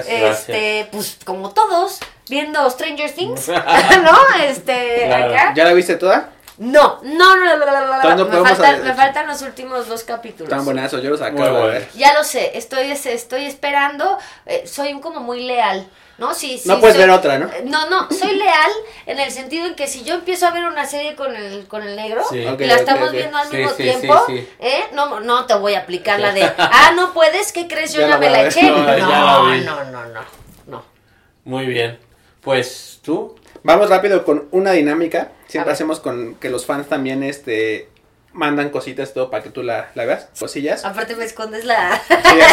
este, 0.07 0.87
pues 0.91 1.17
como 1.25 1.49
todos, 1.51 1.99
viendo 2.29 2.69
Stranger 2.69 3.11
Things, 3.11 3.47
¿no? 3.49 4.43
Este, 4.43 5.07
¿Ya 5.55 5.63
la 5.65 5.73
viste 5.73 5.95
toda? 5.95 6.29
No, 6.59 6.99
no, 7.01 7.35
no, 7.35 7.57
no, 7.57 7.65
no, 7.65 8.15
no, 8.15 8.25
me, 8.25 8.49
faltan, 8.49 8.83
me 8.83 8.93
faltan 8.93 9.27
los 9.27 9.41
últimos 9.41 9.87
dos 9.87 10.03
capítulos. 10.03 10.51
Están 10.51 10.63
buenazos, 10.63 11.01
yo 11.01 11.09
los 11.09 11.21
acabo 11.21 11.65
de 11.65 11.71
ver. 11.71 11.89
Ya 11.95 12.13
lo 12.13 12.23
sé, 12.23 12.55
estoy, 12.55 12.91
estoy 12.91 13.45
esperando, 13.45 14.19
eh, 14.45 14.67
soy 14.67 14.99
como 15.01 15.19
muy 15.21 15.41
leal. 15.41 15.87
¿No? 16.21 16.35
Sí, 16.35 16.59
sí, 16.59 16.69
no 16.69 16.79
puedes 16.79 16.97
ver 16.97 17.09
otra, 17.09 17.39
¿no? 17.39 17.49
No, 17.65 17.89
no, 17.89 18.07
soy 18.11 18.35
leal 18.35 18.71
en 19.07 19.19
el 19.19 19.31
sentido 19.31 19.65
en 19.65 19.73
que 19.73 19.87
si 19.87 20.03
yo 20.03 20.13
empiezo 20.13 20.45
a 20.45 20.51
ver 20.51 20.65
una 20.65 20.85
serie 20.85 21.15
con 21.15 21.35
el, 21.35 21.67
con 21.67 21.81
el 21.81 21.95
negro 21.95 22.21
y 22.31 22.63
la 22.63 22.75
estamos 22.75 23.11
viendo 23.11 23.35
al 23.35 23.51
mismo 23.51 23.71
tiempo, 23.71 24.23
¿eh? 24.59 24.83
No, 24.93 25.19
no 25.19 25.47
te 25.47 25.55
voy 25.55 25.73
a 25.73 25.79
aplicar 25.79 26.19
la 26.19 26.31
de, 26.31 26.43
ah, 26.43 26.93
no 26.95 27.11
puedes, 27.11 27.51
¿qué 27.51 27.67
crees? 27.67 27.91
Yo 27.93 28.01
ya, 28.01 28.19
me 28.19 28.29
la 28.29 28.47
eché. 28.47 28.61
No, 28.71 29.55
no, 29.57 29.83
no, 29.85 30.05
no, 30.05 30.21
no, 30.67 30.83
Muy 31.43 31.65
bien. 31.65 31.97
Pues, 32.41 32.99
¿tú? 33.03 33.35
Vamos 33.63 33.89
rápido 33.89 34.23
con 34.23 34.47
una 34.51 34.73
dinámica. 34.73 35.31
Siempre 35.47 35.73
hacemos 35.73 35.99
con 35.99 36.35
que 36.35 36.49
los 36.49 36.67
fans 36.67 36.87
también 36.87 37.23
este 37.23 37.89
mandan 38.33 38.69
cositas 38.69 39.13
todo 39.13 39.29
para 39.29 39.43
que 39.43 39.49
tú 39.49 39.63
la, 39.63 39.91
la 39.95 40.05
veas, 40.05 40.29
cosillas. 40.39 40.85
Aparte 40.85 41.15
me 41.15 41.25
escondes 41.25 41.65
la... 41.65 42.01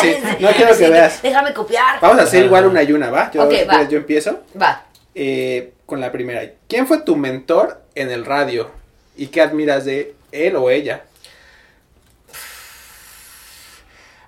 Sí, 0.00 0.16
No 0.40 0.50
quiero 0.50 0.76
que 0.76 0.88
veas. 0.88 1.22
Déjame 1.22 1.52
copiar. 1.52 2.00
Vamos 2.00 2.18
a 2.18 2.22
hacer 2.22 2.44
igual 2.44 2.66
una 2.66 2.82
y 2.82 2.92
una, 2.92 3.10
¿va? 3.10 3.30
Yo, 3.30 3.48
va. 3.48 3.88
yo 3.88 3.98
empiezo. 3.98 4.42
Va. 4.60 4.84
Eh, 5.14 5.72
con 5.86 6.00
la 6.00 6.12
primera. 6.12 6.42
¿Quién 6.68 6.86
fue 6.86 7.02
tu 7.02 7.16
mentor 7.16 7.82
en 7.94 8.10
el 8.10 8.24
radio? 8.24 8.70
¿Y 9.16 9.28
qué 9.28 9.40
admiras 9.40 9.84
de 9.84 10.14
él 10.32 10.56
o 10.56 10.70
ella? 10.70 11.04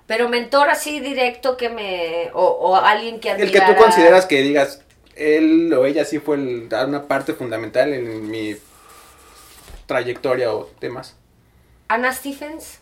Pero 0.07 0.27
mentor 0.27 0.69
así 0.69 0.99
directo 0.99 1.55
que 1.55 1.69
me... 1.69 2.29
O, 2.33 2.43
o 2.43 2.75
alguien 2.75 3.19
que 3.19 3.31
admirara... 3.31 3.51
El 3.51 3.67
que 3.67 3.73
tú 3.73 3.79
consideras 3.79 4.25
que 4.25 4.41
digas, 4.41 4.81
él 5.15 5.73
o 5.73 5.85
ella 5.85 6.03
sí 6.05 6.19
fue 6.19 6.37
una 6.37 7.07
parte 7.07 7.33
fundamental 7.33 7.93
en 7.93 8.29
mi 8.29 8.55
trayectoria 9.85 10.53
o 10.53 10.65
temas. 10.79 11.15
Ana 11.91 12.13
Stephens. 12.13 12.79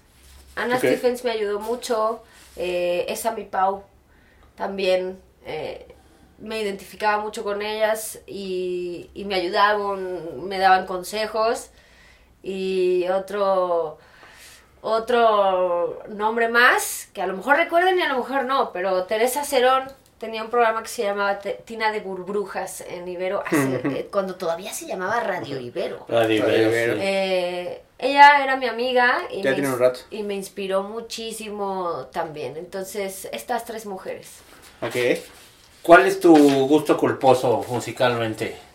Ana 0.56 0.78
Stephens 0.78 1.24
me 1.24 1.32
ayudó 1.32 1.60
mucho. 1.60 2.22
Eh, 2.56 3.06
esa 3.10 3.32
mi 3.32 3.44
Pau 3.44 3.84
también 4.56 5.20
eh, 5.48 5.96
me 6.38 6.62
identificaba 6.62 7.20
mucho 7.24 7.44
con 7.44 7.64
ellas 7.64 8.20
y, 8.28 9.10
y, 9.16 9.26
me 9.26 9.34
ayudaban, 9.34 10.48
me 10.48 10.60
daban 10.60 10.86
consejos. 10.86 11.72
Y 12.44 13.08
otro, 13.08 13.98
otro 14.82 16.04
nombre 16.10 16.48
más, 16.48 17.10
que 17.12 17.24
a 17.24 17.28
lo 17.28 17.36
mejor 17.36 17.58
recuerden 17.58 17.98
y 17.98 18.04
a 18.04 18.10
lo 18.10 18.20
mejor 18.20 18.46
no, 18.46 18.72
pero 18.72 19.06
Teresa 19.06 19.44
Cerón 19.44 19.92
tenía 20.20 20.44
un 20.44 20.50
programa 20.50 20.84
que 20.84 20.90
se 20.90 21.04
llamaba 21.04 21.40
Tina 21.40 21.92
de 21.92 22.02
Burbrujas 22.02 22.82
en 22.82 23.08
Ibero, 23.08 23.44
eh, 23.52 24.08
cuando 24.12 24.36
todavía 24.36 24.74
se 24.74 24.86
llamaba 24.86 25.20
Radio 25.22 25.60
Ibero. 25.60 26.06
Radio 26.08 26.38
Ibero. 26.38 26.96
Eh, 27.00 27.82
ella 27.98 28.44
era 28.44 28.56
mi 28.56 28.68
amiga 28.68 29.22
y, 29.32 29.42
me, 29.42 29.68
un 29.68 29.80
rato. 29.80 30.02
y 30.12 30.24
me 30.24 30.36
inspiró 30.36 30.84
muchísimo 30.84 32.08
también. 32.12 32.56
Entonces, 32.58 33.28
estas 33.32 33.66
tres 33.66 33.86
mujeres. 33.86 34.38
Ok. 34.82 34.96
¿Cuál 35.82 36.06
es 36.06 36.20
tu 36.20 36.36
gusto 36.68 36.98
culposo 36.98 37.66
musicalmente? 37.70 38.69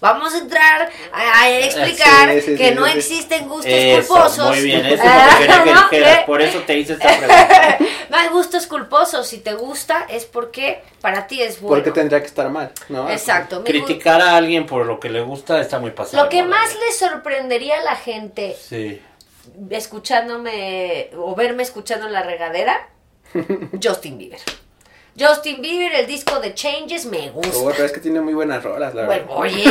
Vamos 0.00 0.34
a 0.34 0.38
entrar 0.38 0.90
a, 1.12 1.50
explicar 1.50 2.40
que 2.42 2.72
no 2.74 2.86
existen 2.86 3.48
gustos 3.48 3.72
culposos. 3.72 4.48
Muy 4.48 4.62
bien, 4.62 4.86
eso 4.86 5.02
que 5.90 6.22
por 6.26 6.40
eso 6.40 6.60
te 6.60 6.78
hice 6.78 6.94
esta 6.94 7.08
pregunta. 7.18 7.78
no 8.08 8.16
hay 8.16 8.28
gustos 8.28 8.66
culposos, 8.66 9.26
si 9.26 9.38
te 9.38 9.54
gusta 9.54 10.06
es 10.08 10.24
porque 10.24 10.82
para 11.00 11.26
ti 11.26 11.42
es 11.42 11.60
bueno. 11.60 11.76
Porque 11.76 11.90
tendría 11.90 12.20
que 12.20 12.26
estar 12.26 12.48
mal, 12.48 12.72
¿no? 12.88 13.10
Exacto. 13.10 13.62
Criticar 13.62 14.22
a 14.22 14.36
alguien 14.36 14.66
por 14.66 14.86
lo 14.86 14.98
que 14.98 15.10
le 15.10 15.20
gusta 15.20 15.60
está 15.60 15.78
muy 15.78 15.90
pasado. 15.90 16.22
Lo 16.22 16.30
que 16.30 16.42
más 16.42 16.74
le 16.74 16.92
sorprendería 16.92 17.80
a 17.80 17.82
la 17.82 17.96
gente 17.96 18.56
escuchándome 19.70 21.10
o 21.16 21.34
verme 21.34 21.62
escuchando 21.62 22.06
en 22.06 22.12
la 22.12 22.22
regadera, 22.22 22.88
Justin 23.82 24.18
Bieber. 24.18 24.40
Justin 25.20 25.60
Bieber, 25.60 25.94
el 25.94 26.06
disco 26.06 26.40
de 26.40 26.54
Changes, 26.54 27.04
me 27.06 27.30
gusta. 27.30 27.58
Oh, 27.58 27.70
pero 27.70 27.84
es 27.84 27.92
que 27.92 28.00
tiene 28.00 28.20
muy 28.20 28.34
buenas 28.34 28.62
rolas, 28.62 28.94
la 28.94 29.06
verdad. 29.06 29.26
oye, 29.28 29.62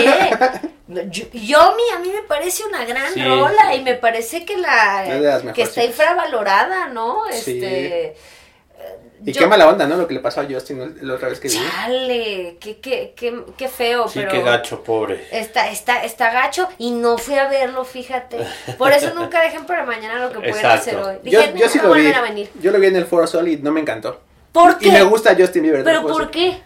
Yomi 1.33 1.83
a 1.95 1.99
mí 1.99 2.09
me 2.09 2.23
parece 2.27 2.63
una 2.65 2.85
gran 2.85 3.13
rola 3.15 3.75
y 3.75 3.81
me 3.81 3.95
parece 3.95 4.45
que 4.45 4.57
la 4.57 5.51
que 5.53 5.62
está 5.63 5.83
infravalorada, 5.83 6.88
¿no? 6.88 7.27
Este 7.27 8.15
y 9.25 9.33
qué 9.33 9.47
mala 9.47 9.67
onda, 9.67 9.85
¿no? 9.85 9.97
Lo 9.97 10.07
que 10.07 10.13
le 10.13 10.19
pasó 10.21 10.41
a 10.41 10.45
Justin 10.49 10.97
la 11.01 11.15
otra 11.15 11.29
vez 11.29 11.39
que 11.39 11.49
vi. 11.49 11.55
Chale, 11.55 12.57
qué, 12.59 12.77
qué, 12.79 13.13
qué, 13.15 13.43
qué 13.57 13.67
feo, 13.67 14.07
sí, 14.07 14.21
qué 14.29 14.41
gacho, 14.41 14.83
pobre. 14.83 15.27
Está, 15.31 15.69
está, 15.69 16.03
está 16.03 16.31
gacho 16.31 16.69
y 16.77 16.91
no 16.91 17.17
fui 17.17 17.35
a 17.35 17.49
verlo, 17.49 17.83
fíjate. 17.83 18.38
Por 18.77 18.91
eso 18.91 19.13
nunca 19.13 19.41
dejen 19.41 19.65
para 19.65 19.85
mañana 19.85 20.19
lo 20.19 20.31
que 20.31 20.39
pueden 20.49 20.65
hacer 20.65 20.95
hoy. 20.95 21.15
Dije, 21.23 21.53
yo, 21.55 21.67
sí 21.67 21.79
lo 21.81 21.93
vi. 21.93 22.13
Yo 22.62 22.71
lo 22.71 22.79
vi 22.79 22.88
en 22.88 22.95
el 22.95 23.05
Foro 23.05 23.27
Sol 23.27 23.47
y 23.47 23.57
no 23.57 23.71
me 23.71 23.81
encantó. 23.81 24.21
¿Por 24.51 24.77
qué? 24.77 24.88
Y 24.88 24.91
me 24.91 25.03
gusta 25.03 25.35
Justin 25.38 25.63
Bieber. 25.63 25.83
¿Pero 25.83 26.01
por 26.01 26.31
qué? 26.31 26.62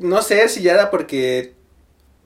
No 0.00 0.22
sé 0.22 0.48
si 0.48 0.62
ya 0.62 0.74
era 0.74 0.90
porque... 0.90 1.54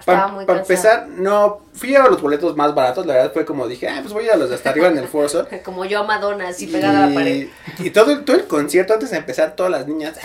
Para 0.05 0.31
empezar, 0.47 1.09
no, 1.09 1.63
fui 1.73 1.95
a 1.95 2.07
los 2.07 2.21
boletos 2.21 2.55
más 2.55 2.75
baratos, 2.75 3.07
la 3.07 3.15
verdad 3.15 3.33
fue 3.33 3.47
como 3.47 3.67
dije, 3.67 3.89
ah, 3.89 4.01
pues 4.03 4.13
voy 4.13 4.25
a 4.25 4.27
ir 4.27 4.33
a 4.33 4.37
los 4.37 4.51
de 4.51 4.57
hasta 4.57 4.69
arriba 4.69 4.89
en 4.89 4.99
el 4.99 5.09
Foro 5.09 5.49
como 5.65 5.87
yo 5.87 6.01
a 6.01 6.03
Madonna, 6.03 6.49
así 6.49 6.67
pegada 6.67 7.05
a 7.05 7.09
la 7.09 7.15
pared. 7.15 7.49
Y 7.79 7.91
todo, 7.91 8.21
todo 8.23 8.37
el 8.37 8.47
concierto, 8.47 8.93
antes 8.93 9.11
de 9.11 9.17
empezar, 9.17 9.57
todas 9.57 9.73
las 9.73 9.87
niñas, 9.87 10.19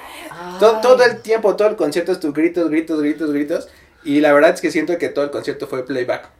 todo, 0.58 0.80
todo, 0.80 1.04
el 1.04 1.20
tiempo, 1.20 1.56
todo 1.56 1.68
el 1.68 1.76
concierto 1.76 2.12
es 2.12 2.20
tu 2.20 2.32
gritos, 2.32 2.70
gritos, 2.70 3.00
gritos, 3.00 3.30
gritos. 3.30 3.68
Y 4.02 4.20
la 4.20 4.32
verdad 4.32 4.54
es 4.54 4.62
que 4.62 4.70
siento 4.70 4.96
que 4.96 5.10
todo 5.10 5.26
el 5.26 5.30
concierto 5.30 5.66
fue 5.66 5.84
playback. 5.84 6.30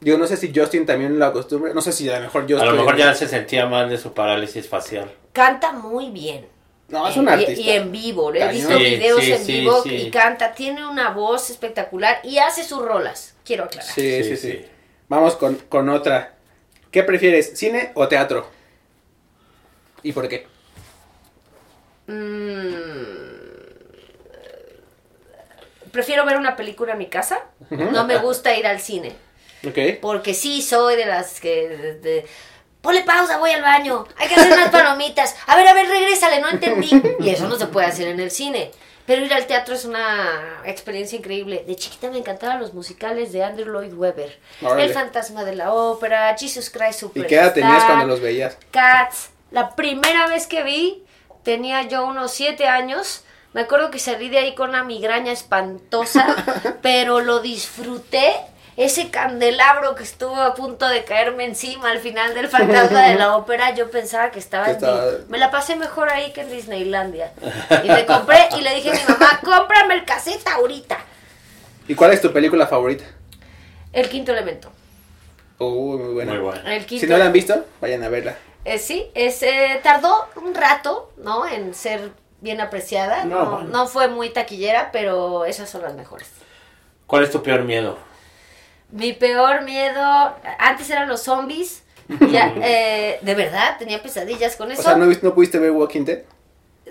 Yo 0.00 0.16
no 0.16 0.28
sé 0.28 0.36
si 0.36 0.52
Justin 0.54 0.86
también 0.86 1.18
lo 1.18 1.24
acostumbra, 1.24 1.74
no 1.74 1.80
sé 1.80 1.90
si 1.90 2.08
a 2.08 2.18
lo 2.18 2.26
mejor 2.26 2.42
Justin... 2.42 2.60
A 2.60 2.66
lo 2.66 2.76
mejor 2.76 2.96
ya 2.96 3.14
se 3.14 3.26
sentía 3.26 3.66
mal 3.66 3.88
de 3.88 3.98
su 3.98 4.12
parálisis 4.12 4.68
facial. 4.68 5.10
Canta 5.32 5.72
muy 5.72 6.10
bien. 6.10 6.46
No, 6.88 7.08
es 7.08 7.16
un 7.16 7.28
artista. 7.28 7.60
Y, 7.60 7.70
en 7.70 7.90
vivo, 7.90 8.30
le 8.30 8.44
he 8.44 8.52
visto 8.52 8.78
videos 8.78 9.22
en 9.24 9.46
vivo 9.46 9.82
y 9.84 10.10
canta, 10.10 10.52
tiene 10.52 10.86
una 10.86 11.10
voz 11.10 11.50
espectacular 11.50 12.20
y 12.22 12.38
hace 12.38 12.62
sus 12.62 12.80
rolas, 12.80 13.34
quiero 13.44 13.64
aclarar. 13.64 13.92
Sí, 13.92 14.22
sí, 14.22 14.36
sí. 14.36 14.64
Vamos 15.08 15.36
con, 15.36 15.88
otra. 15.88 16.34
¿Qué 16.90 17.02
prefieres, 17.02 17.58
cine 17.58 17.90
o 17.94 18.06
teatro? 18.06 18.48
¿Y 20.02 20.12
por 20.12 20.28
qué? 20.28 20.46
Mm, 22.06 22.46
prefiero 25.90 26.24
ver 26.24 26.36
una 26.36 26.54
película 26.54 26.92
en 26.92 26.98
mi 26.98 27.06
casa. 27.06 27.46
No 27.70 28.06
me 28.06 28.18
gusta 28.18 28.56
ir 28.56 28.66
al 28.66 28.80
cine. 28.80 29.12
Okay. 29.68 29.98
Porque 30.00 30.34
sí 30.34 30.62
soy 30.62 30.94
de 30.94 31.06
las 31.06 31.40
que 31.40 32.24
ponle 32.86 33.02
pausa, 33.02 33.38
voy 33.38 33.50
al 33.50 33.62
baño, 33.62 34.06
hay 34.16 34.28
que 34.28 34.36
hacer 34.36 34.52
unas 34.52 34.70
palomitas, 34.70 35.34
a 35.48 35.56
ver, 35.56 35.66
a 35.66 35.74
ver, 35.74 35.88
regrésale, 35.88 36.40
no 36.40 36.48
entendí. 36.48 36.90
Y 37.18 37.30
eso 37.30 37.48
no 37.48 37.56
se 37.56 37.66
puede 37.66 37.88
hacer 37.88 38.06
en 38.06 38.20
el 38.20 38.30
cine. 38.30 38.70
Pero 39.06 39.24
ir 39.24 39.34
al 39.34 39.46
teatro 39.46 39.74
es 39.74 39.84
una 39.84 40.62
experiencia 40.64 41.18
increíble. 41.18 41.64
De 41.66 41.74
chiquita 41.74 42.10
me 42.10 42.18
encantaban 42.18 42.60
los 42.60 42.74
musicales 42.74 43.32
de 43.32 43.42
Andrew 43.42 43.72
Lloyd 43.72 43.92
Webber. 43.92 44.38
El 44.78 44.92
fantasma 44.92 45.44
de 45.44 45.56
la 45.56 45.72
ópera, 45.72 46.34
Jesus 46.38 46.70
Christ 46.70 47.00
Superstar. 47.00 47.24
¿Y 47.24 47.28
qué 47.28 47.34
edad 47.36 47.54
tenías 47.54 47.84
cuando 47.84 48.06
los 48.06 48.20
veías? 48.20 48.56
Cats. 48.70 49.30
La 49.50 49.74
primera 49.74 50.26
vez 50.28 50.46
que 50.46 50.62
vi, 50.62 51.04
tenía 51.42 51.82
yo 51.82 52.06
unos 52.06 52.32
siete 52.32 52.68
años. 52.68 53.22
Me 53.52 53.62
acuerdo 53.62 53.90
que 53.90 53.98
salí 53.98 54.28
de 54.28 54.38
ahí 54.38 54.54
con 54.54 54.70
una 54.70 54.84
migraña 54.84 55.32
espantosa, 55.32 56.36
pero 56.82 57.20
lo 57.20 57.40
disfruté 57.40 58.32
ese 58.76 59.10
candelabro 59.10 59.94
que 59.94 60.02
estuvo 60.02 60.36
a 60.36 60.54
punto 60.54 60.86
de 60.86 61.04
caerme 61.04 61.44
encima 61.44 61.90
al 61.90 61.98
final 61.98 62.34
del 62.34 62.48
fantasma 62.50 63.08
de 63.08 63.14
la 63.14 63.36
ópera, 63.36 63.74
yo 63.74 63.90
pensaba 63.90 64.30
que 64.30 64.38
estaba, 64.38 64.70
en 64.70 64.78
Me 65.28 65.38
la 65.38 65.50
pasé 65.50 65.76
mejor 65.76 66.10
ahí 66.10 66.32
que 66.32 66.42
en 66.42 66.50
Disneylandia. 66.50 67.32
Y 67.84 67.88
me 67.88 68.04
compré 68.04 68.48
y 68.58 68.60
le 68.60 68.74
dije 68.74 68.90
a 68.90 68.94
mi 68.94 69.00
mamá, 69.08 69.40
cómprame 69.42 69.94
el 69.94 70.04
cassette 70.04 70.46
ahorita. 70.46 70.98
¿Y 71.88 71.94
cuál 71.94 72.12
es 72.12 72.20
tu 72.20 72.32
película 72.32 72.66
favorita? 72.66 73.04
El 73.92 74.08
quinto 74.08 74.32
elemento. 74.32 74.70
Uh, 75.58 75.98
muy 75.98 76.14
buena. 76.14 76.32
Muy 76.32 76.40
buena. 76.42 76.86
si 76.86 77.06
no 77.06 77.16
la 77.16 77.26
han 77.26 77.32
visto, 77.32 77.64
vayan 77.80 78.02
a 78.02 78.08
verla. 78.08 78.36
Eh, 78.64 78.78
sí, 78.78 79.06
es, 79.14 79.42
eh, 79.42 79.80
tardó 79.82 80.28
un 80.36 80.54
rato, 80.54 81.12
¿no? 81.18 81.46
En 81.46 81.72
ser 81.72 82.10
bien 82.40 82.60
apreciada. 82.60 83.24
No, 83.24 83.62
no 83.62 83.86
fue 83.86 84.08
muy 84.08 84.30
taquillera, 84.30 84.90
pero 84.92 85.44
esas 85.46 85.70
son 85.70 85.82
las 85.82 85.94
mejores. 85.94 86.28
¿Cuál 87.06 87.22
es 87.22 87.30
tu 87.30 87.42
peor 87.42 87.62
miedo? 87.62 87.96
Mi 88.90 89.12
peor 89.12 89.62
miedo, 89.62 90.34
antes 90.58 90.88
eran 90.90 91.08
los 91.08 91.22
zombies. 91.22 91.82
Ya, 92.30 92.54
eh, 92.62 93.18
de 93.20 93.34
verdad, 93.34 93.78
tenía 93.78 94.00
pesadillas 94.00 94.56
con 94.56 94.70
eso. 94.70 94.80
O 94.80 94.84
sea, 94.84 94.94
¿no, 94.96 95.06
¿no 95.06 95.34
pudiste 95.34 95.58
ver 95.58 95.72
Walking 95.72 96.04
Dead? 96.04 96.22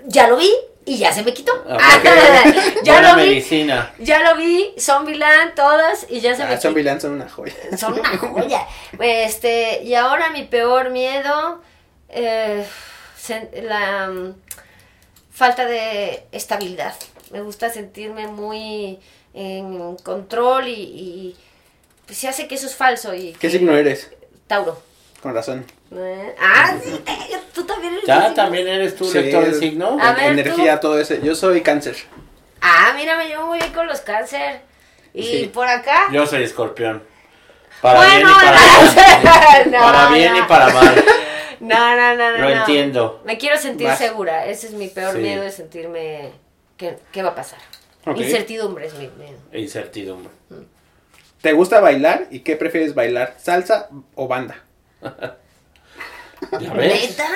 Ya 0.04 0.28
lo 0.28 0.36
vi 0.36 0.50
y 0.84 0.98
ya 0.98 1.12
se 1.12 1.22
me 1.22 1.32
quitó. 1.32 1.52
Ah, 1.68 2.00
ya 2.84 3.00
lo 3.00 3.16
vi. 3.16 3.28
Medicina. 3.28 3.92
Ya 3.98 4.20
lo 4.20 4.36
vi, 4.36 4.74
Zombieland, 4.78 5.54
todas, 5.54 6.06
y 6.08 6.20
ya 6.20 6.36
se 6.36 6.42
ah, 6.42 6.46
me 6.46 6.50
quitó. 6.52 6.68
Zombieland 6.68 7.00
son 7.00 7.12
una 7.12 7.28
joya. 7.28 7.54
Son 7.78 7.98
una 7.98 8.16
joya. 8.18 8.66
Este, 9.00 9.82
y 9.82 9.94
ahora 9.94 10.30
mi 10.30 10.44
peor 10.44 10.90
miedo, 10.90 11.62
eh, 12.10 12.64
la 13.62 14.08
mm, 14.08 14.34
falta 15.32 15.64
de 15.64 16.26
estabilidad. 16.30 16.94
Me 17.32 17.40
gusta 17.40 17.70
sentirme 17.70 18.28
muy 18.28 19.00
en 19.34 19.96
control 19.96 20.68
y 20.68 21.36
pues 22.06 22.18
se 22.18 22.28
hace 22.28 22.46
que 22.48 22.54
eso 22.54 22.66
es 22.66 22.74
falso 22.74 23.14
y... 23.14 23.32
¿Qué 23.32 23.50
signo 23.50 23.76
eres? 23.76 24.10
Tauro. 24.46 24.80
Con 25.22 25.34
razón. 25.34 25.64
Eh, 25.92 26.34
ah, 26.40 26.76
sí, 26.82 26.90
eh, 27.06 27.38
tú 27.54 27.64
también 27.64 27.94
eres 27.94 28.04
¿Ya 28.06 28.34
también 28.34 28.66
eres 28.68 28.94
tú 28.96 29.04
Sí, 29.06 29.18
lector 29.18 29.44
de 29.46 29.54
signo? 29.54 29.98
A 30.00 30.12
ver, 30.12 30.32
Energía, 30.32 30.78
todo 30.80 30.98
ese. 31.00 31.20
Yo 31.22 31.34
soy 31.34 31.62
cáncer. 31.62 31.96
Ah, 32.60 32.92
mira, 32.96 33.16
me 33.16 33.26
llevo 33.28 33.46
muy 33.46 33.58
bien 33.58 33.72
con 33.72 33.86
los 33.86 34.00
cáncer. 34.00 34.60
Y 35.14 35.22
Sí. 35.22 35.50
por 35.52 35.66
acá... 35.66 36.08
Yo 36.12 36.26
soy 36.26 36.42
escorpión. 36.44 37.02
Para 37.80 37.98
bueno, 38.00 38.14
bien 38.14 38.28
y 38.28 38.32
para 38.34 38.52
mal. 39.62 39.70
no, 39.70 39.78
para 39.80 40.08
bien 40.10 40.32
no. 40.32 40.38
y 40.38 40.42
para 40.42 40.68
mal. 40.72 41.04
No, 41.58 41.96
no, 41.96 42.14
no, 42.16 42.32
no. 42.32 42.38
Lo 42.38 42.50
no. 42.50 42.60
entiendo. 42.60 43.22
Me 43.24 43.38
quiero 43.38 43.56
sentir 43.56 43.86
Vas. 43.86 43.96
segura. 43.98 44.44
Ese 44.46 44.66
es 44.66 44.74
mi 44.74 44.88
peor 44.88 45.14
Sí. 45.14 45.20
miedo, 45.22 45.42
de 45.42 45.50
sentirme... 45.50 46.30
¿Qué, 46.76 46.98
qué 47.10 47.22
va 47.22 47.30
a 47.30 47.34
pasar? 47.34 47.58
Ok. 48.04 48.18
Incertidumbre 48.18 48.86
es 48.86 48.92
mi 48.94 49.08
miedo. 49.08 49.38
Incertidumbre. 49.54 50.30
¿Te 51.46 51.52
gusta 51.52 51.78
bailar? 51.78 52.26
¿Y 52.32 52.40
qué 52.40 52.56
prefieres 52.56 52.92
bailar? 52.92 53.36
¿Salsa 53.40 53.88
o 54.16 54.26
banda? 54.26 54.56
¿Ya 56.58 56.72
ves? 56.72 57.10
¿Neta? 57.10 57.28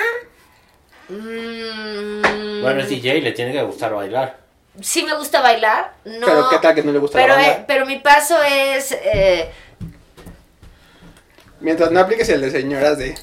Mm, 1.07 2.61
Bueno, 2.61 2.81
es 2.81 2.89
DJ, 2.89 3.21
le 3.21 3.31
tiene 3.31 3.53
que 3.53 3.63
gustar 3.63 3.93
bailar. 3.93 4.35
Sí 4.81 5.03
me 5.03 5.15
gusta 5.15 5.39
bailar. 5.39 5.93
No, 6.03 6.25
Pero 6.27 6.49
¿qué 6.49 6.57
tal 6.57 6.75
que 6.75 6.83
no 6.83 6.91
le 6.91 6.99
gusta 6.99 7.17
pero, 7.17 7.35
banda? 7.35 7.51
eh, 7.53 7.63
pero 7.65 7.85
mi 7.85 7.99
paso 7.99 8.35
es... 8.43 8.91
eh, 9.01 9.49
Mientras 11.61 11.89
no 11.91 12.01
apliques 12.01 12.27
el 12.27 12.41
de 12.41 12.51
señoras 12.51 12.97
de... 12.97 13.17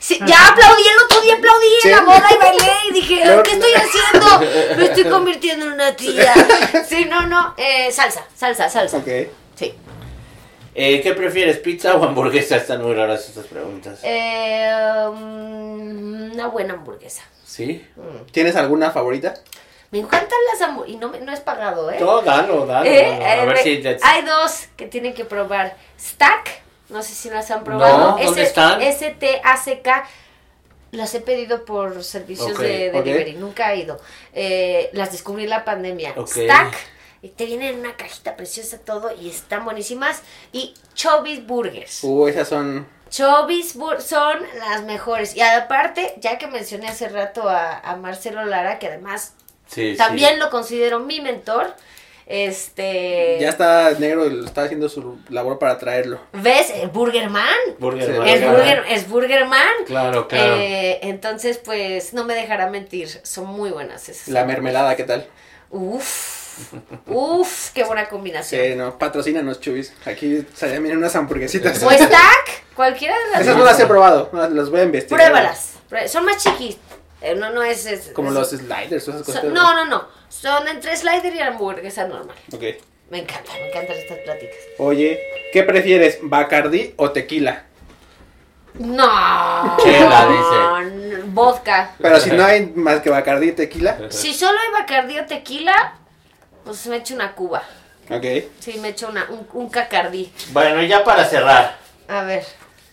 sí, 0.00 0.18
ya 0.26 0.48
aplaudí 0.48 0.82
el 0.82 1.04
otro 1.04 1.20
día, 1.20 1.34
aplaudí 1.36 1.66
Sí. 1.82 1.88
en 1.88 1.94
la 1.98 2.02
boda 2.02 2.28
y 2.32 2.36
bailé 2.36 2.72
y 2.90 2.94
dije, 2.94 3.22
¿qué 3.44 3.52
estoy 3.52 3.72
haciendo? 3.74 4.40
Me 4.76 4.84
estoy 4.86 5.04
convirtiendo 5.04 5.66
en 5.66 5.72
una 5.74 5.94
tía. 5.94 6.34
Sí, 6.88 7.04
no, 7.04 7.28
no, 7.28 7.54
eh, 7.56 7.92
salsa, 7.92 8.24
salsa, 8.34 8.68
salsa. 8.68 8.96
Ok. 8.96 9.06
Eh, 10.74 11.02
¿Qué 11.02 11.12
prefieres, 11.12 11.58
pizza 11.58 11.96
o 11.96 12.04
hamburguesa? 12.04 12.56
Están 12.56 12.82
muy 12.82 12.94
raras 12.94 13.28
estas 13.28 13.46
preguntas. 13.46 14.00
Eh, 14.02 14.70
mm, 15.14 16.32
una 16.32 16.46
buena 16.48 16.74
hamburguesa. 16.74 17.22
¿Sí? 17.44 17.84
¿Tienes 18.32 18.56
alguna 18.56 18.90
favorita? 18.90 19.34
Me 19.90 19.98
encantan 19.98 20.38
las 20.50 20.62
hamburguesas 20.62 20.96
y 20.96 20.98
no, 20.98 21.10
me- 21.10 21.20
no 21.20 21.32
es 21.32 21.40
pagado, 21.40 21.90
¿eh? 21.90 21.98
No, 22.00 22.22
dalo, 22.22 22.64
dalo. 22.64 22.86
Eh. 22.88 23.04
A 23.22 23.36
eh, 23.42 23.46
ver 23.46 23.56
me- 23.56 23.62
si... 23.62 23.78
te- 23.82 23.98
Hay 24.02 24.22
dos 24.22 24.68
que 24.76 24.86
tienen 24.86 25.12
que 25.12 25.26
probar. 25.26 25.76
Stack, 26.00 26.62
no 26.88 27.02
sé 27.02 27.12
si 27.14 27.28
las 27.28 27.50
han 27.50 27.62
probado. 27.64 27.98
No, 27.98 28.06
¿dónde 28.24 28.40
S- 28.40 28.42
están? 28.42 28.80
S-T-A-C-K. 28.80 30.08
Las 30.92 31.14
he 31.14 31.20
pedido 31.20 31.64
por 31.64 32.02
servicios 32.04 32.58
de 32.58 32.90
delivery, 32.90 33.32
nunca 33.34 33.72
he 33.72 33.78
ido. 33.78 33.98
Eh, 34.34 34.90
las 34.92 35.10
descubrí 35.12 35.44
en 35.44 35.50
la 35.50 35.64
pandemia. 35.64 36.14
Stack, 36.26 36.74
y 37.22 37.28
te 37.28 37.46
viene 37.46 37.70
en 37.70 37.78
una 37.78 37.96
cajita 37.96 38.36
preciosa 38.36 38.78
todo 38.78 39.10
y 39.18 39.30
están 39.30 39.64
buenísimas. 39.64 40.22
Y 40.52 40.74
Chubby's 40.94 41.46
Burgers. 41.46 42.02
Uh, 42.02 42.26
esas 42.26 42.48
son... 42.48 42.86
Bur- 43.10 44.00
son 44.00 44.38
las 44.58 44.82
mejores. 44.84 45.36
Y 45.36 45.40
aparte, 45.42 46.14
ya 46.18 46.38
que 46.38 46.46
mencioné 46.48 46.88
hace 46.88 47.08
rato 47.08 47.48
a, 47.48 47.78
a 47.78 47.96
Marcelo 47.96 48.44
Lara, 48.44 48.78
que 48.78 48.88
además 48.88 49.34
Sí, 49.66 49.94
también 49.96 50.34
sí. 50.34 50.38
lo 50.40 50.50
considero 50.50 50.98
mi 51.00 51.20
mentor. 51.20 51.74
Este. 52.26 53.38
Ya 53.40 53.48
está 53.50 53.90
negro 53.98 54.24
está 54.44 54.64
haciendo 54.64 54.88
su 54.88 55.18
labor 55.28 55.58
para 55.58 55.78
traerlo. 55.78 56.20
¿Ves? 56.32 56.70
El 56.70 56.88
Burgerman. 56.88 57.46
Burger, 57.78 58.04
Sí. 58.06 58.30
Es, 58.30 58.46
burger, 58.50 58.84
es 58.88 59.08
Burgerman. 59.08 59.84
Claro, 59.86 60.28
claro. 60.28 60.54
Eh, 60.56 61.00
entonces, 61.02 61.58
pues, 61.58 62.14
no 62.14 62.24
me 62.24 62.34
dejará 62.34 62.68
mentir. 62.70 63.08
Son 63.22 63.46
muy 63.46 63.70
buenas 63.70 64.08
esas. 64.08 64.28
La 64.28 64.44
mermelada, 64.44 64.96
¿qué 64.96 65.04
tal? 65.04 65.26
Uf. 65.70 66.41
Uf, 67.06 67.70
qué 67.70 67.84
buena 67.84 68.08
combinación. 68.08 68.60
Sí, 68.62 68.74
no, 68.74 68.98
patrocínanos, 68.98 69.60
chubis. 69.60 69.92
Aquí 70.06 70.46
salían 70.54 70.82
vienen 70.82 70.98
unas 70.98 71.14
hamburguesitas. 71.16 71.82
O 71.82 71.90
stack, 71.90 72.64
cualquiera 72.74 73.14
de 73.18 73.30
las 73.32 73.40
Esas 73.42 73.56
no 73.56 73.64
las 73.64 73.78
he 73.80 73.86
probado, 73.86 74.30
no, 74.32 74.48
las 74.48 74.70
voy 74.70 74.80
a 74.80 74.84
investigar. 74.84 75.20
Pruébalas. 75.30 75.74
Son 76.08 76.24
más 76.24 76.42
chiquitas. 76.42 76.80
Eh, 77.20 77.34
no, 77.36 77.50
no 77.50 77.62
es. 77.62 77.86
es- 77.86 78.10
Como 78.12 78.28
es- 78.28 78.34
los 78.34 78.50
sliders, 78.50 79.06
esas 79.08 79.22
cosas. 79.22 79.42
son- 79.42 79.54
no, 79.54 79.74
no, 79.74 79.84
no. 79.84 80.08
Son 80.28 80.66
entre 80.68 80.96
slider 80.96 81.34
y 81.34 81.40
hamburguesa 81.40 82.06
normal. 82.08 82.36
Ok. 82.52 82.62
Me 83.10 83.18
encanta, 83.18 83.52
me 83.52 83.68
encantan 83.68 83.96
estas 83.96 84.18
pláticas. 84.20 84.56
Oye, 84.78 85.20
¿qué 85.52 85.62
prefieres, 85.62 86.18
Bacardí 86.22 86.94
o 86.96 87.10
tequila? 87.10 87.64
No. 88.74 89.76
Chela, 89.82 90.26
dice. 90.86 90.96
dice. 91.06 91.22
Vodka. 91.26 91.94
Pero 92.00 92.18
si 92.18 92.30
no 92.30 92.42
hay 92.46 92.72
más 92.74 93.00
que 93.00 93.10
Bacardí 93.10 93.48
y 93.48 93.52
tequila, 93.52 93.98
Si 94.08 94.32
solo 94.32 94.58
hay 94.58 94.80
Bacardí 94.80 95.18
o 95.18 95.26
tequila, 95.26 95.98
pues 96.64 96.86
me 96.86 96.96
echo 96.96 97.14
una 97.14 97.34
cuba. 97.34 97.62
ok. 98.10 98.24
Sí, 98.60 98.78
me 98.78 98.88
echo 98.88 99.08
una, 99.08 99.26
un, 99.30 99.46
un 99.52 99.68
cacardí. 99.70 100.32
Bueno, 100.50 100.82
y 100.82 100.88
ya 100.88 101.04
para 101.04 101.24
cerrar, 101.24 101.76
A 102.08 102.22
ver. 102.22 102.44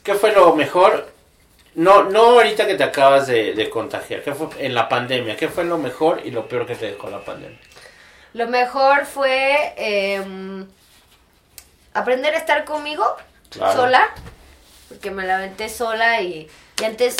¿qué 0.03 0.15
fue 0.15 0.31
lo 0.31 0.55
mejor? 0.55 1.11
No, 1.75 2.03
no 2.03 2.21
ahorita 2.31 2.65
que 2.67 2.75
te 2.75 2.83
acabas 2.83 3.27
de, 3.27 3.53
de 3.53 3.69
contagiar, 3.69 4.21
¿qué 4.23 4.33
fue 4.33 4.47
en 4.59 4.73
la 4.73 4.89
pandemia? 4.89 5.35
¿Qué 5.37 5.47
fue 5.47 5.63
lo 5.63 5.77
mejor 5.77 6.21
y 6.25 6.31
lo 6.31 6.47
peor 6.47 6.65
que 6.65 6.75
te 6.75 6.87
dejó 6.91 7.09
la 7.09 7.23
pandemia? 7.23 7.57
Lo 8.33 8.47
mejor 8.47 9.05
fue 9.05 9.73
em, 9.77 10.67
aprender 11.93 12.33
a 12.35 12.37
estar 12.37 12.65
conmigo 12.65 13.05
Claro. 13.49 13.73
sola. 13.73 14.09
Porque 14.89 15.11
me 15.11 15.25
la 15.25 15.37
aventé 15.37 15.69
sola 15.69 16.21
y, 16.21 16.47
y 16.79 16.83
antes 16.83 17.15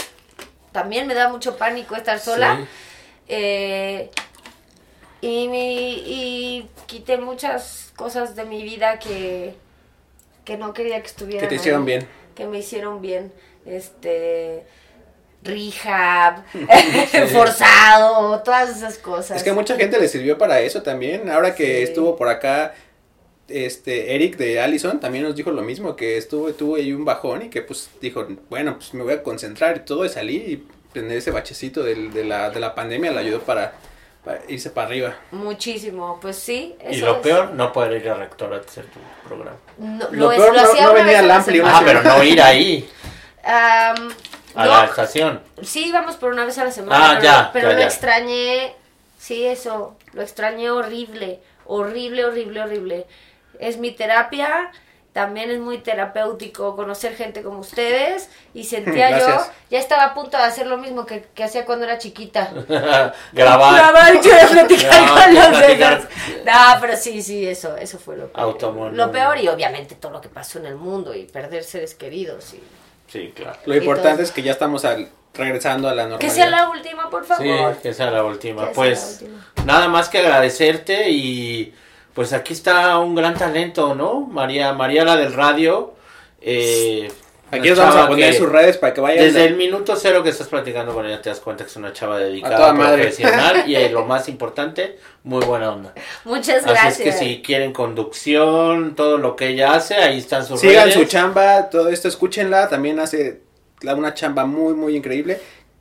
también 0.72 1.06
me 1.08 1.14
da 1.14 1.30
mucho 1.30 1.56
pánico 1.58 1.95
estar 1.95 2.20
sola. 2.20 2.58
Sí. 2.58 2.68
Eh, 3.30 4.12
y, 5.22 5.47
mi- 5.47 6.03
y 6.05 6.70
quité 6.88 7.17
muchas 7.17 7.91
cosas 7.95 8.36
de 8.36 8.45
mi 8.45 8.63
vida 8.63 8.99
que, 8.99 9.53
que 10.45 10.57
no 10.57 10.74
quería 10.74 11.01
que 11.01 11.07
estuvieran. 11.07 11.41
Que 11.41 11.47
te 11.47 11.55
hicieron 11.55 11.82
ahí, 11.82 11.86
bien. 11.88 12.07
Que 12.36 12.47
me 12.47 12.59
hicieron 12.59 13.01
bien. 13.01 13.32
Este. 13.65 14.63
Rehab, 15.41 16.43
forzado, 17.32 18.41
todas 18.43 18.76
esas 18.76 18.97
cosas. 18.97 19.38
Es 19.38 19.43
que 19.43 19.51
a 19.51 19.53
mucha 19.53 19.76
gente 19.78 19.99
le 19.99 20.07
sirvió 20.07 20.38
para 20.38 20.59
eso 20.61 20.82
también. 20.84 21.30
Ahora 21.30 21.55
que 21.55 21.78
Sí. 21.78 21.84
estuvo 21.84 22.15
por 22.17 22.28
acá, 22.28 22.74
este, 23.47 24.15
Eric 24.15 24.38
de 24.38 24.59
Allison 24.59 24.99
también 24.99 25.24
nos 25.24 25.36
dijo 25.36 25.51
lo 25.51 25.61
mismo, 25.61 25.95
que 25.95 26.17
estuvo, 26.17 26.51
tuvo 26.53 26.76
ahí 26.76 26.91
un 26.91 27.05
bajón 27.05 27.43
y 27.43 27.49
que 27.49 27.61
pues 27.61 27.89
dijo, 28.01 28.28
bueno, 28.49 28.76
pues 28.76 28.93
me 28.93 29.03
voy 29.03 29.13
a 29.13 29.24
concentrar 29.24 29.78
y 29.78 29.80
todo 29.86 30.03
y 30.05 30.09
salir 30.09 30.49
y 30.49 30.67
tener 30.93 31.17
ese 31.17 31.32
bachecito 31.32 31.84
del- 31.84 32.11
de, 32.13 32.26
la, 32.26 32.49
de 32.49 32.59
la 32.59 32.76
pandemia 32.76 33.11
le 33.11 33.20
ayudó 33.20 33.39
para, 33.41 33.74
para 34.24 34.41
irse 34.47 34.70
para 34.70 34.88
arriba. 34.88 35.15
Muchísimo, 35.32 36.20
pues 36.22 36.38
sí. 36.38 36.76
Y 36.89 36.97
lo 36.97 37.15
es- 37.15 37.20
peor, 37.20 37.51
no 37.51 37.72
poder 37.72 38.01
ir 38.01 38.09
a 38.09 38.15
rector 38.15 38.53
a 38.53 38.57
hacer 38.57 38.86
tu 38.86 38.99
programa. 39.28 39.57
No, 39.78 40.05
Lo 40.11 40.11
lo, 40.11 40.32
es- 40.32 40.38
peor 40.39 40.55
lo 40.55 40.61
no- 40.61 41.13
a 41.15 41.20
al 41.20 41.32
Ampli. 41.32 41.61
Ah, 41.63 41.82
pero 41.86 42.01
no 42.03 42.24
ir 42.24 42.41
ahí, 42.41 42.89
Am, 43.43 44.09
a 44.55 44.65
no, 44.65 44.72
la 44.72 44.86
estación. 44.86 45.41
sí, 45.63 45.88
íbamos 45.88 46.15
por 46.17 46.32
una 46.34 46.45
vez 46.45 46.57
a 46.57 46.65
la 46.65 46.72
semana. 46.72 47.05
Ah, 47.05 47.09
pero, 47.13 47.24
ya, 47.24 47.49
Pero 47.53 47.67
ya, 47.70 47.74
lo 47.76 47.80
ya. 47.82 47.86
extrañé. 47.88 48.76
Sí, 49.17 49.45
eso. 49.45 49.97
Lo 50.13 50.22
extrañé 50.22 50.70
horrible. 50.72 51.39
Horrible, 51.65 52.26
horrible, 52.26 52.61
horrible. 52.61 53.05
Es 53.59 53.78
mi 53.78 53.91
terapia. 53.91 54.72
También 55.14 55.49
es 55.49 55.60
muy 55.60 55.80
terapéutico 55.80 56.76
conocer 56.76 57.16
gente 57.16 57.41
como 57.41 57.60
ustedes. 57.60 58.30
Y 58.53 58.64
sentía 58.66 59.18
yo. 59.20 59.28
Ya 59.72 59.80
estaba 59.80 60.03
a 60.05 60.14
punto 60.14 60.38
de 60.38 60.43
hacer 60.43 60.68
lo 60.68 60.78
mismo 60.78 61.05
que, 61.05 61.24
que 61.34 61.43
hacía 61.43 61.66
cuando 61.66 61.86
era 61.86 61.97
chiquita. 61.97 62.51
Grabar. 62.70 63.14
Grabar 63.34 64.16
y 64.16 64.20
platicar 64.20 65.01
No, 65.07 65.16
con 65.16 65.36
los 65.36 65.60
demás. 65.68 66.03
No, 66.45 66.82
pero 66.82 66.95
sí, 66.95 67.22
sí, 67.22 67.47
eso, 67.47 67.76
eso 67.76 67.97
fue 67.97 68.18
lo 68.18 68.28
peor. 68.28 68.45
Automóvil. 68.45 68.95
Lo 68.97 69.12
peor 69.12 69.38
y 69.39 69.47
obviamente 69.47 69.95
todo 69.95 70.12
lo 70.12 70.22
que 70.22 70.30
pasó 70.30 70.60
en 70.60 70.68
el 70.68 70.76
mundo 70.76 71.14
y 71.16 71.24
perder 71.24 71.64
seres 71.64 71.95
queridos. 71.95 72.53
Y... 72.53 72.62
Sí, 73.12 73.34
claro. 73.36 73.57
Lo 73.66 73.76
importante 73.76 74.10
Entonces- 74.10 74.30
es 74.30 74.36
que 74.36 74.43
ya 74.43 74.51
estamos 74.51 74.86
al- 74.86 75.10
regresando 75.34 75.89
a 75.89 75.95
la 75.95 76.03
Que 76.03 76.10
normalidad. 76.10 76.36
sea 76.36 76.49
la 76.49 76.70
última, 76.70 77.10
por 77.10 77.24
Sí, 77.24 77.30
favor. 77.34 77.78
que 77.78 77.93
sea 77.93 78.12
la 78.12 78.24
última. 78.24 78.62
Que 78.62 78.66
sea 78.68 78.74
Pues 78.76 79.22
la 79.22 79.28
última. 79.28 79.45
nada 79.66 79.88
más 79.88 80.07
que 80.10 80.20
agradecerte 80.20 81.10
y 81.10 81.74
pues 82.14 82.34
aquí 82.34 82.53
está 82.53 82.97
un 82.99 83.16
gran 83.16 83.36
talento, 83.36 83.95
¿no? 83.95 84.22
María, 84.22 84.74
María 84.74 85.03
la 85.05 85.16
del 85.16 85.34
radio. 85.34 85.93
Eh, 86.41 87.12
Aquí 87.51 87.68
les 87.68 87.78
vamos 87.78 87.95
a 87.95 88.07
poner 88.07 88.32
que 88.32 88.38
sus 88.38 88.47
redes 88.49 88.78
para 88.78 88.93
que 88.93 89.01
vayan. 89.01 89.26
Desde 89.26 89.45
el 89.45 89.55
minuto 89.55 89.95
cero 89.95 90.22
que 90.22 90.30
estás 90.30 90.47
platicando 90.47 90.93
con 90.93 91.05
ella 91.05 91.20
te 91.20 91.30
das 91.30 91.39
cuenta 91.39 91.64
que 91.64 91.72
es 91.72 91.76
una 91.78 91.91
chava 91.93 92.18
A 92.18 92.20
dedicada, 92.20 92.57
toda 92.57 92.74
madre. 92.74 93.01
profesional 93.01 93.64
y 93.68 93.76
eh, 93.76 93.89
lo 93.89 94.05
más 94.05 94.30
importante, 94.30 94.99
muy 95.24 95.43
buena 95.43 95.72
onda. 95.72 95.93
Muchas 96.26 96.57
Así 96.57 96.70
gracias. 96.70 96.99
es 96.99 97.03
que 97.03 97.12
si 97.12 97.41
quieren 97.41 97.74
conducción, 97.74 98.95
todo 98.95 99.18
lo 99.18 99.36
que 99.36 99.47
ella 99.47 99.74
hace, 99.74 99.95
ahí 99.95 100.20
están 100.20 100.45
sus 100.45 100.60
Sigan 100.60 100.89
redes. 100.89 100.93
su 100.93 101.05
chamba, 101.05 101.70
todo 101.72 101.89
esto, 101.89 102.07
escúchenla, 102.07 102.70
también 102.70 102.99
hace 102.99 103.41
una 103.82 104.14
chamba 104.14 104.45
muy, 104.45 104.76
muy 104.76 104.95
increíble. 104.95 105.39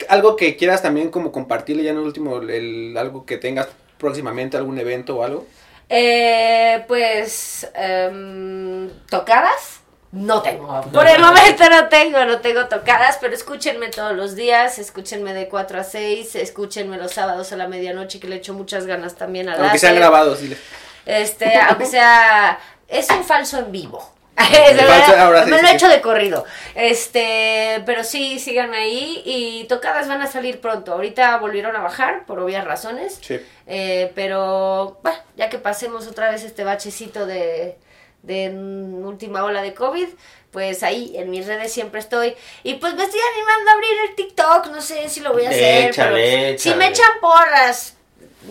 Algo 0.09 0.37
que 0.37 0.57
quieras 0.57 0.81
también 0.81 1.11
como 1.11 1.33
compartirle 1.33 1.83
ya 1.83 1.91
en 1.91 1.99
el 1.99 2.05
último, 2.05 2.39
el, 2.39 2.97
algo 2.97 3.27
que 3.27 3.37
tengas 3.37 3.69
próximamente, 3.99 4.57
algún 4.57 4.79
evento 4.79 5.17
o 5.17 5.23
algo. 5.23 5.47
Eh, 5.89 6.85
pues, 6.87 7.69
em, 7.75 8.91
¿tocadas? 9.09 9.81
No 10.11 10.41
tengo. 10.41 10.83
Por 10.91 11.07
el 11.07 11.21
momento 11.21 11.69
no 11.69 11.89
tengo, 11.89 12.25
no 12.25 12.41
tengo 12.41 12.67
tocadas, 12.67 13.19
pero 13.21 13.35
escúchenme 13.35 13.89
todos 13.89 14.17
los 14.17 14.35
días, 14.35 14.79
escúchenme 14.79 15.35
de 15.35 15.49
4 15.49 15.81
a 15.81 15.85
6, 15.85 16.35
escúchenme 16.37 16.97
los 16.97 17.13
sábados 17.13 17.53
a 17.53 17.57
la 17.57 17.69
medianoche, 17.69 18.19
que 18.19 18.27
le 18.27 18.37
echo 18.37 18.55
muchas 18.55 18.87
ganas 18.87 19.17
también 19.17 19.51
a 19.51 19.55
Aunque 19.55 19.79
sean 19.79 19.97
grabados, 19.97 20.41
dile. 20.41 20.57
Este, 21.05 21.57
aunque 21.57 21.87
sea, 21.87 22.59
es 22.87 23.09
un 23.11 23.25
falso 23.25 23.59
en 23.59 23.71
vivo. 23.71 24.18
me 25.47 25.63
lo 25.63 25.69
he 25.69 25.75
hecho 25.75 25.89
de 25.89 26.01
corrido. 26.01 26.45
Este, 26.75 27.83
pero 27.87 28.05
sí, 28.05 28.39
sigan 28.39 28.73
ahí 28.75 29.23
y 29.25 29.65
tocadas 29.65 30.09
van 30.09 30.23
a 30.23 30.27
salir 30.27 30.61
pronto. 30.61 30.93
Ahorita 30.93 31.37
volvieron 31.39 31.75
a 31.77 31.81
bajar 31.81 32.25
por 32.27 32.39
obvias 32.39 32.65
razones. 32.65 33.19
Sí. 33.21 33.41
Eh, 33.67 34.13
pero, 34.15 34.99
bueno, 35.03 35.19
ya 35.37 35.49
que 35.49 35.59
pasemos 35.59 36.07
otra 36.07 36.31
vez 36.31 36.45
este 36.45 36.65
bachecito 36.65 37.27
de, 37.27 37.77
de 38.23 38.51
última 38.51 39.45
ola 39.45 39.63
de 39.63 39.75
COVID, 39.75 40.09
pues 40.51 40.83
ahí 40.83 41.15
en 41.17 41.31
mis 41.31 41.47
redes 41.47 41.73
siempre 41.73 42.01
estoy. 42.01 42.35
Y 42.63 42.75
pues 42.75 42.95
me 42.95 43.05
estoy 43.05 43.21
animando 43.35 43.71
a 43.71 43.75
abrir 43.75 43.91
el 44.09 44.15
TikTok, 44.15 44.67
no 44.69 44.81
sé 44.81 45.09
si 45.09 45.21
lo 45.21 45.33
voy 45.33 45.45
a 45.45 45.51
hacer. 45.51 45.93
pero 45.95 46.59
Si 46.59 46.75
me 46.75 46.89
echan 46.89 47.21
porras, 47.21 47.98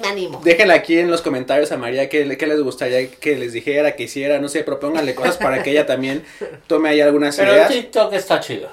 me 0.01 0.07
animo. 0.07 0.41
Déjenle 0.43 0.73
aquí 0.73 0.97
en 0.97 1.09
los 1.09 1.21
comentarios 1.21 1.71
a 1.71 1.77
María 1.77 2.09
qué, 2.09 2.25
les 2.25 2.61
gustaría 2.61 3.09
que 3.09 3.35
les 3.35 3.53
dijera, 3.53 3.95
que 3.95 4.03
hiciera, 4.03 4.39
no 4.39 4.49
sé, 4.49 4.63
propónganle 4.63 5.15
cosas 5.15 5.37
para 5.37 5.63
que 5.63 5.71
ella 5.71 5.85
también 5.85 6.23
tome 6.67 6.89
ahí 6.89 7.01
algunas 7.01 7.35
Pero 7.35 7.53
ideas. 7.53 7.67
Pero 7.67 7.81
TikTok 7.81 8.13
está 8.13 8.39
chido. 8.39 8.69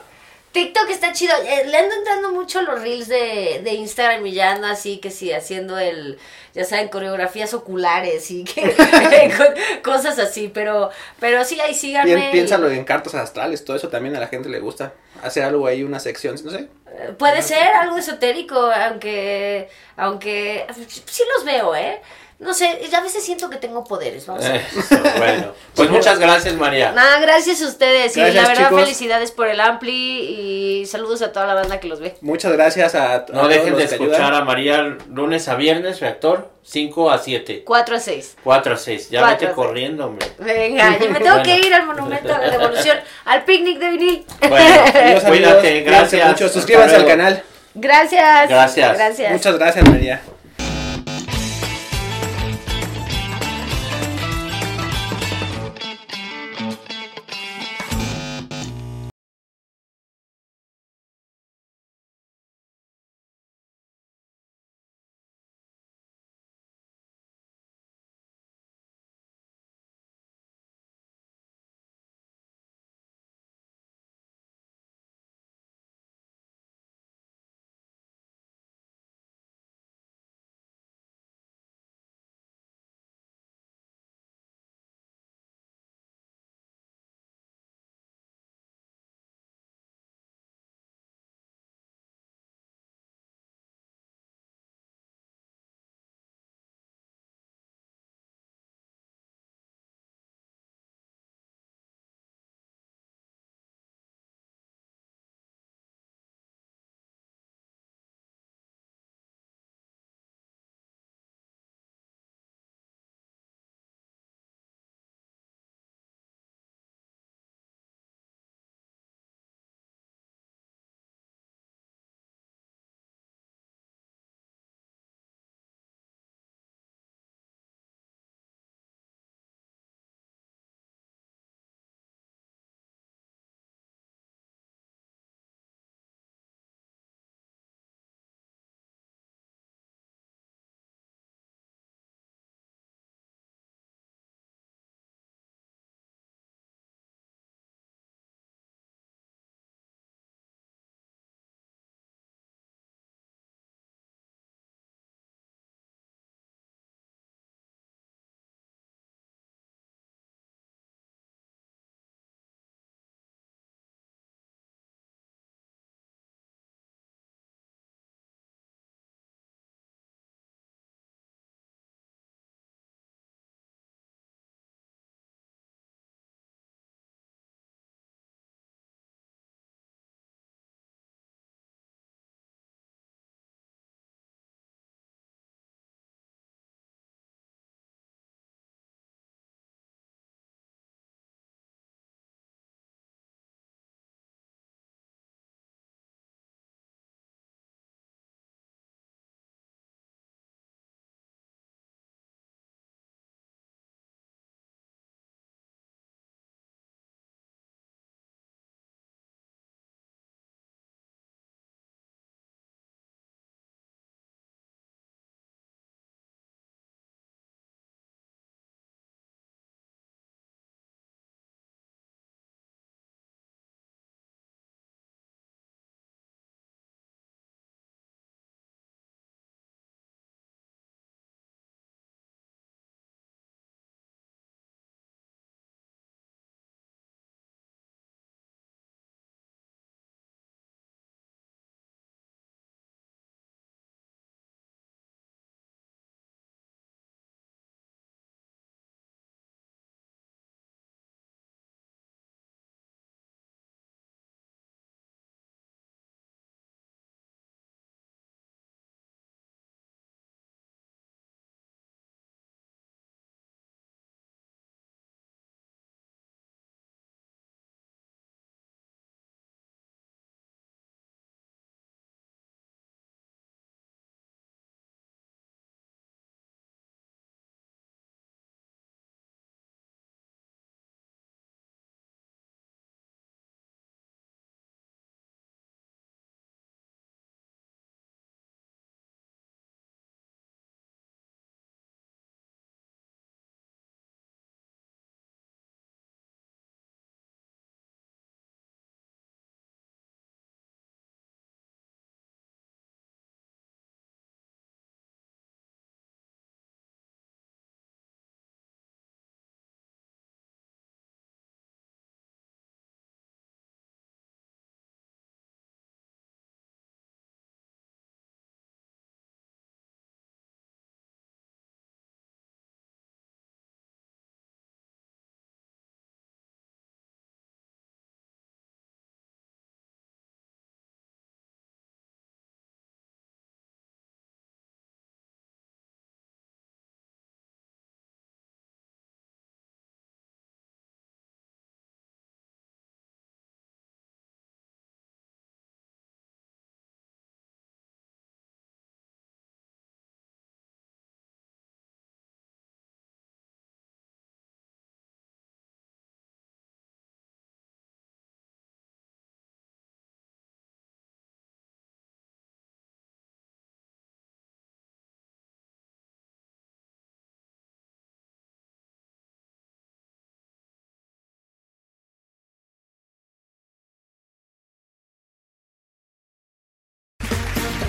TikTok 0.54 0.88
está 0.88 1.12
chido. 1.12 1.34
Eh, 1.44 1.66
le 1.66 1.76
ando 1.76 1.96
entrando 1.96 2.30
mucho 2.30 2.62
los 2.62 2.80
reels 2.80 3.08
de, 3.08 3.60
de 3.64 3.72
Instagram 3.72 4.24
y 4.24 4.34
ya 4.34 4.52
ando 4.52 4.68
así 4.68 4.98
que 4.98 5.10
sí, 5.10 5.32
haciendo 5.32 5.80
el, 5.80 6.16
ya 6.54 6.64
saben, 6.64 6.86
coreografías 6.88 7.52
oculares 7.54 8.30
y 8.30 8.44
que, 8.44 8.72
cosas 9.82 10.16
así. 10.20 10.48
Pero, 10.54 10.90
pero 11.18 11.44
sí, 11.44 11.60
ahí 11.60 11.74
síganme. 11.74 12.30
piénsalo 12.30 12.70
en 12.70 12.84
cartas 12.84 13.16
astrales, 13.16 13.64
todo 13.64 13.76
eso 13.76 13.88
también 13.88 14.14
a 14.14 14.20
la 14.20 14.28
gente 14.28 14.48
le 14.48 14.60
gusta. 14.60 14.94
Hacer 15.24 15.42
algo 15.42 15.66
ahí, 15.66 15.82
una 15.82 15.98
sección, 15.98 16.36
no 16.44 16.50
sé. 16.52 16.68
Eh, 16.98 17.12
puede 17.18 17.42
ser 17.42 17.74
algo 17.74 17.96
esotérico, 17.96 18.56
aunque, 18.56 19.68
aunque 19.96 20.66
sí 20.86 21.24
los 21.34 21.44
veo, 21.44 21.74
¿eh? 21.74 22.00
No 22.38 22.52
sé, 22.52 22.80
a 22.92 23.00
veces 23.00 23.24
siento 23.24 23.48
que 23.48 23.56
tengo 23.56 23.84
poderes, 23.84 24.26
vamos 24.26 24.44
a 24.44 24.52
ver. 24.52 24.62
bueno, 25.18 25.52
pues 25.74 25.88
muchas 25.88 26.18
gracias 26.18 26.54
María. 26.54 26.92
Nada, 26.92 27.20
gracias 27.20 27.62
a 27.62 27.68
ustedes 27.68 28.16
y 28.16 28.20
la 28.20 28.46
verdad 28.46 28.70
felicidades 28.70 29.30
por 29.30 29.48
el 29.48 29.60
Ampli 29.60 29.92
y 29.92 30.86
saludos 30.86 31.22
a 31.22 31.32
toda 31.32 31.46
la 31.46 31.54
banda 31.54 31.78
que 31.80 31.88
los 31.88 32.00
ve. 32.00 32.16
Muchas 32.20 32.52
gracias 32.52 32.94
a, 32.94 33.24
No 33.32 33.46
dejen 33.46 33.76
de 33.76 33.84
escuchar 33.84 34.34
a 34.34 34.44
María 34.44 34.96
lunes 35.08 35.48
a 35.48 35.54
viernes, 35.54 36.00
reactor, 36.00 36.50
5 36.64 37.10
a 37.10 37.18
7. 37.18 37.62
4 37.64 37.96
a 37.96 38.00
6. 38.00 38.36
4 38.42 38.74
a 38.74 38.76
6, 38.76 39.10
ya 39.10 39.26
vete 39.26 39.52
corriendo, 39.52 40.06
hombre. 40.06 40.26
Venga, 40.38 40.98
yo 40.98 41.10
me 41.10 41.20
tengo 41.20 41.42
que 41.42 41.58
ir 41.58 41.72
al 41.72 41.86
Monumento 41.86 42.28
de 42.28 42.46
la 42.46 42.50
Revolución, 42.50 42.98
al 43.26 43.44
picnic 43.44 43.78
de 43.78 43.88
vinil. 43.90 44.26
Bueno, 44.48 45.20
cuídate, 45.26 45.82
gracias. 45.82 46.28
Mucho. 46.28 46.48
Suscríbanse 46.48 46.96
al 46.96 47.06
canal. 47.06 47.42
Gracias. 47.74 48.48
Gracias. 48.48 48.96
Gracias. 48.96 49.32
Muchas 49.32 49.58
gracias, 49.58 49.88
María. 49.88 50.20